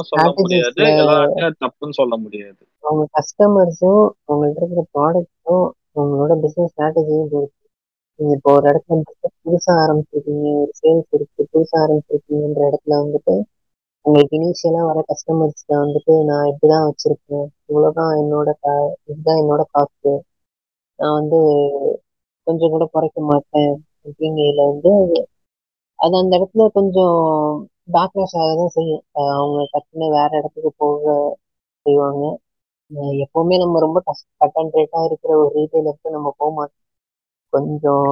[0.02, 0.82] சொல்ல முடியாது.
[0.84, 1.16] எல்லா
[1.64, 2.60] தப்புன்னு சொல்ல முடியாது.
[2.84, 5.66] அவங்க கஸ்டமர்ஸும் அவங்கள்ட்ட இருக்கிற ப்ராடக்ட்டும்
[5.96, 7.61] அவங்களோட பிசினஸ் ஸ்ட்ராட்டஜியும் பொறுத்து
[8.22, 13.34] நீங்க இப்போ ஒரு இடத்துல வந்துட்டு புதுசா ஆரம்பிச்சிருக்கீங்க ஒரு சேல்ஸ் இருக்கு புதுசா ஆரம்பிச்சிருக்கீங்கன்ற இடத்துல வந்துட்டு
[14.04, 17.46] உங்களுக்கு இனிஷியலா வர கஸ்டமர்ஸ்ல வந்துட்டு நான் இப்படிதான் வச்சிருக்கேன்.
[17.64, 18.48] இவ்வளவுதான் என்னோட
[19.06, 20.12] இதுதான் என்னோட காசு
[20.98, 21.38] நான் வந்து
[22.46, 23.72] கொஞ்சம் கூட குறைக்க மாட்டேன்
[24.06, 24.92] அப்படிங்கையில வந்து
[25.98, 27.16] அது அந்த இடத்துல கொஞ்சம்
[27.94, 29.02] பேக்லாஷ் ஆக தான் செய்யும்.
[29.32, 31.04] அவங்க டக்குன்னு வேற இடத்துக்கு போக
[31.86, 32.24] செய்வாங்க.
[33.24, 33.98] எப்பவுமே நம்ம ரொம்ப
[34.40, 36.81] கட் அண்ட் ரேட்டா இருக்கிற ஒரு ரீட்டைலருக்கு நம்ம போக மாட்டோம்.
[37.52, 38.08] கொஞ்சம்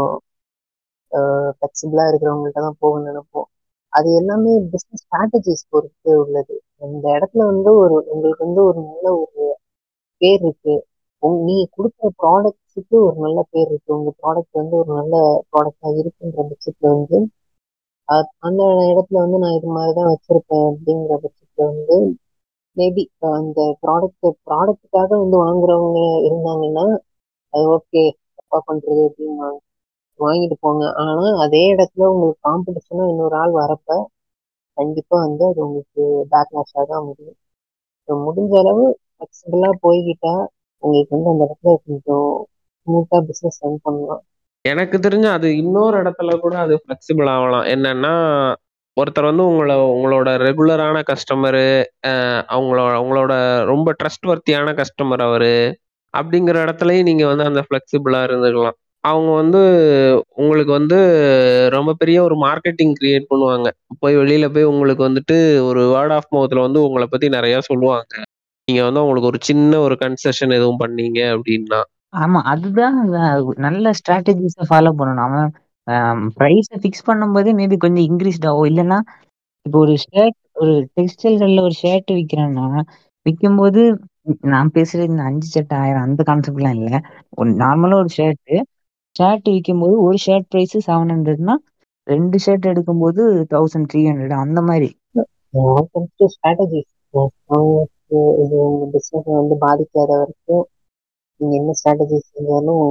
[1.52, 3.48] ஃபிளெக்சிபிளா இருக்கிறவங்கள்ட்ட தான் போக நினைப்போம்.
[3.92, 6.54] அது எல்லாமே பிஸ்னஸ் ஸ்ட்ராட்டஜிஸ் பொறுத்து உள்ளது.
[6.84, 9.44] அந்த இடத்துல வந்து ஒரு உங்களுக்கு வந்து ஒரு நல்ல ஒரு
[10.20, 10.74] பேர் இருக்கு.
[11.22, 13.90] உங்க நீங்க கொடுக்குற ப்ராடக்ட்ஸுக்கு ஒரு நல்ல பேர் இருக்கு.
[13.96, 15.14] உங்க ப்ராடக்ட் வந்து ஒரு நல்ல
[15.50, 17.18] ப்ராடக்டா இருக்குன்ற பட்சத்துல வந்து
[18.44, 21.96] அந்த இடத்துல வந்து நான் இது மாதிரி தான் வச்சிருப்பேன் அப்படிங்கிற பட்சத்துல வந்து
[22.76, 26.86] மேபி அந்த ப்ராடக்ட் ப்ராடக்ட்டுக்காக வந்து வாங்குறவங்க இருந்தாங்கன்னா
[27.54, 28.04] அது ஓகே
[28.52, 29.48] தப்பா பண்றது அப்படின்னு
[30.20, 31.12] வாங்கிட்டு போங்க ஆனா
[31.44, 33.88] அதே இடத்துல உங்களுக்கு காம்படிஷனா இன்னொரு ஆள் வரப்ப
[34.78, 36.02] கண்டிப்பா வந்து அது உங்களுக்கு
[36.32, 37.38] பேக்லாஷாக தான் முடியும்.
[38.08, 40.34] ஸோ முடிஞ்ச அளவு ஃபிளெக்சிபிளா போய்கிட்டா
[40.82, 42.28] உங்களுக்கு வந்து அந்த இடத்துல கொஞ்சம்
[42.86, 44.22] ஸ்மூத்தா பிசினஸ் ரன் பண்ணலாம்.
[44.64, 47.66] எனக்கு தெரிஞ்ச அது இன்னொரு இடத்துல கூட அது ஃபிளெக்சிபிள் ஆகலாம்.
[47.74, 48.14] என்னன்னா
[48.96, 51.66] ஒருத்தர் வந்து உங்களை உங்களோட ரெகுலரான கஸ்டமரு
[52.54, 53.32] அவங்களோட அவங்களோட
[53.70, 55.52] ரொம்ப ட்ரஸ்ட் வர்த்தியான கஸ்டமர் அவரு
[56.14, 58.76] அப்படிங்கிற இடத்துலயும் நீங்க வந்து அந்த ஃபிளெக்சிபிளா இருந்துக்கலாம்.
[59.04, 59.60] அவங்க வந்து
[60.36, 60.96] உங்களுக்கு வந்து
[61.72, 63.68] ரொம்ப பெரிய ஒரு மார்க்கெட்டிங் கிரியேட் பண்ணுவாங்க.
[63.98, 65.36] போய் வெளியில போய் உங்களுக்கு வந்துட்டு
[65.68, 68.12] ஒரு வேர்ட் ஆஃப் மவுத்தில் வந்து உங்களை பத்தி நிறைய சொல்லுவாங்க.
[68.68, 71.80] நீங்க வந்து அவங்களுக்கு ஒரு சின்ன ஒரு கன்செஷன் எதுவும் பண்ணீங்க அப்படின்னா.
[72.16, 72.96] ஆமா அதுதான்
[73.58, 75.26] நல்ல ஸ்ட்ராட்டஜிஸை ஃபாலோ பண்ணணும்.
[75.26, 75.50] அவன்
[76.38, 78.98] ப்ரைஸை ஃபிக்ஸ் பண்ணும்போதே மேபி கொஞ்சம் இன்க்ரீஸ்டாகும் இல்லைன்னா
[79.66, 82.66] இப்போ ஒரு ஷர்ட் ஒரு டெக்ஸ்டைல்களில் ஒரு ஷர்ட் விற்கிறேன்னா
[83.26, 83.80] விற்கும்போது
[84.50, 86.98] நான் பேசுறது இந்த அஞ்சு சட்டை ஆயிரம் அந்த கான்செப்ட்லாம் இல்லை.
[87.38, 88.54] ஒரு நார்மலா ஒரு ஷர்ட்
[89.16, 91.54] ஷர்ட் விற்கும்போது ஒரு ஷர்ட் பிரைஸ் செவன் ஹண்ட்ரட்னா
[92.06, 93.22] ரெண்டு ஷர்ட் எடுக்கும்போது
[93.52, 94.88] தௌசண்ட் த்ரீ ஹண்ட்ரட் அந்த மாதிரி.
[96.34, 96.90] ஸ்ட்ராட்டஜிஸ்
[98.42, 100.64] இது உங்க பிசினஸ் வந்து பாதிக்காத வரைக்கும்
[101.40, 102.84] நீங்க என்ன ஸ்ட்ராட்டஜிஸ் செஞ்சாலும்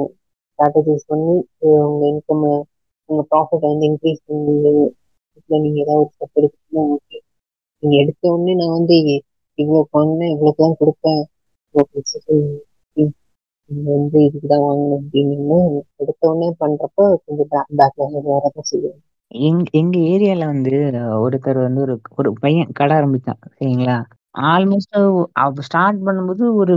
[0.49, 2.45] ஸ்ட்ராட்டஜிஸ் பண்ணி உங்கள் உங்க இன்கம்
[3.09, 6.85] உங்க ப்ராஃபிட் வந்து இன்க்ரீஸ் பண்ணி நீங்கள் நீங்க ஏதாவது ஒரு ஸ்டெப் எடுத்தீங்கன்னா
[7.83, 8.95] நீங்க எடுத்த உடனே நான் வந்து
[9.59, 11.21] இவ்வளோ வாங்கினேன் இவ்வளோக்கு தான் கொடுப்பேன்
[11.75, 11.85] இவ்வளோ
[13.93, 15.59] வந்து இதுக்கு தான் வாங்கணும் அப்படின்னு
[15.95, 18.97] எடுத்த உடனே பண்றப்ப கொஞ்சம் பேக் பேக்லாஸ் வரதான் செய்யும்
[19.31, 20.71] எங் எங்க ஏரியால வந்து
[21.25, 23.97] ஒருத்தர் வந்து ஒரு ஒரு பையன் கடை ஆரம்பிச்சான் சரிங்களா?
[24.51, 24.97] ஆல்மோஸ்ட்
[25.35, 26.75] அவ ஸ்டார்ட் பண்ணும்போது ஒரு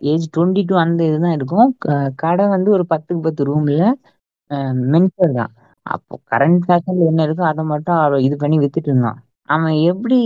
[0.00, 1.68] ஏஜ் டுவெண்ட்டி டூ அந்த இதுதான் இருக்கும்.
[1.78, 3.82] க- கடை வந்து ஒரு பத்துக்கு பத்து ரூம்ல
[4.92, 5.52] மென்சர் தான்.
[5.86, 7.96] அப்போ கரண்ட் ஃபேஷன்ல என்ன இருக்கோ அதை மட்டும்
[8.26, 9.18] இது பண்ணி வித்துட்டு இருந்தான்.
[9.48, 10.18] அவன் எப்படி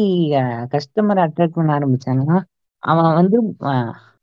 [0.72, 2.36] கஸ்டமர் அட்ராக்ட் பண்ண ஆரம்பிச்சான்னா
[2.82, 3.36] அவன் வந்து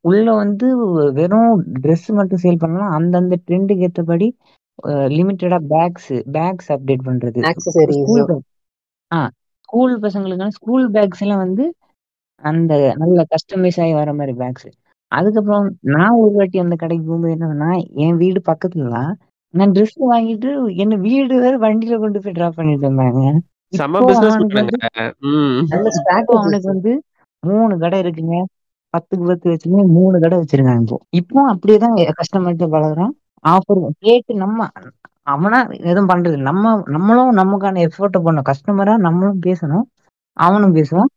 [0.06, 0.68] உள்ள வந்து
[1.14, 1.54] வெறும்
[1.84, 2.94] Dress மட்டும் சேல் பண்ணலாம்.
[2.98, 4.28] அந்தந்த ட்ரெண்டுக்கு ஏற்றபடி
[5.16, 7.40] லிமிட்டடா பேக்ஸ் பேக்ஸ் அப்டேட் பண்றது.
[9.12, 9.20] ஆ
[9.64, 11.66] ஸ்கூல் பசங்களுக்கான ஸ்கூல் பேக்ஸ் எல்லாம் வந்து
[12.44, 14.70] அந்த நல்ல கஸ்டமைஸ் ஆகி வர மாதிரி பேக்ஸ்
[15.12, 17.70] அதுக்கப்புறம் நான் ஒரு வாட்டி அந்த கடைக்கு போகும்போது என்னன்னா
[18.04, 19.02] என் வீடு பக்கத்துல
[19.54, 20.50] நான் Dress வாங்கிட்டு
[20.84, 23.22] என்ன வீடு வேற வண்டியில கொண்டு போய் டிராப் பண்ணிட்டு இருந்தாங்க.
[23.74, 24.38] செம பிசினஸ்
[26.38, 26.92] அவனுக்கு வந்து
[27.44, 28.38] மூணு கடை இருக்குங்க.
[28.94, 30.98] பத்துக்கு பத்து வச்சுங்க மூணு கடை வச்சிருக்காங்க இப்போ.
[31.10, 33.14] இப்போ அப்படியேதான் கஸ்டமர்கிட்ட பழகுறான்
[33.46, 34.68] ஆஃபர் கேட்டு நம்ம
[35.28, 35.60] அவனா
[35.90, 36.48] எதுவும் பண்றது இல்ல.
[36.50, 38.48] நம்ம நம்மளும் நமக்கான எஃபோர்ட்டை பண்ணணும்.
[38.52, 39.86] கஸ்டமரா நம்மளும் பேசணும்.
[40.38, 41.12] அவனும் பேசுவான்.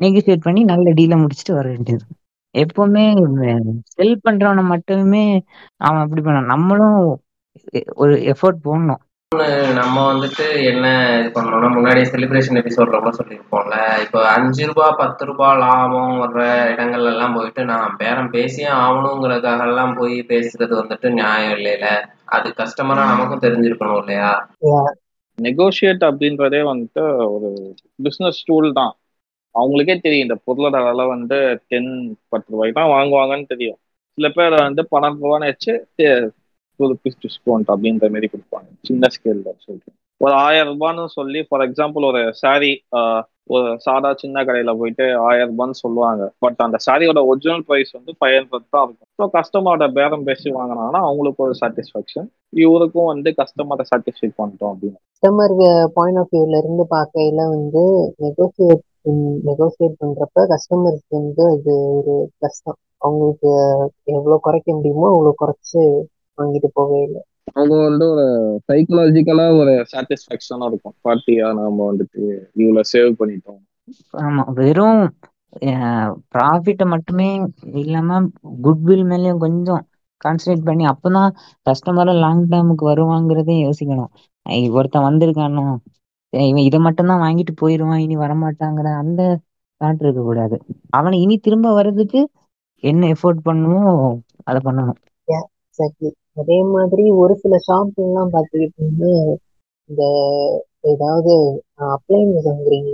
[0.00, 2.04] நெகோசியேட் பண்ணி நல்ல டீலை முடிச்சுட்டு வர வேண்டியது.
[2.54, 3.04] எப்பவுமே
[3.94, 5.24] செல் பண்றவனை மட்டுமே
[5.76, 6.98] அவன் அப்படி பண்ண நம்மளும்
[7.94, 9.02] ஒரு எஃபோர்ட் போடணும்.
[9.78, 10.86] நம்ம வந்துட்டு என்ன
[11.18, 13.76] இது பண்ணோம்னா முன்னாடி செலிப்ரேஷன் எபிசோட்ல கூட சொல்லியிருப்போம்ல.
[14.04, 16.40] இப்போ அஞ்சு ரூபா பத்து ரூபா லாபம் வர்ற
[16.72, 21.86] இடங்கள்ல எல்லாம் போயிட்டு நான் பேரம் பேசியே ஆகணுங்கிறதுக்காக எல்லாம் போய் பேசுறது வந்துட்டு நியாயம் இல்லையில.
[22.36, 24.30] அது கஸ்டமரா நமக்கும் தெரிஞ்சிருக்கணும் இல்லையா?
[25.38, 27.02] நெகோஷியேட் அப்படின்றதே வந்துட்டு
[27.34, 27.48] ஒரு
[27.98, 28.92] பிஸ்னஸ் டூல் தான்.
[29.54, 31.38] அவங்களுக்கே தெரியும் இந்த பொருளோட விலை வந்து
[31.70, 31.90] டென்
[32.32, 33.78] பத்து ரூபாய்க்கு தான் வாங்குவாங்கன்னு தெரியும்.
[34.18, 35.72] சில பேர் வந்து பன்னெண்டு ரூபான்னு வச்சு
[36.78, 38.68] டூ ருபீஸ் டிஸ்கவுண்ட் அப்படின்ற மாதிரி கொடுப்பாங்க.
[38.88, 42.72] சின்ன ஸ்கேல்ல சொல்லிட்டு ஒரு ஆயிரம் ரூபான்னு சொல்லி ஃபார் எக்ஸாம்பிள் ஒரு சாரி
[43.54, 46.22] ஒரு சாதா சின்ன கடையில போயிட்டு ஆயிரம் ரூபான்னு சொல்லுவாங்க.
[46.44, 49.08] பட் அந்த சாரியோட ஒரிஜினல் ப்ரைஸ் வந்து ஃபைவ் ஹண்ட்ரட் தான் இருக்கும்.
[49.18, 52.28] ஸோ கஸ்டமரோட பேரம் பேசி வாங்கினாங்கன்னா அவங்களுக்கு ஒரு சாட்டிஸ்ஃபேக்ஷன்
[52.64, 54.98] இவருக்கும் வந்து கஸ்டமரை சாட்டிஸ்ஃபை பண்ணிட்டோம் அப்படின்னு.
[55.10, 55.56] கஸ்டமர்
[55.98, 57.84] பாயிண்ட் ஆஃப் வியூல இருந்து பார்க்கையில வந்து
[58.26, 58.86] நெகோசியேட்
[59.50, 62.78] நெகோசியேட் பண்றப்ப கஸ்டமருக்கு வந்து அது ஒரு கஷ்டம்.
[63.04, 63.50] அவங்களுக்கு
[64.16, 65.80] எவ்வளவு குறைக்க முடியுமோ அவ்வளவு குறைச்சு
[66.38, 67.20] வாங்கிட்டு போகவே இல்லை.
[67.52, 68.24] அவங்க வந்து ஒரு
[68.68, 70.96] சைக்கலாஜிக்கலா ஒரு சாட்டிஸ்ஃபேக்ஷனா இருக்கும்.
[71.06, 72.20] பார்ட்டியா நாம வந்துட்டு
[72.60, 73.60] இவ்வளவு சேவ் பண்ணிட்டோம்.
[74.20, 75.02] ஆமா வெறும்
[76.34, 77.28] ப்ராஃபிட்டை மட்டுமே
[77.82, 78.18] இல்லாம
[78.66, 79.82] குட்வில் மேலயும் கொஞ்சம்
[80.20, 81.30] கான்சன்ட்ரேட் பண்ணி அப்பதான்
[81.66, 84.12] கஸ்டமர் லாங் டேர்முக்கு வருவாங்கிறதையும் யோசிக்கணும்.
[84.76, 85.64] ஒருத்தன் வந்திருக்கானோ
[86.32, 89.20] இவன் இதை மட்டும்தான் வாங்கிட்டு போயிடுவான் இனி வரமாட்டாங்கிற அந்த
[89.80, 90.56] தாட் இருக்க கூடாது
[90.90, 92.20] அவனை இனி திரும்ப வர்றதுக்கு
[92.82, 93.82] என்ன எஃபோர்ட் பண்ணுமோ
[94.44, 94.98] அதை பண்ணணும்.
[96.36, 99.12] அதே மாதிரி ஒரு சில ஷாப் எல்லாம் பார்த்துக்கிட்டீங்கன்னா
[99.90, 100.02] இந்த
[100.92, 101.32] ஏதாவது
[101.94, 102.92] அப்ளைன்ஸ் வாங்குறீங்க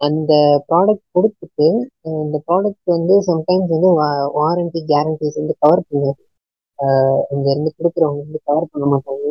[0.00, 0.32] அந்த
[0.68, 1.66] ப்ராடக்ட் கொடுத்துட்டு
[2.20, 3.90] இந்த ப்ராடக்ட் வந்து சம்டைம்ஸ் வந்து
[4.38, 6.20] வாரண்டி கேரண்டிஸ் வந்து கவர் பண்ணாது.
[7.32, 9.26] இங்க இருந்து கொடுக்குறவங்க வந்து கவர் பண்ண மாட்டாங்க.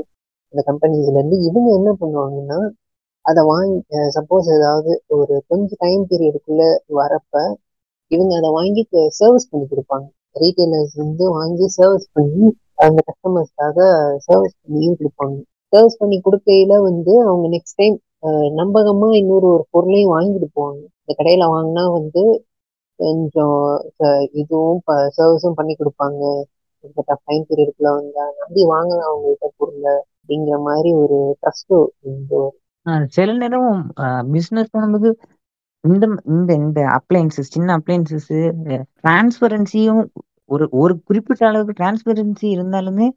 [0.53, 2.59] இந்த கம்பெனிஸ்ல இருந்து இவங்க என்ன பண்ணுவாங்கன்னா
[3.25, 3.79] அதை வாங்கி
[4.17, 6.63] சப்போஸ் ஏதாவது ஒரு கொஞ்சம் டைம் பீரியடுக்குள்ள
[6.99, 7.33] வரப்ப
[8.11, 8.81] இவங்க அதை வாங்கி
[9.19, 10.07] சர்வீஸ் பண்ணி கொடுப்பாங்க.
[10.35, 12.47] ரீட்டைலர்ஸ் வந்து வாங்கி சர்வீஸ் பண்ணி
[12.85, 13.77] அந்த கஸ்டமர்ஸ்க்காக
[14.27, 15.37] சர்வீஸ் பண்ணியும் கொடுப்பாங்க.
[15.73, 17.97] சர்வீஸ் பண்ணி கொடுக்கையில வந்து அவங்க நெக்ஸ்ட் டைம்
[18.61, 20.81] நம்பகமா இன்னொரு ஒரு பொருளையும் வாங்கிட்டு போவாங்க.
[21.01, 22.23] இந்த கடையில வாங்கினா வந்து
[22.99, 23.59] கொஞ்சம்
[24.41, 24.81] இதுவும்
[25.17, 26.23] சர்வீஸும் பண்ணி கொடுப்பாங்க.
[27.21, 31.75] ஃபைன் பீரியடுக்குள்ள வந்தா நம்பி வாங்கலாம் அவங்கள்ட்ட பொருளை அப்படிங்கிற மாதிரி ஒரு ட்ரஸ்ட்
[33.15, 33.79] சில நேரம்
[34.33, 35.09] பிசினஸ் பண்ணும்போது
[35.83, 38.31] இந்த இந்த இந்த அப்ளையன்சஸ் சின்ன அப்ளையன்சஸ்
[38.99, 40.01] டிரான்ஸ்பரன்சியும்
[40.49, 43.07] ஒரு ஒரு குறிப்பிட்ட அளவுக்கு டிரான்ஸ்பரன்சி இருந்தாலுமே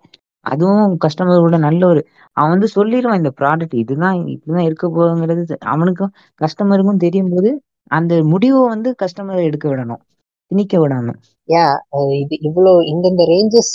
[0.47, 2.01] அதுவும் கஸ்டமரோட நல்ல ஒரு
[2.37, 7.51] அவன் வந்து சொல்லிடுவான் இந்த ப்ராடக்ட் இதுதான் இதுதான் இருக்க போகுங்கிறது அவனுக்கும் கஸ்டமருக்கும் தெரியும் போது
[7.91, 10.03] அந்த முடிவை வந்து கஸ்டமரை எடுக்க விடணும்
[10.51, 11.09] திணிக்க விடாம.
[11.49, 11.65] யா
[12.21, 13.73] இது இவ்வளோ இந்தந்த ரேஞ்சஸ்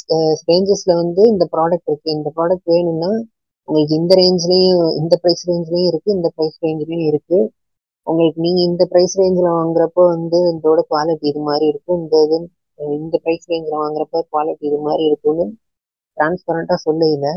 [0.49, 3.11] ரேஞ்சஸ்ல வந்து இந்த ப்ராடக்ட் இருக்கு இந்த ப்ராடக்ட் வேணும்னா
[3.67, 7.39] உங்களுக்கு இந்த ரேஞ்ச்லயும் இந்த ப்ரைஸ் ரேஞ்ச்லயும் இருக்கு இந்த ப்ரைஸ் ரேஞ்ச்லயும் இருக்கு.
[8.07, 11.99] உங்களுக்கு நீங்க இந்த ப்ரைஸ் ரேஞ்சில் வாங்குறப்போ வந்து இதோட குவாலிட்டி இது மாதிரி இருக்கும்.
[12.01, 12.37] இந்த இது
[12.97, 15.45] இந்த ப்ரைஸ் ரேஞ்சில் வாங்குறப்ப குவாலிட்டி இது மாதிரி இருக்கும்னு
[16.17, 17.27] டிரான்ஸ்பரண்டா சொல்லையில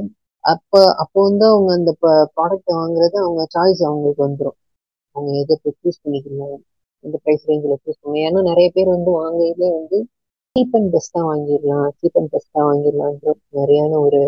[0.44, 1.92] அப்போ அப்போ வந்து அவங்க அந்த
[2.34, 4.58] ப்ராடக்ட்டை வாங்குறது அவங்க சாய்ஸ் அவங்களுக்கு வந்துடும்
[5.16, 6.56] அவங்க எதை சூஸ் பண்ணிக்கிறாங்க
[7.04, 9.98] இந்த ப்ரைஸ் ரேஞ்சில் சூஸ் பண்ணுங்க ஏன்னா நிறைய பேர் வந்து வாங்கையிலே வந்து
[10.56, 14.20] சீப் அண்ட் பெஸ்ட்டாக வாங்கிடலாம் சீப் அண்ட் பெஸ்ட்டாக வாங்கிடலான்ற நிறையான ஒரு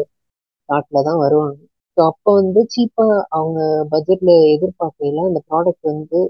[0.68, 1.58] தாட்டில் தான் வருவாங்க.
[1.96, 3.58] ஸோ அப்போ வந்து சீப்பாக அவங்க
[3.90, 6.20] பட்ஜெட்ல எதிர்பார்க்கையில அந்த ப்ராடக்ட் வந்து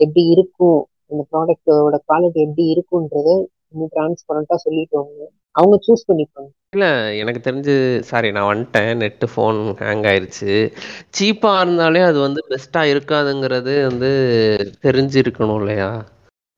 [0.00, 0.80] எப்படி இருக்கும்?
[1.10, 3.28] அந்த ப்ராடக்டோட குவாலிட்டி எப்படி இருக்குன்றத
[3.70, 5.18] இன்னும் டிரான்ஸ்பரண்டா சொல்லிட்டோங்க
[5.54, 6.50] அவங்க சூஸ் பண்ணிப்பாங்க.
[6.72, 6.86] இல்ல
[7.20, 8.90] எனக்கு தெரிஞ்சு சாரி நான் வந்துட்டேன்.
[9.00, 10.50] நெட்டு ஃபோன் ஹேங் ஆயிருச்சு.
[11.12, 14.10] சீப்பா இருந்தாலே அது வந்து பெஸ்டா இருக்காதுங்கிறது வந்து
[14.82, 15.90] தெரிஞ்சிருக்கணும் இல்லையா?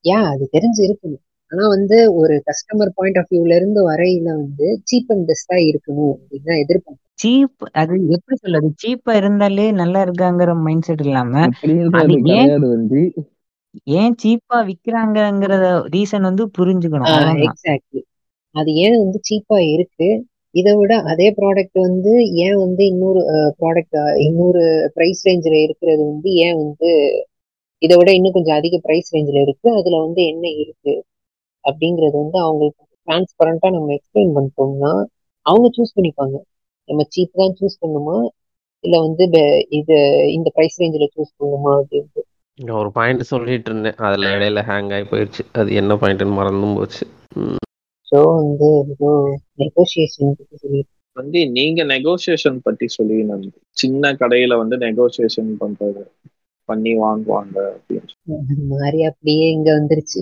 [0.05, 5.11] ஏன் அது தெரிஞ்சு இருக்கணும் ஆனா வந்து ஒரு கஸ்டமர் பாயிண்ட் ஆஃப் வியூல இருந்து வரையில வந்து சீப்
[5.15, 8.69] அண்ட் பெஸ்டா இருக்கணும் அப்படின்னு தான் எதிர்பார்ப்பேன் சீப் அது எப்படி சொல்றது?
[8.83, 11.33] சீப்பா இருந்தாலே நல்லா இருக்காங்கிற மைண்ட் செட் இல்லாம
[12.69, 13.03] வந்து
[13.97, 15.53] ஏன் சீப்பா விக்கிறாங்கங்கிற
[15.95, 17.13] ரீசன் வந்து புரிஞ்சுக்கணும்.
[17.47, 18.01] எக்ஸாக்ட்லி
[18.55, 20.09] அது ஏன் வந்து சீப்பா இருக்கு?
[20.55, 22.13] இதை விட அதே ப்ராடக்ட் வந்து
[22.45, 23.21] ஏன் வந்து இன்னொரு
[23.61, 23.97] ப்ராடக்ட்
[24.27, 24.63] இன்னொரு
[24.97, 26.91] ப்ரைஸ் ரேஞ்சில் இருக்கிறது வந்து ஏன் வந்து
[27.83, 29.69] இதை விட இன்னும் கொஞ்சம் அதிக ப்ரைஸ் ரேஞ்சில் இருக்கு?
[29.79, 30.93] அதுல வந்து என்ன இருக்கு?
[31.65, 34.93] அப்படிங்கறது வந்து அவங்களுக்கு டிரான்ஸ்பரண்டா நம்ம எக்ஸ்பிளைன் பண்ணிட்டோம்னா
[35.47, 36.37] அவங்க சூஸ் பண்ணிப்பாங்க.
[36.89, 38.17] நம்ம சீப் தான் சூஸ் பண்ணுமா?
[38.85, 39.25] இல்ல வந்து
[39.71, 39.97] இது
[40.29, 42.23] இந்த ப்ரைஸ் ரேஞ்சில் சூஸ் பண்ணுமா அப்படின்ட்டு.
[42.59, 43.99] நான் ஒரு பாயிண்ட் சொல்லிட்டு இருந்தேன்.
[43.99, 45.45] அதுல இடையில ஹேங் ஆகி போயிடுச்சு.
[45.53, 47.05] அது என்ன பாயிண்ட்னு மறந்தும் போச்சு.
[48.07, 48.69] ஸோ வந்து
[49.59, 50.91] நெகோசியேஷன் பத்தி சொல்லிட்டு.
[51.17, 56.03] வந்து நீங்க நெகோசியேஷன் பத்தி சொல்லிக்கணும் சின்ன கடையில வந்து நெகோசியேஷன் பண்றது
[56.69, 58.13] பண்ணி வாங்குவாங்க அப்படின்னு.
[58.73, 60.21] மாதிரி அப்படியே இங்க வந்துருச்சு.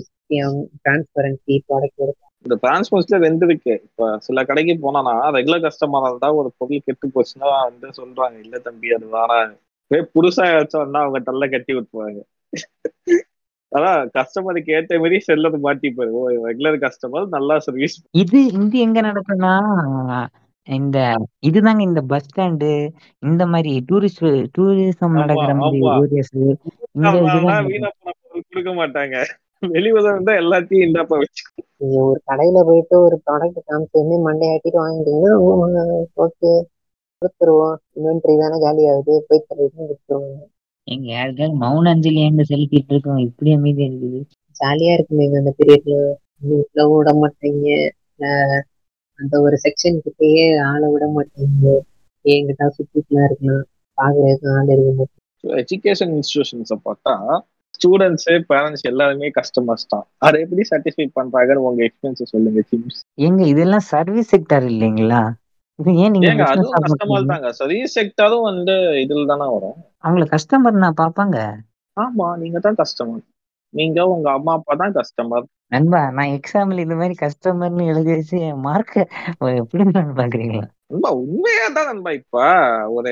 [0.77, 2.13] டிரான்ஸ்பரன்சி ப்ராடக்ட்
[2.45, 5.01] இந்த டிரான்ஸ்போர்ட்ல ரெண்டு இருக்கு இப்ப சில கடைக்கு போனா
[5.35, 9.07] ரெகுலர் கஸ்டமரா இருந்தா ஒரு பொருள் கெட்டு போச்சுன்னா வந்து சொல்றாங்க இல்ல தம்பி அது
[9.91, 12.19] போய் புதுசா ஏதாச்சும் அவங்க தள்ள கட்டி விட்டுருவாங்க.
[13.71, 19.53] அதான் கஸ்டமருக்கு ஏத்த மாதிரி செல்லது மாட்டிப்பாரு ஓ ரெகுலர் கஸ்டமர் நல்லா சர்வீஸ் இது இது எங்க நடக்கும்னா
[20.67, 20.97] இந்த
[21.49, 22.71] இதுதாங்க இந்த பஸ் ஸ்டாண்டு
[23.23, 24.25] இந்த மாதிரி டூரிஸ்ட்
[24.55, 29.15] டூரிசம் நடக்கிற மாதிரி ஏரியாஸ் இங்க இருந்தாங்கன்னா இதுதான் வீணா போன பொருள் கொடுக்க மாட்டாங்க.
[29.61, 31.43] வெளிவதம் இருந்தா எல்லாத்தையும் இந்தாப்பா வச்சு
[31.77, 35.85] நீங்க ஒரு கடையில போயிட்டு ஒரு ப்ராடக்ட் காமிச்சு மண்டையாட்டிட்டு வாங்கிட்டீங்கன்னா
[36.25, 36.51] ஓகே
[37.21, 37.75] கொடுத்துருவோம்.
[37.97, 40.41] இன்வென்ட்ரி தானே காலி ஆகுது போய் தருவோம் கொடுத்துருவாங்க
[40.87, 43.19] எங்க யாருக்காவது மௌன அஞ்சலி எங்க செலுத்திட்டு இருக்கோம்?
[43.27, 44.19] இப்படி அமைதியா இருக்குது.
[44.55, 45.95] ஜாலியா இருக்குமேங்க அந்த பீரியட்ல
[46.49, 47.67] வீட்டுல விட மாட்டீங்க.
[49.19, 51.65] அந்த ஒரு செக்ஷன் கிட்டயே ஆள விட மாட்டீங்க.
[52.25, 53.63] எங்கிட்ட சுத்திட்டுலாம் இருக்கலாம்.
[53.97, 55.05] பாக்குறதுக்கு ஆள் இருக்கு
[55.43, 57.13] எஜுகேஷன் இன்ஸ்டிடியூஷன்ஸை பார்த்தா
[57.81, 60.03] ஸ்டூடெண்ட்ஸ் பேரண்ட்ஸ் எல்லாருமே கஸ்டமர்ஸ் தான்.
[60.25, 65.21] அதை எப்படி சாட்டிஸ்ஃபை பண்றாங்கன்னு உங்க எக்ஸ்பீரியன்ஸ் சொல்லுங்க டீம்ஸ் ஏங்க இதெல்லாம் சர்வீஸ் செக்டர் இல்லைங்களா?
[67.59, 69.77] சர்வீஸ் செக்டரும் வந்து இதுல தானே வரும்.
[70.03, 71.37] அவங்கள கஸ்டமர் நான் பாப்பாங்க
[71.97, 73.23] ஆமா நீங்க தான் கஸ்டமர்
[73.73, 78.97] நீங்க உங்க அம்மா அப்பா தான் கஸ்டமர் நண்பா நான் எக்ஸாம்ல இந்த மாதிரி கஸ்டமர்னு எழுதி வச்சு மார்க்
[79.61, 79.83] எப்படி
[80.13, 82.37] பாக்குறீங்களா நண்பா உண்மையா தான் நண்பா இப்ப
[82.95, 83.11] ஒரு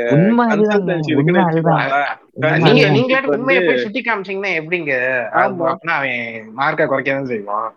[2.66, 4.94] நீங்க நீங்களே உண்மையை வந்து போய் சுட்டி காமிச்சீங்கன்னா எப்படிங்க?
[5.42, 7.70] அப்படின்னா அவன் மார்க்கை குறைக்க தான் செய்வான்.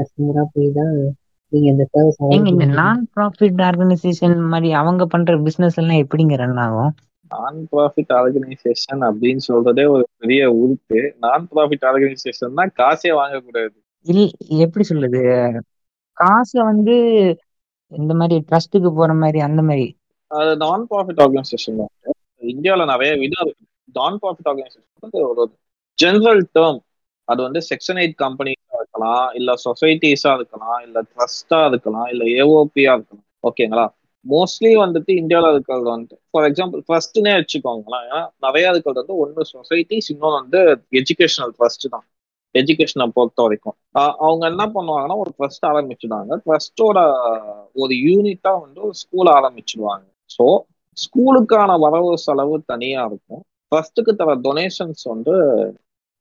[0.00, 0.94] கஸ்டமர் போய் தான்
[1.52, 6.92] நீங்க இந்த சர்வீஸ் இந்த நான் ப்ராஃபிட் ஆர்கனைசேஷன் மாதிரி அவங்க பண்ற பிசினஸ் எல்லாம் எப்படிங்க ரன் ஆகும்?
[7.30, 11.00] நான் ப்ராஃபிட் ஆர்கனைசேஷன் அப்படின்னு சொல்றதே ஒரு பெரிய உறுப்பு.
[11.24, 13.76] நான் ப்ராஃபிட் ஆர்கனைசேஷன்னா காசே வாங்கக்கூடாது.
[14.06, 14.24] இல்
[14.64, 15.22] எப்படி சொல்லுது
[16.20, 16.96] காசை வந்து
[17.92, 19.86] இந்த மாதிரி ட்ரஸ்ட்டுக்கு போற மாதிரி அந்த மாதிரி.
[20.30, 21.92] அது நான் ப்ராஃபிட் ஆர்கனைசேஷன் தான்.
[22.54, 23.64] இந்தியாவில நிறைய விதம் இருக்கு.
[23.98, 25.44] நான் ப்ராஃபிட் ஆர்கனைசேஷன் வந்து ஒரு
[25.98, 26.80] ஜென்ரல் டேர்ம்
[27.28, 33.24] அது வந்து செக்ஷன் எயிட் கம்பெனிஸா இருக்கலாம் இல்ல சொசைட்டிஸா இருக்கலாம் இல்ல ட்ரஸ்டா இருக்கலாம் இல்ல ஏஓபியா இருக்கலாம்.
[33.48, 33.86] ஓகேங்களா
[34.26, 38.06] மோஸ்ட்லி வந்துட்டு இந்தியாவில் இருக்கிறது வந்து ஃபார் எக்ஸாம்பிள் ட்ரஸ்ட்னே வச்சுக்கோங்களேன்.
[38.08, 40.60] ஏன்னா நிறைய இருக்கிறது வந்து ஒன்று சொசைட்டிஸ் இன்னொன்று வந்து
[41.00, 42.06] எஜுகேஷனல் ட்ரஸ்ட் தான்.
[42.54, 43.76] எஜுகேஷனை பொறுத்த வரைக்கும்.
[44.26, 46.32] அவங்க என்ன பண்ணுவாங்கன்னா ஒரு ட்ரஸ்ட் ஆரம்பிச்சிடுவாங்க.
[46.46, 46.98] ட்ரஸ்டோட
[47.82, 50.06] ஒரு யூனிட்டா வந்து ஒரு ஸ்கூல் ஆரம்பிச்சிடுவாங்க.
[50.36, 50.46] ஸோ
[50.96, 53.42] ஸ்கூலுக்கான வரவு செலவு தனியா இருக்கும்.
[53.72, 55.34] ட்ரஸ்ட்டுக்கு தர டொனேஷன்ஸ் வந்து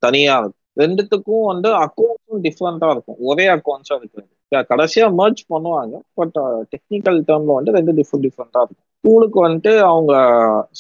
[0.04, 0.64] தனியா இருக்கும்.
[0.82, 3.20] ரெண்டுத்துக்கும் வந்து அக்கௌண்ட்ஸும் டிஃப்ரெண்டா இருக்கும்.
[3.30, 5.96] ஒரே அக்கௌண்ட்ஸா இருக்குது கடைசியாக கடைசியா மர்ஜ் பண்ணுவாங்க.
[6.14, 6.38] பட்
[6.74, 8.84] டெக்னிக்கல் டேர்ம்ல வந்து ரெண்டு டிஃப்ரெண்ட் டிஃப்ரெண்டா இருக்கும்.
[9.00, 10.14] ஸ்கூலுக்கு வந்துட்டு அவங்க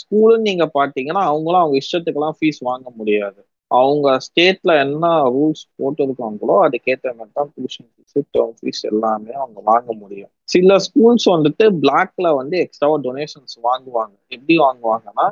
[0.01, 3.39] ஸ்கூலுன்னு நீங்க பாத்தீங்கன்னா அவங்களும் அவங்க இஷ்டத்துக்கெல்லாம் ஃபீஸ் வாங்க முடியாது.
[3.71, 9.89] அவங்க ஸ்டேட்ல என்ன ரூல்ஸ் போட்டிருக்காங்களோ அதுக்கேற்ற மாதிரி தான் டியூஷன் ஃபீஸ் டேர்ம் ஃபீஸ் எல்லாமே அவங்க வாங்க
[9.99, 10.31] முடியும்.
[10.49, 14.15] சில ஸ்கூல்ஸ் வந்துட்டு பிளாக்ல வந்து எக்ஸ்ட்ராவா டொனேஷன்ஸ் வாங்குவாங்க.
[14.31, 15.27] எப்படி வாங்குவாங்கன்னா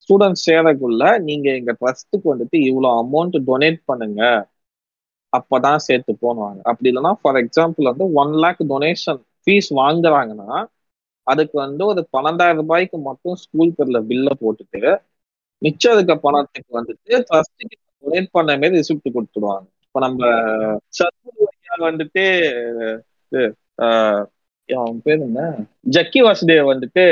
[0.00, 4.20] ஸ்டூடெண்ட்ஸ் சேரக்குள்ள நீங்க எங்க ட்ரஸ்ட்டுக்கு வந்துட்டு இவ்வளோ அமௌண்ட் டொனேட் பண்ணுங்க.
[5.32, 10.58] அப்பதான் சேர்த்து போனுவாங்க அப்படி இல்லைன்னா ஃபார் எக்ஸாம்பிள் வந்து ஒன் லேக் டொனேஷன் ஃபீஸ் வாங்குறாங்கன்னா
[11.26, 14.82] அதுக்கு வந்து ஒரு பன்னெண்டாயிரம் ரூபாய்க்கு மட்டும் ஸ்கூல் பேர்ல பில்ல போட்டுட்டு
[15.62, 17.74] மிச்சம் இருக்க பணத்துக்கு வந்துட்டு ட்ரஸ்ட்டுக்கு
[18.04, 20.30] டொனேட் பண்ண மாதிரி ரிசிப்ட் கொடுத்துடுவாங்க இப்போ நம்ம
[20.98, 21.46] சத்குரு
[21.82, 22.24] வந்துட்டு
[24.68, 25.40] அவன் பேர் என்ன?
[25.88, 27.04] ஜக்கி வாசுதேவ் வந்துட்டு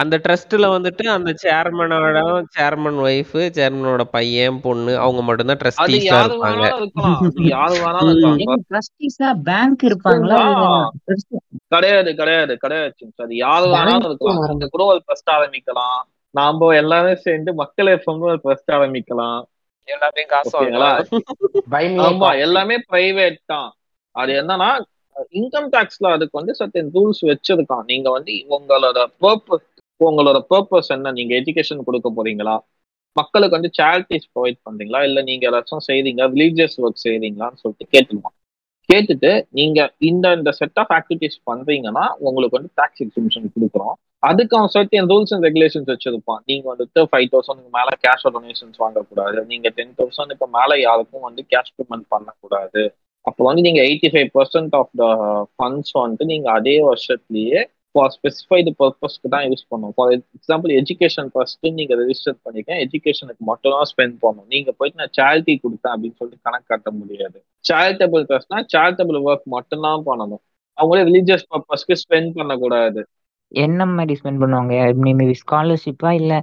[0.00, 2.18] அந்த ட்ரஸ்ட்ல வந்துட்டு அந்த சேர்மனோட
[2.56, 6.64] சேர்மன் ஒய்ஃப் சேர்மனோட பையன் பொண்ணு அவங்க மட்டும்தான் அது ட்ரஸ்டீஸா யாரு இருப்பாங்க.
[9.48, 10.40] பேங்க் இருப்பாங்களா?
[11.68, 12.94] கிடையாது கிடையாது கிடையாது.
[13.16, 14.70] அது யாரு வேணாலும் இருக்கலாம்.
[14.70, 16.00] கூட ஒரு ட்ரஸ்ட் ஆரம்பிக்கலாம்.
[16.34, 19.40] நாம எல்லாமே சேர்ந்து மக்கள் எஃப்எம் ஒரு ட்ரஸ்ட் ஆரம்பிக்கலாம்.
[19.88, 20.56] எல்லாமே காசு
[22.08, 23.70] ஆமா எல்லாமே பிரைவேட் தான்.
[24.16, 24.70] அது என்னன்னா
[25.32, 27.84] இன்கம் டாக்ஸ்ல அதுக்கு வந்து சர்டன் ரூல்ஸ் வச்சிருக்கான்.
[27.86, 29.66] நீங்க வந்து உங்களோட பர்பஸ்
[30.08, 31.12] உங்களோட பர்பஸ் என்ன?
[31.18, 32.56] நீங்க எஜுகேஷன் கொடுக்க போறீங்களா?
[33.16, 35.00] மக்களுக்கு வந்து சேரிட்டிஸ் ப்ரொவைட் பண்றீங்களா?
[35.08, 38.36] இல்ல நீங்க ஏதாச்சும் செய்றீங்க ரிலீஜியஸ் ஒர்க் செய்றீங்களான்னு சொல்லிட்டு கேட்டுருவான்
[38.88, 43.94] கேட்டுட்டு நீங்க இந்த இந்த செட் ஆஃப் ஆக்டிவிட்டிஸ் பண்றீங்கன்னா உங்களுக்கு வந்து டாக்ஸ் எக்ஸிபிஷன் கொடுக்குறோம்.
[44.28, 46.40] அதுக்கு அவன் சர்டன் ரூல்ஸ் அண்ட் ரெகுலேஷன்ஸ் வச்சிருப்பான்.
[46.50, 49.38] நீங்க வந்துட்டு ஃபைவ் தௌசண்ட்க்கு மேல கேஷ் டொனேஷன்ஸ் வாங்கக்கூடாது.
[49.52, 52.82] நீங்க டென் தௌசண்ட்க்கு மேல யாருக்கும் வந்து கேஷ் பேமெண்ட் பண்ணக்கூடாது.
[53.26, 55.06] அப்போ வந்து நீங்க eighty five percent of the
[55.54, 57.60] funds வந்துட்டு நீங்க அதே வருஷத்துலயே
[57.94, 59.92] ஃபார் ஸ்பெசிஃபைடு பர்பஸ்க்கு தான் யூஸ் பண்ணும்.
[59.96, 62.80] ஃபார் எக்ஸாம்பிள் எஜுகேஷன் ஃபர்ஸ்ட் நீங்க ரெஜிஸ்டர் பண்ணிருக்கேன்.
[62.86, 67.38] எஜுகேஷனுக்கு மட்டும் தான் ஸ்பெண்ட் பண்ணணும் நீங்க போயிட்டு நான் சேரிட்டி கொடுத்தேன் அப்படின்னு சொல்லிட்டு கணக்கு காட்ட முடியாது.
[67.70, 70.42] சேரிட்டபிள் ட்ரஸ்ட்னா சேரிட்டபிள் ஒர்க் மட்டும்தான் பண்ணணும்.
[70.78, 73.02] அவங்களே ரிலீஜியஸ் பர்பஸ்க்கு ஸ்பெண்ட் பண்ணக்கூடாது.
[73.64, 74.74] என்ன மாதிரி ஸ்பெண்ட் பண்ணுவாங்க?
[75.04, 76.34] மேபி ஸ்காலர்ஷிப்பா இல்ல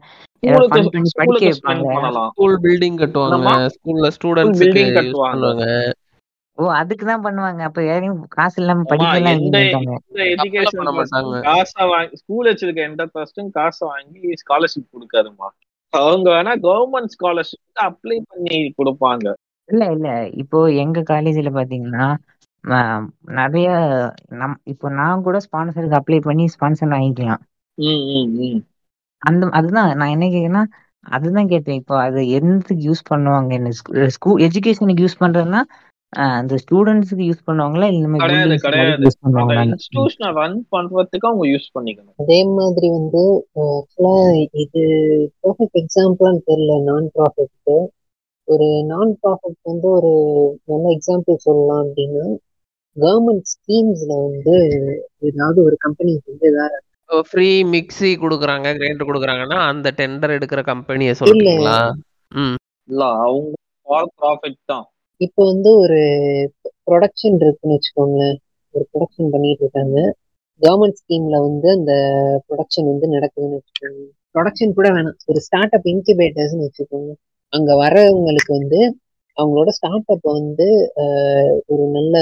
[2.34, 3.54] ஸ்கூல் பில்டிங் கட்டுவாங்க.
[3.76, 5.64] ஸ்கூல்ல ஸ்கூல் ஸ்டூடெண்ட்ஸுக்கு பில்டிங் கட்டுவாங்க.
[6.58, 7.62] ஓ அதுக்கு தான் பண்ணுவாங்க.
[7.68, 9.42] அப்ப யாரையும் காசு இல்லாம படிக்கலாம்
[11.48, 15.50] காசை வாங்கி ஸ்கூல் வச்சிருக்க எந்த ட்ரஸ்டும் காசை வாங்கி ஸ்காலர்ஷிப் கொடுக்காதுமா
[15.94, 19.26] அவங்க வேணா கவர்மெண்ட் ஸ்காலர்ஷிப் அப்ளை பண்ணி கொடுப்பாங்க.
[19.70, 20.08] இல்ல இல்ல.
[20.42, 22.08] இப்போ எங்க காலேஜ்ல பாத்தீங்கன்னா
[22.64, 23.04] ஆஹ்,
[23.38, 23.68] நிறைய
[24.40, 27.42] நம் இப்போ நான் கூட ஸ்பான்சருக்கு அப்ளை பண்ணி ஸ்பான்சர் வாங்கிக்கலாம்
[27.78, 28.60] ம் ம் ம்.
[29.22, 29.90] அந்த அதுதான்.
[30.00, 30.64] நான் என்ன கேக்குறேன்னா
[31.06, 31.78] அதுதான் கேட்டேன்.
[31.82, 33.52] இப்போ அது என்னத்துக்கு யூஸ் பண்ணுவாங்க?
[33.54, 33.70] என்ன
[34.16, 35.62] ஸ்கூல் எஜுகேஷனுக்கு யூஸ் பண்றதுன்னா
[36.14, 39.02] அந்த ஸ்டூடெண்ட்ஸுக்கு யூஸ் பண்ணுவாங்களா இல்ல கிடையாது கிடையாது.
[39.66, 42.16] இன்ஸ்டிடியூஷனை ரன் பண்றதுக்கு அவங்க யூஸ் பண்ணிக்கணும்.
[42.18, 43.24] அதே மாதிரி வந்து
[43.66, 44.16] ஆக்சுவலா
[44.64, 44.84] இது
[45.44, 47.78] பர்ஃபெக்ட் எக்ஸாம்பிளான்னு தெரியல நான் ப்ராஃபிட்க்கு
[48.48, 50.12] ஒரு நான் ப்ராஃபிட் வந்து ஒரு
[50.66, 52.26] நல்ல எக்ஸாம்பிள் சொல்லலாம் அப்படின்னா
[52.98, 54.56] கவர்மெண்ட் ஸ்கீம்ஸ்ல வந்து
[55.28, 56.78] ஏதாவது ஒரு கம்பெனிக்கு வந்து ஏதாவது
[57.28, 61.14] ஃப்ரீ மிக்ஸி குடுக்குறாங்க கிரைண்டர் குடுக்குறாங்கன்னா அந்த டெண்டர் எடுக்கிற கம்பெனியை
[62.32, 62.58] ம்.
[62.90, 63.54] இல்ல அவங்க
[63.88, 64.86] ஃபார் ப்ராஃபிட் தான்.
[65.22, 66.00] இப்போ வந்து ஒரு
[66.88, 68.38] ப்ரொடக்ஷன் இருக்குன்னு வச்சுக்கோங்களேன்.
[68.74, 69.98] ஒரு ப்ரொடக்ஷன் பண்ணிட்டு இருக்காங்க.
[70.62, 71.94] கவர்மெண்ட் ஸ்கீம்ல வந்து அந்த
[72.48, 74.04] ப்ரொடக்ஷன் வந்து நடக்குதுன்னு வச்சுக்கோங்க.
[74.36, 75.18] ப்ரொடக்ஷன் கூட வேணாம்.
[75.26, 77.12] ஒரு ஸ்டார்ட் அப் இன்குபேட்டர்ஸ்னு வச்சுக்கோங்க.
[77.54, 78.80] அங்க வரவங்களுக்கு வந்து
[79.38, 80.68] அவங்களோட ஸ்டார்ட் அப்பை வந்து
[81.66, 82.16] ஒரு நல்ல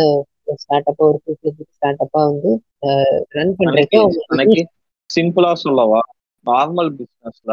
[0.56, 2.52] ஸ்டார்ட் அப்பா ஒரு ஃபியூச்சர் ஸ்டார்ட் அப்பா வந்து
[3.38, 4.64] ரன் பண்றதுக்கு
[5.10, 6.02] சிம்பிளா சொல்லவா?
[6.46, 7.52] நார்மல் பிசினஸ்ல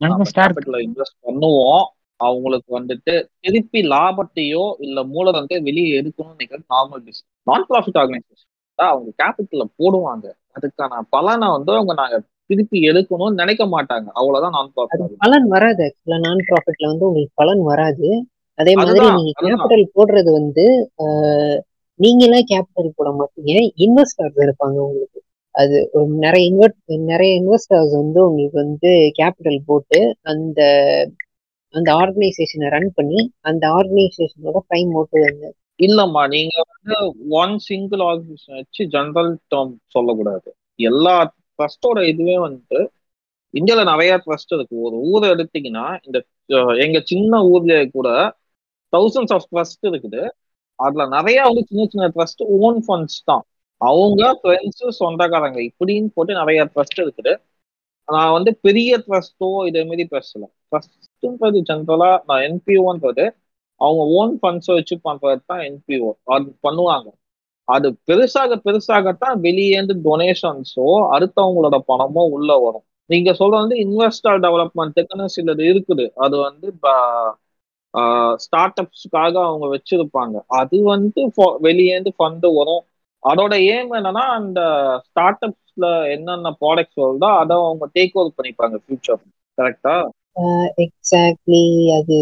[0.00, 1.84] நம்ம ஸ்டார்ட் இன்வெஸ்ட் பண்ணுவோம்.
[2.20, 9.10] அவங்களுக்கு வந்துட்டு திருப்பி லாபத்தையோ இல்ல மூலதனத்தையோ வெளியே எடுக்கணும்னு நினைக்கிறது normal business non profit organisation அவங்க
[9.22, 10.26] கேபிட்டல போடுவாங்க.
[10.56, 12.16] அதுக்கான பலனை வந்து அவங்க நாங்க
[12.50, 14.08] திருப்பி எடுக்கணும்னு நினைக்க மாட்டாங்க.
[14.18, 15.82] அவ்வளவுதான் நான் ப்ராஃபிட் பலன் வராது.
[15.86, 18.08] ஆக்சுவலா நான் ப்ராஃபிட்ல வந்து உங்களுக்கு பலன் வராது.
[18.58, 20.64] அதே மாதிரி நீங்க கேபிட்டல் போடுறது வந்து
[22.00, 23.52] நீங்களே கேபிட்டல் போட மாட்டீங்க.
[23.84, 25.18] இன்வெஸ்டர்ஸ் இருப்பாங்க உங்களுக்கு.
[25.54, 25.76] அது
[26.24, 26.78] நிறைய இன்வெர்ட்
[27.12, 30.00] நிறைய இன்வெஸ்டர்ஸ் வந்து உங்களுக்கு வந்து கேபிட்டல் போட்டு
[30.32, 30.60] அந்த
[31.74, 35.50] அந்த ஆர்கனைசேஷனை ரன் பண்ணி அந்த ஆர்கனைசேஷனோட பிரைம் மோட்டிவ் என்ன?
[35.86, 36.94] இல்லம்மா நீங்க வந்து
[37.40, 40.48] ஒன் சிங்கிள் ஆர்கனைசேஷன் வச்சு ஜெனரல் டேர்ம் சொல்லக்கூடாது.
[40.90, 41.14] எல்லா
[41.58, 42.80] ட்ரஸ்டோட இதுவே வந்துட்டு
[43.54, 44.76] இந்தியால நிறைய ட்ரஸ்ட் இருக்கு.
[44.86, 46.18] ஒரு ஊரை எடுத்தீங்கன்னா இந்த
[46.84, 48.08] எங்க சின்ன ஊர்லயே கூட
[48.92, 50.22] தௌசண்ட்ஸ் ஆஃப் ட்ரஸ்ட் இருக்குது.
[50.78, 53.44] அதுல நிறைய வந்து சின்ன சின்ன ட்ரஸ்ட் ஓன் ஃபண்ட்ஸ் தான்.
[53.80, 57.32] அவங்க ஃப்ரெண்ட்ஸ் சொந்தக்காரங்க இப்படின்னு போட்டு நிறைய ட்ரஸ்ட் இருக்குது.
[58.08, 60.44] நான் வந்து பெரிய ட்ரஸ்டோ இதே மாதிரி பேசல.
[61.22, 63.24] ட்ரஸ்ட்ன்றது ஜென்ரலா நான் என்பிஓன்றது
[63.80, 67.08] அவங்க ஓன் ஃபண்ட்ஸை வச்சு பண்றது தான் என்பிஓ அது பண்ணுவாங்க.
[67.68, 72.82] அது பெருசாக பெருசாகத்தான் வெளியேந்து டொனேஷன்ஸோ அடுத்தவங்களோட பணமோ உள்ள வரும்.
[73.10, 76.06] நீங்க சொல்றது வந்து இன்வெஸ்டர் டெவலப்மெண்ட்டுக்குன்னு சிலது இருக்குது.
[76.24, 76.66] அது வந்து
[78.44, 80.36] ஸ்டார்ட் அப்ஸ்க்காக அவங்க வச்சிருப்பாங்க.
[80.60, 81.20] அது வந்து
[81.66, 82.82] வெளியேந்து ஃபண்டு வரும்.
[83.22, 84.60] அதோட ஏம் என்னன்னா அந்த
[85.06, 89.20] ஸ்டார்ட் அப்ஸ்ல என்னென்ன ப்ராடக்ட்ஸ் வருதோ அதை அவங்க டேக் ஓவர் பண்ணிப்பாங்க ஃபியூச்சர்
[89.58, 89.94] கரெக்டா
[90.84, 91.62] எக்ஸாக்ட்லி
[91.96, 92.16] அது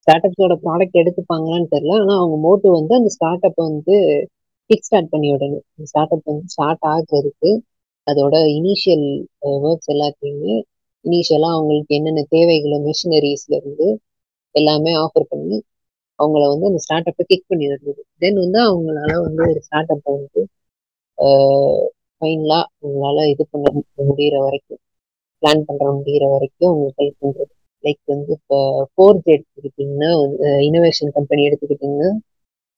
[0.00, 1.94] ஸ்டார்ட் அப்ஸோட ப்ராடக்ட் எடுத்துப்பாங்களான்னு தெரியல.
[2.02, 3.96] ஆனா அவங்க மோட்டிவ் வந்து அந்த ஸ்டார்ட் அப்பை வந்து
[4.70, 5.64] கிக் ஸ்டார்ட் பண்ணி விடணும்.
[5.72, 7.50] அந்த ஸ்டார்ட் அப் வந்து ஸ்டார்ட் ஆகுறதுக்கு
[8.06, 9.06] அதோட இனிஷியல்
[9.62, 10.54] ஒர்க்ஸ் எல்லாத்தையுமே
[11.04, 13.88] இனிஷியலா அவங்களுக்கு என்னென்ன தேவைகளோ மிஷினரிஸ்ல இருந்து
[14.54, 15.56] எல்லாமே ஆஃபர் பண்ணி
[16.18, 18.02] அவங்கள வந்து அந்த ஸ்டார்ட் அப்பை கிக் பண்ணி விடுறது.
[18.22, 20.42] தென் வந்து அவங்களால வந்து ஒரு ஸ்டார்ட் அப்பை வந்து
[22.22, 23.66] ஃபைனலா அவங்களால இது பண்ண
[24.00, 24.82] முடிகிற வரைக்கும்.
[25.46, 27.52] பிளான் பண்ற முடிகிற வரைக்கும் உங்களுக்கு ஹெல்ப் பண்றது
[27.84, 28.58] லைக் வந்து இப்போ
[28.92, 30.08] ஃபோர்த் எடுத்துக்கிட்டிங்கன்னா
[30.68, 32.08] இனோவேஷன் கம்பெனி எடுத்துக்கிட்டிங்கன்னா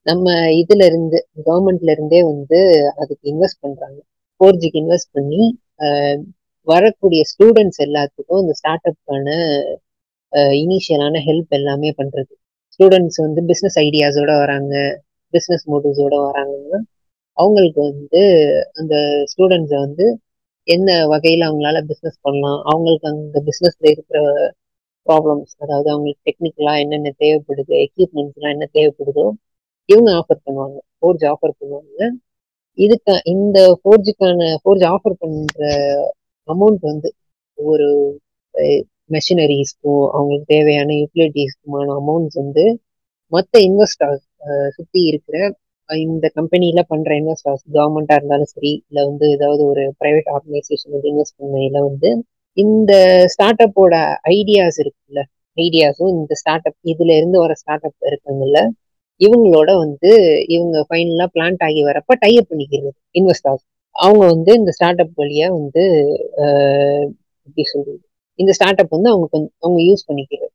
[0.06, 0.26] நம்ம
[0.60, 2.58] இதுல இருந்து கவர்மெண்ட்ல இருந்தே வந்து
[3.00, 3.98] அதுக்கு இன்வெஸ்ட் பண்றாங்க.
[4.40, 5.40] ஃபோர் ஜிக்கு இன்வெஸ்ட் பண்ணி
[6.66, 9.28] வரக்கூடிய ஸ்டூடெண்ட்ஸ் எல்லாத்துக்கும் இந்த ஸ்டார்ட் அப்கான
[10.60, 12.32] இனிஷியலான ஹெல்ப் எல்லாமே பண்றது.
[12.72, 14.74] ஸ்டூடெண்ட்ஸ் வந்து பிஸ்னஸ் ஐடியாஸோட வராங்க
[15.34, 16.78] பிஸ்னஸ் மோட்டிவ்ஸோட வராங்கன்னா
[17.36, 18.22] அவங்களுக்கு வந்து
[18.80, 18.94] அந்த
[19.32, 20.06] ஸ்டூடெண்ட்ஸை வந்து
[20.68, 22.58] என்ன வகையில அவங்களால பிஸ்னஸ் பண்ணலாம்?
[22.70, 24.20] அவங்களுக்கு அந்த பிஸ்னஸ்ல இருக்கிற
[25.06, 29.26] ப்ராப்ளம்ஸ் அதாவது அவங்களுக்கு டெக்னிக்கலா என்னென்ன தேவைப்படுது எக்யூப்மெண்ட்ஸ்லாம் என்ன தேவைப்படுதோ
[29.88, 30.78] இவங்க ஆஃபர் பண்ணுவாங்க.
[30.98, 32.00] ஃபோர்ஜ் ஆஃபர் பண்ணுவாங்க.
[32.78, 35.62] இதுக்கு இந்த ஃபோர்ஜுக்கான ஃபோர்ஜ் ஆஃபர் பண்ற
[36.48, 37.08] அமௌண்ட் வந்து
[37.58, 37.88] ஒரு
[39.10, 42.64] மெஷினரிஸ்க்கும் அவங்களுக்கு தேவையான யூட்டிலிட்டிஸ்க்குமான அமௌண்ட்ஸ் வந்து
[43.32, 44.14] மற்ற இன்வெஸ்டர்
[44.76, 45.36] சுற்றி இருக்கிற
[46.02, 51.38] இந்த கம்பெனியில பண்ற இன்வெஸ்டர்ஸ் கவர்மெண்டா இருந்தாலும் சரி இல்லை வந்து ஏதாவது ஒரு பிரைவேட் ஆர்கனைசேஷன் வந்து இன்வெஸ்ட்
[51.40, 52.10] பண்ணையில வந்து
[52.56, 52.92] இந்த
[53.26, 53.94] ஸ்டார்ட் அப்போட
[54.32, 55.22] ஐடியாஸ் இருக்குல்ல
[55.56, 58.60] ஐடியாஸும் இந்த ஸ்டார்ட் அப் இதுல இருந்து வர ஸ்டார்ட் அப் இருக்காங்கல்ல
[59.20, 60.10] இவங்களோட வந்து
[60.48, 63.64] இவங்க ஃபைனலா பிளான்ட் ஆகி வரப்ப டைப் பண்ணிக்கிறது இன்வெஸ்டர்ஸ்
[63.96, 65.84] அவங்க வந்து இந்த ஸ்டார்ட் அப் வழியா வந்து
[67.46, 68.00] எப்படி சொல்றது
[68.38, 69.28] இந்த ஸ்டார்ட் அப் வந்து அவங்க
[69.62, 70.52] அவங்க யூஸ் பண்ணிக்கிறது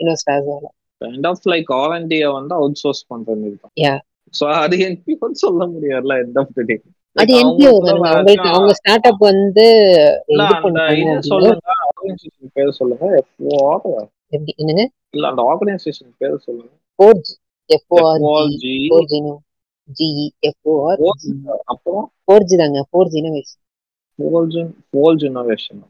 [0.00, 0.66] இன்வெஸ்டர்ஸால
[1.00, 3.94] kind of like all India வந்து அவுட் சோர்ஸ் பண்ற மாதிரி யா
[4.34, 6.76] ஸோ அது என்பிஓ சொல்ல முடியாதுல்ல எண்ட் ஆஃப் த டே
[7.16, 7.72] அது என்பிஓ
[8.50, 9.66] அவங்க ஸ்டார்ட் அப் வந்து
[11.28, 13.04] சொல்லுங்க ஆர்கனைசேஷன் பேர் சொல்லுங்க
[14.32, 14.84] எப்படி என்னங்க?
[15.14, 16.70] இல்ல அந்த ஆர்கனைசேஷன் பேர் சொல்லுங்க.
[16.98, 17.28] Forge
[17.70, 19.20] F O R four G
[19.88, 21.00] G E F O R
[21.72, 23.60] அப்புறம் ஃபோர்ஜி தாங்க ஃபோர்ஜ் இனோவேஷன்
[24.18, 25.82] ஃபோல்ஜன் ஃபோல்ஜ் இன்னோவேஷன்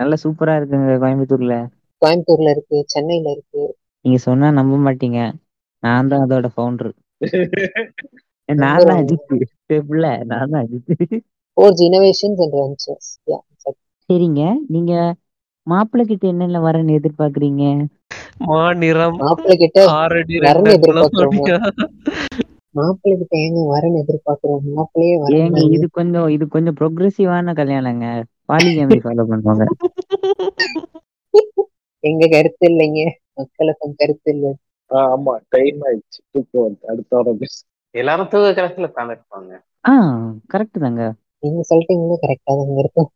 [0.00, 1.56] நல்லா சூப்பரா இருக்குங்க கோயம்புத்தூர்ல.
[2.02, 3.62] கோயம்புத்தூர்ல இருக்கு சென்னையில இருக்கு.
[4.04, 5.18] நீங்க சொன்னா நம்ப மாட்டீங்க.
[5.82, 6.90] நான் தான் அதோட ஃபவுண்டர்
[8.48, 9.34] நான் தான் அஜித்
[9.86, 10.92] புள்ள நான் தான் அஜித்
[12.38, 13.38] அண்ட் வெஞ்சர்ஸ் யா
[14.08, 14.40] சரிங்க.
[14.68, 14.92] நீங்க
[15.66, 17.64] மாப்பிள்ளை கிட்ட என்னென்ன வரன்னு எதிர்பார்க்கறீங்க?
[18.48, 19.80] மாநிறம் மாப்பிள்ளை கிட்ட
[20.44, 21.46] வரன்னு எதிர்பார்க்கிறோமா?
[22.74, 24.64] மாப்பிள்ளை கிட்ட ஏங்க வரன்னு எதிர்பார்க்கிறோம்?
[24.72, 28.06] மாப்பிள்ளையே வரணும் இது கொஞ்சம் இது கொஞ்சம் ப்ரொக்ரெசிவான கல்யாணங்க.
[28.48, 29.64] பாலிகேமி ஃபாலோ பண்ணுவாங்க.
[32.04, 33.00] எங்க கருத்து இல்லைங்க.
[33.38, 34.50] மக்களுக்கும் கருத்து இல்லை.
[35.04, 36.20] ஆமா டைம் ஆயிடுச்சு.
[36.30, 37.58] தூக்கம் வந்து அடுத்த வாரம் பேசு
[37.94, 39.52] எல்லாரும் தூக்க கலத்துல உட்காந்துருப்பாங்க
[39.84, 39.92] ஆ
[40.52, 41.02] கரெக்ட் தாங்க.
[41.42, 43.10] நீங்க சொல்லிட்டீங்கன்னா கரெக்டா தாங்க இருக்கும்.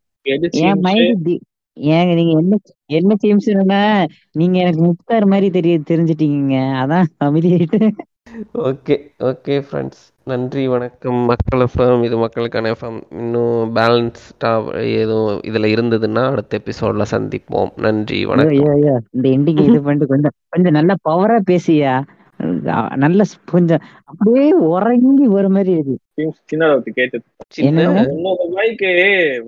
[0.62, 1.30] என் மைண்ட்
[1.76, 2.54] ஏங்க நீங்க என்ன
[2.90, 3.80] என்ன டீம்ஸ்னா
[4.32, 7.80] நீங்க எனக்கு முக்தார் மாதிரி தெரிய தெரிஞ்சிட்டீங்க அதான் அமைதியாயிட்டு.
[8.38, 8.96] ஓகே
[9.28, 11.18] ஓகே ஃப்ரெண்ட்ஸ் நன்றி வணக்கம்.
[11.30, 17.70] மக்கள் எஃப்எம் இது மக்களுக்கான எஃப்எம் இன்னும் பேலன்ஸ்டாக எதுவும் இதில் இருந்ததுன்னா அடுத்த எபிசோட்ல சந்திப்போம்.
[17.76, 18.58] நன்றி வணக்கம்.
[18.58, 18.94] ஐயோ ஐயோ.
[19.10, 21.94] இந்த எண்டிங் இது பண்ணிட்டு கொஞ்சம் கொஞ்சம் நல்லா பவரா பேசியா?
[23.04, 23.20] நல்ல
[23.52, 26.26] கொஞ்சம் அப்படியே உறங்கி ஒரு மாதிரி இருக்கு.
[26.50, 27.22] சின்னதை கேட்டு
[28.12, 28.90] உன்னோட பைக்கு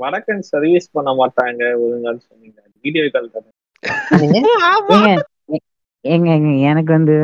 [0.02, 2.58] வடக்கன் சர்வீஸ் பண்ண மாட்டாங்க ஒழுங்கான்னு சொன்னீங்க.
[2.84, 3.30] வீடியோ கால்
[6.04, 6.30] ஏங்க
[6.70, 7.16] எனக்கு வந்து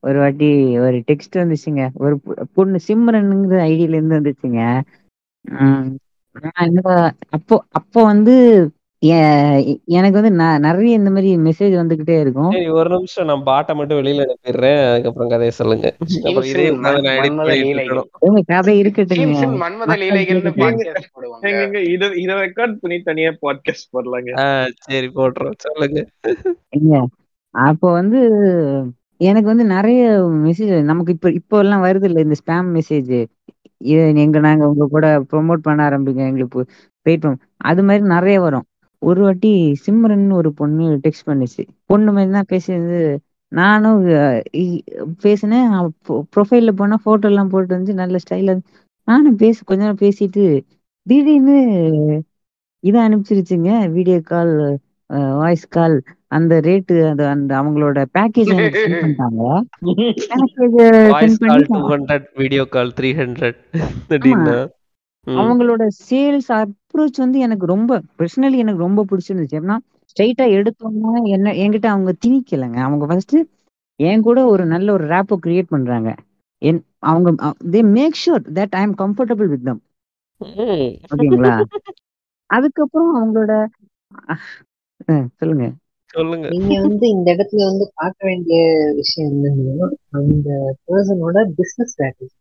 [0.00, 1.88] ஒரு வாட்டி ஒரு டெக்ஸ்ட் வந்துச்சுங்க.
[1.94, 2.20] ஒரு
[2.54, 4.82] பொண்ணு சிம்ரனுங்கிற ஐடியில இருந்து வந்துச்சுங்க.
[7.28, 8.70] அப்போ அப்போ வந்து
[9.84, 12.50] எனக்கு வந்து ந- நிறைய இந்த மாதிரி மெசேஜ் வந்துகிட்டே இருக்கும்.
[12.50, 13.26] சரி ஒரு நிமிஷம்.
[13.26, 15.96] நான் பாட்டை மட்டும் வெளியில அனுப்பிடுறேன் அதுக்கப்புறம் கதையை சொல்லுங்க.
[18.46, 19.14] கதை இருக்கட்டுங்க.
[19.14, 19.92] சீம்ஸின் மன்மத
[21.92, 24.30] இத இத ரெக்கார்ட் பண்ணி தனியா பாட்காஸ்ட் போடலாங்க.
[24.76, 26.06] சரி போட்டுறோம் சொல்லுங்க.
[27.50, 28.30] அப்போ வந்து
[29.20, 30.00] எனக்கு வந்து நிறைய
[30.44, 33.12] மெசேஜ் நமக்கு இப்ப இப்போ எல்லாம் வருது இல்ல இந்த ஸ்பேம் மெசேஜ்
[34.22, 36.62] எங்க நாங்க உங்க கூட ப்ரொமோட் பண்ண ஆரம்பிங்க எங்களுக்கு
[37.06, 38.66] வெயிட் பண்ண அது மாதிரி நிறைய வரும்.
[39.02, 39.50] ஒரு வாட்டி
[39.84, 41.62] சிம்ரன் ஒரு பொண்ணு டெக்ஸ்ட் பண்ணுச்சு.
[41.90, 42.98] பொண்ணு மாதிரி தான் பேசியிருந்து
[43.52, 44.00] நானும்
[45.22, 45.68] பேசினேன்.
[46.34, 48.54] ப்ரொஃபைல்ல போனா போட்டோ எல்லாம் போட்டு வந்து நல்ல ஸ்டைல
[49.08, 50.44] நானும் பேசி கொஞ்ச நேரம் பேசிட்டு
[51.06, 51.56] திடீர்னு
[52.84, 54.54] இதை அனுப்பிச்சிருச்சுங்க வீடியோ கால்
[55.40, 55.96] வாய்ஸ் கால்
[56.28, 58.52] அந்த ரேட்டு அது அந்த அவங்களோட பேக்கேஜ்
[58.94, 59.42] பண்ணிட்டாங்க.
[61.12, 62.16] வாய்ஸ் கால் பண்ணி டூ
[63.20, 63.56] ஹண்ட்ரட்
[64.16, 64.66] வீடியோ கால்.
[65.26, 69.58] அவங்களோட சேல்ஸ் அப்ரோச் வந்து எனக்கு ரொம்ப பர்சனலி எனக்கு ரொம்ப பிடிச்சிருந்துச்சு.
[69.60, 69.76] ஏன்னா
[70.10, 72.78] ஸ்ட்ரைட்டா எடுத்தோம்னா என்ன என்கிட்ட அவங்க திணிக்கலைங்க.
[72.86, 73.36] அவங்க ஃபர்ஸ்ட்
[74.00, 76.10] என் கூட ஒரு நல்ல ஒரு ரேப்போ கிரியேட் பண்றாங்க.
[76.62, 76.80] என்
[77.10, 77.28] அவங்க
[77.72, 79.80] they make sure that I am comfortable with them.
[81.10, 81.54] ஓகேங்களா?
[82.50, 83.52] அதுக்கப்புறம் அவங்களோட
[85.36, 85.66] சொல்லுங்க.
[86.14, 86.46] சொல்லுங்க.
[86.48, 88.58] நீங்க வந்து இந்த இடத்துல வந்து பார்க்க வேண்டிய
[88.94, 90.48] விஷயம் என்னன்னா அந்த
[90.86, 92.36] பர்சனோட பிசினஸ் ஸ்ட்ராட்டஜி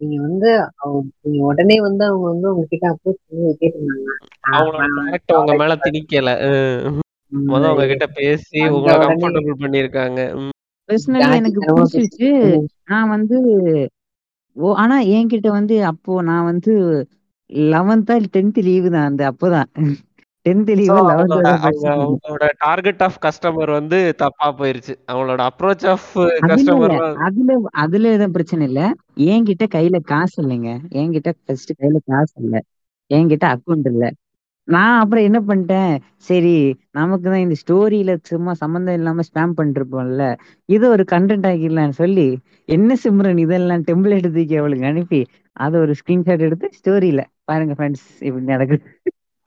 [0.00, 4.12] நீங்க வந்து அவங்க நீங்க உடனே வந்து அவங்க வந்து உங்ககிட்ட அப்ரோச் பண்ணி கேட்டிருந்தாங்க.
[5.38, 6.30] உங்க மேல திணிக்கல.
[7.32, 10.20] உங்க கிட்ட பேசி உங்களை கம்ஃபர்டபுள் பண்ணிருக்காங்க.
[10.88, 12.30] பர்சனலி எனக்கு பிடிச்சிருச்சு.
[12.84, 13.36] நான் வந்து
[14.56, 16.72] ஓ ஆனா என்கிட்ட வந்து அப்போ நான் வந்து
[17.70, 19.68] லெவன்த்தா டென்த் லீவு தான் அந்த அப்போதான்.
[21.02, 24.94] அவங்களோட டார்கெட் ஆஃப் கஸ்டமர் வந்து தப்பா போயிருச்சு.
[25.08, 26.08] அவங்களோட அப்ரோச் ஆஃப்
[26.44, 26.94] கஸ்டமர்
[27.26, 27.50] அதுல
[27.82, 28.82] அதுல எதுவும் பிரச்சனை இல்ல.
[29.28, 30.70] என்கிட்ட கையில காசு இல்லைங்க.
[31.00, 32.56] என்கிட்ட ஃபர்ஸ்ட் கையில காசு இல்ல.
[33.10, 34.04] என்கிட்ட அக்கௌண்ட் இல்ல.
[34.68, 35.92] நான் அப்புறம் என்ன பண்ணிட்டேன்?
[36.20, 36.54] சரி
[36.90, 40.24] நமக்கு தான் இந்த ஸ்டோரியில சும்மா சம்மந்தம் இல்லாம ஸ்பேம் பண்ணிட்டு இருப்போம்ல
[40.68, 42.26] இதை ஒரு கண்டென்ட் ஆக்கிடலாம்னு சொல்லி
[42.68, 45.20] என்ன சிம்ரன் இதெல்லாம் டெம்ப்ளேட் தூக்கி அவளுக்கு அனுப்பி
[45.56, 48.84] அதை ஒரு ஸ்கிரீன்ஷாட் எடுத்து ஸ்டோரியில பாருங்க ஃப்ரெண்ட்ஸ் இப்படி நடக்குது.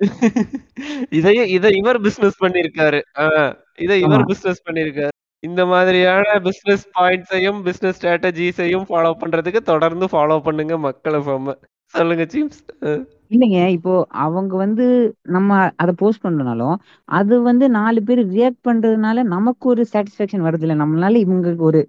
[1.18, 3.00] இதையும் இதை இவர் பிசினஸ் பண்ணிருக்காரு
[3.80, 5.12] இதை இவர் பிசினஸ் பண்ணிருக்காரு
[5.44, 11.56] இந்த மாதிரியான பிசினஸ் பாயிண்ட்ஸையும் பிசினஸ் ஸ்ட்ராட்டஜிஸையும் ஃபாலோ பண்றதுக்கு தொடர்ந்து ஃபாலோ பண்ணுங்க மக்களை ஃபம்ம
[11.94, 12.60] சொல்லுங்க சீம்ஸ்
[13.34, 13.94] இல்லைங்க இப்போ
[14.24, 14.86] அவங்க வந்து
[15.36, 16.76] நம்ம அதை போஸ்ட் பண்றதுனாலும்
[17.10, 21.82] அது வந்து நாலு பேர் ரியாக்ட் பண்றதுனால நமக்கு ஒரு சாட்டிஸ்ஃபேக்ஷன் வருது இல்ல நம்மளால இவங்களுக்கு ஒரு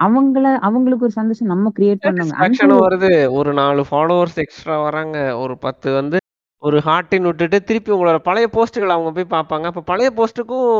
[0.00, 2.78] அவங்கள அவங்களுக்கு ஒரு சந்தோஷம் நம்ம கிரியேட் பண்ணாங்க.
[2.80, 3.10] வருது.
[3.38, 5.16] ஒரு நாலு ஃபாலோவர்ஸ் எக்ஸ்ட்ரா வராங்க.
[5.42, 6.18] ஒரு பத்து வந்து
[6.64, 9.64] ஒரு ஹார்ட்டின் விட்டுட்டு திருப்பி உங்களோட பழைய போஸ்ட்டுகளை அவங்க போய் பார்ப்பாங்க.
[9.64, 10.70] அப்ப பழைய போஸ்ட்டுக்கும்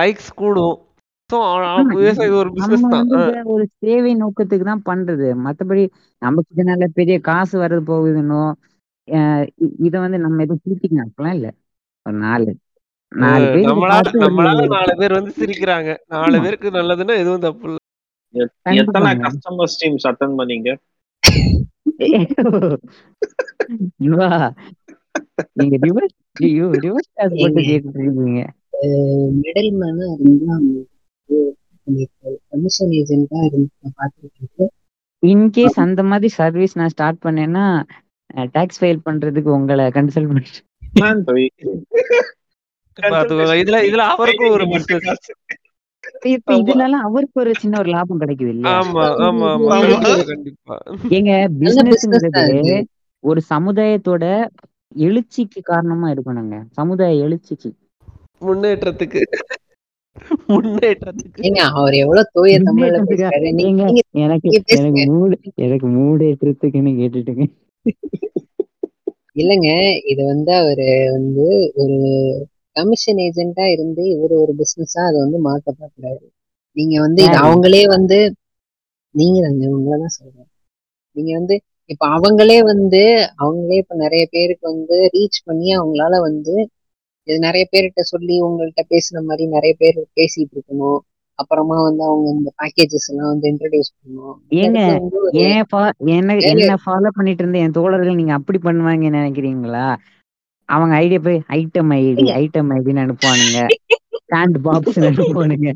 [0.00, 0.78] லைக்ஸ் கூடும்.
[3.44, 5.26] ஒரு சேவை நோக்கத்துக்கு தான் பண்றது.
[5.44, 5.84] மத்தபடி
[6.22, 8.42] நமக்கு இதனால பெரிய காசு வர்றது போகுதுன்னோ
[9.78, 11.48] இத வந்து நம்ம எதுவும் சீட்டிங் அப்பெல்லாம் இல்ல.
[12.02, 12.50] ஒரு நாலு
[13.12, 13.66] நாலு பேர்
[14.20, 15.90] நம்மளால நாலு பேர் வந்து சிரிக்கிறாங்க.
[16.08, 17.78] நாலு பேருக்கு நல்லதுன்னா எதுவும் தப்பு இல்ல.
[18.34, 20.70] எத்- எத்தனை கஸ்டமர் டீம்ஸ் அட்டன் பண்ணீங்க?
[24.12, 24.28] வா.
[25.54, 28.42] நீங்க ரிவர்ஸ் ஐயோ ரிவர்ஸ் கிளாஸ் போட்டு கேட்டுட்டு இருக்கீங்க
[29.40, 30.56] மிடில் மேனா இருந்தா
[32.52, 34.72] கமிஷன் ஏஜென்ட்டா இருந்து பார்த்துருக்கேன்
[35.22, 37.64] இன்கேஸ் அந்த மாதிரி சர்வீஸ் நான் ஸ்டார்ட் பண்ணேன்னா
[38.54, 41.42] டாக்ஸ் ஃபைல் பண்றதுக்கு உங்களை கன்சல்ட் பண்றேன் பிளான் பை
[42.98, 44.64] பாத்துக்கோங்க இதுல இதுல ஒரு
[46.56, 48.52] இதுலலாம் அவருக்கு ஒரு சின்ன ஒரு லாபம் கிடைக்குது
[50.30, 50.76] கண்டிப்பா
[51.18, 52.06] எங்க பிசினஸ்
[53.24, 54.24] ஒரு சமுதாயத்தோட
[54.96, 56.56] எழுச்சிக்கு காரணமா இருக்கணுங்க.
[56.70, 57.70] சமுதாய எழுச்சிக்கு.
[58.42, 59.20] முன்னேற்றத்துக்கு.
[65.96, 67.44] மூடேற்றத்துக்குன்னு கேட்டுட்டுங்க.
[69.36, 69.68] இல்லைங்க
[70.04, 71.44] இது வந்து அவரு வந்து
[71.74, 71.96] ஒரு
[72.76, 76.24] கமிஷன் ஏஜென்ட்டா இருந்து இவர் ஒரு பிசினஸா அதை வந்து மாத்த பாக்குறாரு
[76.76, 78.18] நீங்க வந்து அவங்களே வந்து
[79.14, 80.48] நீங்க தாங்க உங்களதான் சொல்றேன்.
[81.16, 81.54] நீங்க வந்து
[81.90, 83.02] இப்ப அவங்களே வந்து
[83.42, 86.54] அவங்களே இப்ப நிறைய பேருக்கு வந்து ரீச் பண்ணி அவங்களால வந்து
[87.28, 91.00] இது நிறைய பேர்கிட்ட சொல்லி உங்கள்கிட்ட பேசுன மாதிரி நிறைய பேர் பேசிட்டு இருக்கணும்.
[91.38, 94.36] அப்புறமா வந்து அவங்க இந்த பேக்கேஜஸ் எல்லாம் வந்து இன்ட்ரடியூஸ் பண்ணணும்.
[94.58, 94.80] இந்த
[95.44, 95.82] ஏங்க
[96.16, 99.86] என்ன என்ன ஃபாலோ பண்ணிட்டு இருந்த என் தோழர்கள் நீங்க அப்படி பண்ணுவாங்கன்னு நினைக்கிறீங்களா?
[100.68, 103.60] அவங்க ஐடியா போய் ஐட்டம் ஐடி ஐட்டம் ஐடின்னு அனுப்புவானுங்க.
[104.32, 105.70] சாண்ட் பாக்ஸ் அனுப்புவானுங்க.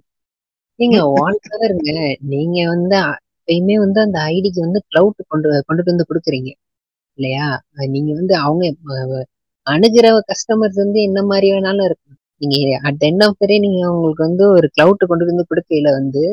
[0.79, 1.93] நீங்க வாண்டருங்க
[2.33, 2.97] நீங்க வந்து
[3.45, 6.51] எப்பயுமே வந்து அந்த ஐடிக்கு வந்து கிளவுட் கொண்டு கொண்டுட்டு வந்து கொடுக்குறீங்க.
[7.19, 7.47] இல்லையா?
[7.95, 9.25] நீங்க வந்து அவங்க
[9.67, 14.45] அணுகிற கஸ்டமர்ஸ் வந்து என்ன மாதிரி வேணாலும் இருக்கும் நீங்க அட் எண்ட் ஆஃப் டே நீங்க அவங்களுக்கு வந்து
[14.57, 16.25] ஒரு கிளவுட் கொண்டு வந்து கொடுக்கையில வந்து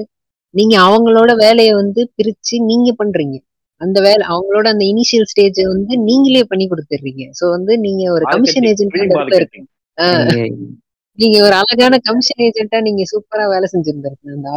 [0.54, 3.38] நீங்க அவங்களோட வேலையை வந்து பிரிச்சு நீங்க பண்றீங்க.
[3.82, 7.24] அந்த வேலை அவங்களோட அந்த இனிஷியல் ஸ்டேஜ் வந்து நீங்களே பண்ணி கொடுத்துடுறீங்க.
[7.40, 9.06] சோ வந்து நீங்க ஒரு கமிஷன் ஏஜென்ட் ஃப்ரீ
[11.22, 14.52] நீங்க ஒரு அழகான கமிஷன் ஏஜென்ட்டா நீங்க சூப்பரா வேலை செஞ்சிருந்திருக்கீங்க அந்த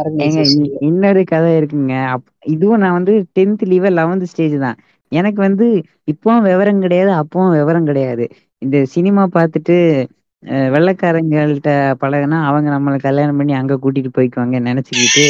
[0.87, 1.93] இன்னொரு கதை இருக்குங்க.
[2.53, 4.77] இதுவும் நான் வந்து டென்த் லீவ் லெவன்த் ஸ்டேஜ் தான்.
[5.11, 5.65] எனக்கு வந்து
[6.13, 8.25] இப்பவும் விவரம் கிடையாது அப்பவும் விவரம் கிடையாது.
[8.61, 9.75] இந்த சினிமா பார்த்துட்டு
[10.73, 11.69] வெள்ளைக்காரங்கள்ட்ட
[12.01, 15.25] பழகுனா அவங்க நம்மளை கல்யாணம் பண்ணி அங்க கூட்டிட்டு போய்க்குவாங்க நினைச்சுக்கிட்டு.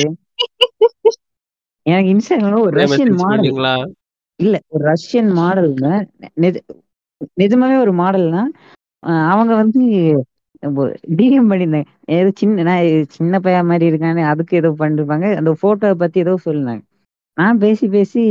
[1.85, 3.51] எனக்கு இன்ஸ்டாகிராம்ல ஒரு ரஷ்யன் மாடல்
[4.39, 5.89] இல்ல ஒரு ரஷ்யன் மாடலுங்க
[6.43, 6.55] நிஜ
[7.41, 8.41] நிஜமாவே ஒரு மாடல்னா
[9.31, 9.81] அவங்க வந்து
[11.17, 12.83] டிஎம் பண்ணியிருந்தாங்க ஏதோ சின்ன நான்
[13.15, 15.27] சின்ன பையன் மாதிரி இருக்கானே அதுக்கு ஏதோ பண்ணிருப்பாங்க.
[15.39, 16.83] அந்த போட்டோவை பத்தி ஏதோ சொல்லினாங்க.
[17.37, 18.23] நான் பேசி பேசி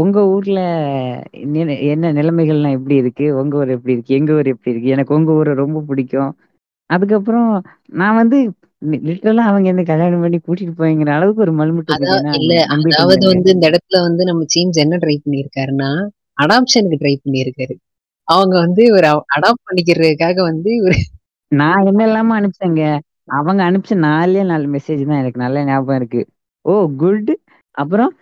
[0.00, 0.58] உங்க ஊர்ல
[1.88, 3.26] என்ன நிலைமைகள்லாம் எப்படி இருக்கு?
[3.40, 4.16] உங்க ஊர் எப்படி இருக்கு?
[4.18, 4.94] எங்க ஊர் எப்படி இருக்கு?
[4.96, 6.32] எனக்கு உங்க ஊரை ரொம்ப பிடிக்கும்.
[6.90, 7.48] அதுக்கப்புறம்
[7.92, 8.38] நான் வந்து
[9.04, 11.94] லிட்டரலா அவங்க என்ன கல்யாணம் பண்ணி கூட்டிட்டு போய்ங்கிற அளவுக்கு ஒரு மல்முட்டு
[12.38, 12.54] இல்ல.
[12.88, 15.90] அதாவது வந்து இந்த இடத்துல வந்து நம்ம சேஞ்ச் என்ன ட்ரை பண்ணியிருக்காருன்னா
[16.38, 17.74] அடாப்ஷனுக்கு ட்ரை பண்ணியிருக்காரு.
[18.28, 20.98] அவங்க வந்து இவர் அடாப்ட் பண்ணிக்கிறதுக்காக வந்து இவர்
[21.52, 22.84] நான் என்ன இல்லாம அனுப்பிச்சேங்க.
[23.36, 26.22] அவங்க அனுப்பிச்ச நாலே நாலு மெசேஜ் தான் எனக்கு நல்ல ஞாபகம் இருக்கு.
[26.64, 27.32] ஓ குட்
[27.76, 28.12] அப்புறம்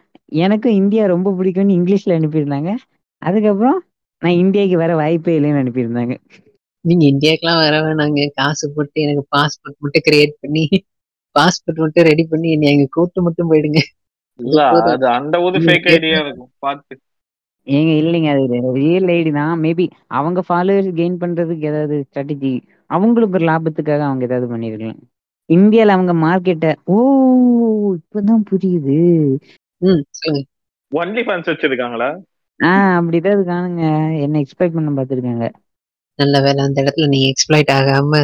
[0.43, 2.71] எனக்கும் இந்தியா ரொம்ப பிடிக்கும்னு இங்கிலீஷ்ல அனுப்பியிருந்தாங்க.
[3.23, 3.79] அதுக்கப்புறம்
[4.23, 6.15] நான் இந்தியாவுக்கு வர வாய்ப்பே இல்லைன்னு அனுப்பியிருந்தாங்க.
[6.85, 8.21] நீங்க இந்தியாக்கெல்லாம் வர வேணாங்க.
[8.35, 10.65] காசு போட்டு எனக்கு பாஸ்போர்ட் மட்டும் கிரியேட் பண்ணி
[11.37, 13.81] பாஸ்போர்ட் மட்டும் ரெடி பண்ணி என்னை அங்க கூட்டு மட்டும் போயிடுங்க.
[14.39, 16.53] அது இல்ல போதும் அது அந்த ஒரு நீங்க ஃபேக் ஐடியா கேட்ட இருக்கும்.
[16.59, 16.95] பார்த்து.
[17.67, 18.29] ஏங்க இல்லைங்க.
[18.29, 18.45] அது
[18.75, 19.61] ரியல் ஐடி தான்.
[19.61, 22.53] மேபி அவங்க ஃபாலோவர்ஸ் கெயின் பண்றதுக்கு ஏதாவது ஸ்ட்ராட்டஜி
[22.91, 25.01] அவங்களுக்கு ஒரு லாபத்துக்காக அவங்க ஏதாவது பண்ணிருக்கலாம்.
[25.49, 26.97] இந்தியால அவங்க மார்க்கெட்டை ஓ
[27.95, 28.99] இப்பதான் புரியுது.
[30.93, 32.09] ஒன்லி ஃபேன்ஸ் வச்சிருக்காங்களா?
[32.61, 33.85] ஆஹ் அப்படி ஏதாவது காணுங்க
[34.21, 35.47] என்ன எக்ஸ்பெக்ட் பண்ண பார்த்துருக்காங்க.
[36.19, 36.65] நல்ல வேலை.
[36.65, 38.23] அந்த இடத்துல நீங்க எக்ஸ்பிளைட் ஆகாம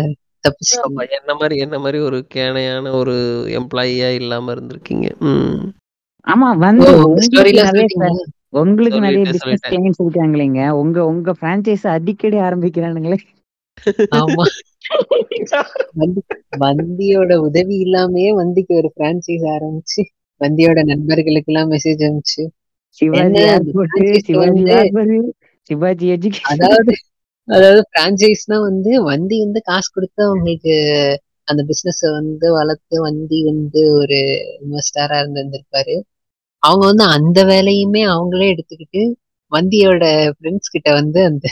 [1.16, 3.14] என்ன மாதிரி என்ன மாதிரி ஒரு கேனையான ஒரு
[3.58, 5.06] எம்ப்ளாயியா இல்லாம இருந்திருக்கீங்க.
[5.20, 5.58] ம்.
[6.26, 6.86] ஆமா வந்து
[8.52, 10.68] உங்களுக்கு நிறைய பிசினஸ் கிளைண்ட்ஸ் இருக்காங்களேங்க.
[10.74, 13.18] உங்க உங்க பிரான்ச்சைஸ் அடிக்கடி ஆரம்பிக்கிறானுங்களே.
[14.16, 14.44] ஆமா.
[15.94, 16.20] வந்தி
[16.60, 20.02] வந்தியோட உதவி இல்லாமயே வந்திக்கு ஒரு பிரான்ச்சைஸ் ஆரம்பிச்சு
[20.40, 22.44] வந்தியோட நண்பர்களுக்கு எல்லாம் மெசேஜ் அனுப்பிச்சு.
[22.98, 23.22] சிவாஜி
[24.36, 24.74] வந்து
[26.52, 26.92] அதாவது
[27.48, 30.74] அதாவது பிரான்ச்சைஸ்னா வந்து வண்டி வந்து காசு கொடுத்து அவங்களுக்கு
[31.44, 34.18] அந்த பிசினஸ் வந்து வளர்த்து வண்டி வந்து ஒரு
[34.60, 35.94] இன்வெஸ்டரா இருந்திருந்திருப்பாரு.
[36.62, 39.02] அவங்க வந்து அந்த வேலையுமே அவங்களே எடுத்துக்கிட்டு
[39.52, 40.04] வந்தியோட
[40.36, 41.46] ஃப்ரெண்ட்ஸ் கிட்ட வந்து அந்த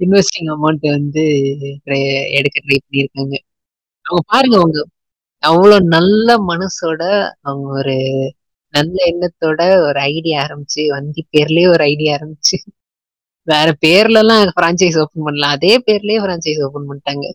[0.00, 1.24] இன்வெஸ்டிங் அமௌண்ட் வந்து
[2.38, 3.36] எடுக்க ட்ரை பண்ணியிருக்காங்க.
[4.06, 4.78] அவங்க பாருங்க அவங்க
[5.42, 7.02] அவ்வளவு நல்ல மனசோட
[7.40, 7.96] அவங்க ஒரு
[8.74, 12.58] நல்ல எண்ணத்தோட ஒரு ஐடியா ஆரம்பிச்சு வண்டி பேர்லயே ஒரு ஐடியா ஆரம்பிச்சு
[13.48, 17.26] வேற பேர்ல எல்லாம் பிரான்ச்சைஸ் ஓபன் பண்ணலாம் அதே பேர்லயே பிரான்ச்சைஸ் ஓபன் பண்ணிட்டாங்க.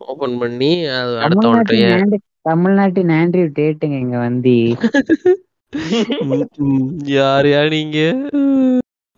[0.00, 4.54] ஓபன் பண்ணி அது அடுத்தவன்கிட்ட தமிழ்நாட்டின் ஆண்ட்ரியூ டேட்டுங்க இங்க வந்து.
[7.12, 7.98] யார் யா நீங்க?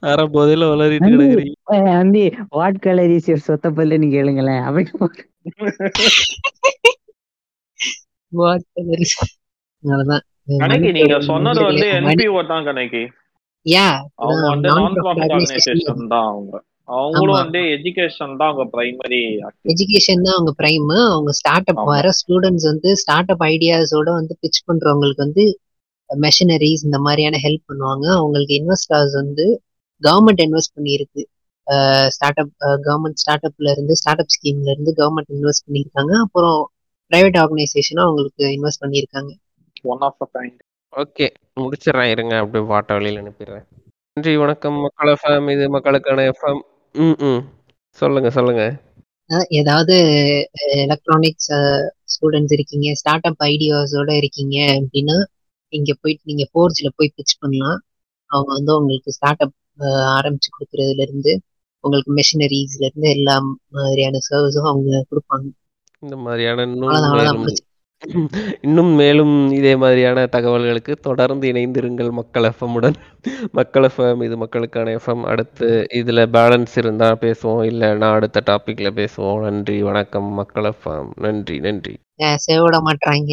[0.02, 1.55] அரை போதையில வளரிட்டு கிடக்குறீங்க.
[1.94, 4.85] Aunty what colour is your சொத்த பல்லுன்னு கேளுங்களேன் அப்படி
[8.32, 9.16] What color is-
[9.82, 10.22] அவ்வளவுதான்.
[10.59, 13.02] கணக்கு நீங்க சொன்னது வந்து என்பிஓ தான் கணக்கு.
[13.66, 15.76] Yeah, அவங்க வந்து non நான் profit ப்ராஃபிட் organization.
[15.76, 16.55] ஆர்கனைசேஷன் தான் அவங்க.
[16.89, 17.36] அவங்களும்.
[17.36, 19.20] வந்து எஜுகேஷன் தான் அவங்க பிரைமரி
[19.72, 21.82] எஜுகேஷன் தான் அவங்க பிரைம் அவங்க ஸ்டார்ட் அப்.
[21.93, 25.44] வர ஸ்டூடெண்ட்ஸ் வந்து ஸ்டார்ட் அப் ஐடியாஸோட வந்து பிச் பண்றவங்களுக்கு வந்து
[26.20, 28.07] மெஷினரிஸ் இந்த மாதிரியான ஹெல்ப் பண்ணுவாங்க.
[28.15, 29.47] அவங்களுக்கு இன்வெஸ்டர்ஸ் வந்து
[30.03, 31.23] கவர்மெண்ட் இன்வெஸ்ட் பண்ணியிருக்கு.
[32.09, 32.53] ஸ்டார்ட் அப்
[32.86, 36.12] கவர்மெண்ட் ஸ்டார்ட் அப்ல இருந்து ஸ்டார்ட் அப் ஸ்கீம்ல இருந்து கவர்மெண்ட் இன்வெஸ்ட் பண்ணியிருக்காங்க.
[36.24, 36.59] அப்புறம்
[37.11, 39.32] பிரைவேட் ஆர்கனைசேஷனும் அவங்களுக்கு இன்வெஸ்ட் பண்ணியிருக்காங்க.
[39.85, 40.61] One of a kind
[40.93, 41.27] okay
[41.61, 42.11] முடிச்சிடுறேன்.
[42.15, 43.65] இருங்க அப்படியே பாட்டை வெளியில் அனுப்பிடுறேன்.
[44.16, 44.77] நன்றி வணக்கம்.
[44.85, 46.61] மக்கள் எஃப்எம் இது மக்களுக்கான எஃப்எம்
[46.95, 47.43] ம் ம்.
[47.99, 48.62] சொல்லுங்க சொல்லுங்க.
[49.59, 49.95] ஏதாவது
[50.85, 51.51] எலக்ட்ரானிக்ஸ்
[52.15, 55.16] ஸ்டூடெண்ட்ஸ் இருக்கீங்க ஸ்டார்ட் அப் ஐடியாஸோட இருக்கீங்க அப்படின்னா
[55.75, 57.79] இங்க போயிட்டு நீங்க ஃபோர்ஜ்ல போய் பிச் பண்ணலாம்.
[58.31, 59.55] அவங்க வந்து உங்களுக்கு ஸ்டார்ட் அப்
[60.15, 61.33] ஆரம்பிச்சு கொடுக்கறதுல இருந்து
[61.85, 63.37] உங்களுக்கு மெஷினரிஸ்ல இருந்து எல்லா
[63.77, 65.47] மாதிரியான சர்வீஸும் அவங்க கொடுப்பாங்க.
[66.03, 66.67] இந்த மாதிரியான
[68.65, 72.97] இன்னும் மேலும் இதே மாதிரியான தகவல்களுக்கு தொடர்ந்து இணைந்திருங்கள் மக்கள் எஃப்எம்முடன்
[73.59, 75.69] மக்கள் எஃப்எம் இது மக்களுக்கான எஃப்எம் அடுத்து
[76.01, 79.17] இதுல பேலன்ஸ் இருந்தா பேசுவோம் இல்லைன்னா அடுத்த டாபிக்ல பேசுவோம்.
[79.47, 81.95] நன்றி வணக்கம் மக்கள் எஃப்எம் நன்றி நன்றி.
[82.45, 83.31] சேவிட மாட்டாங்க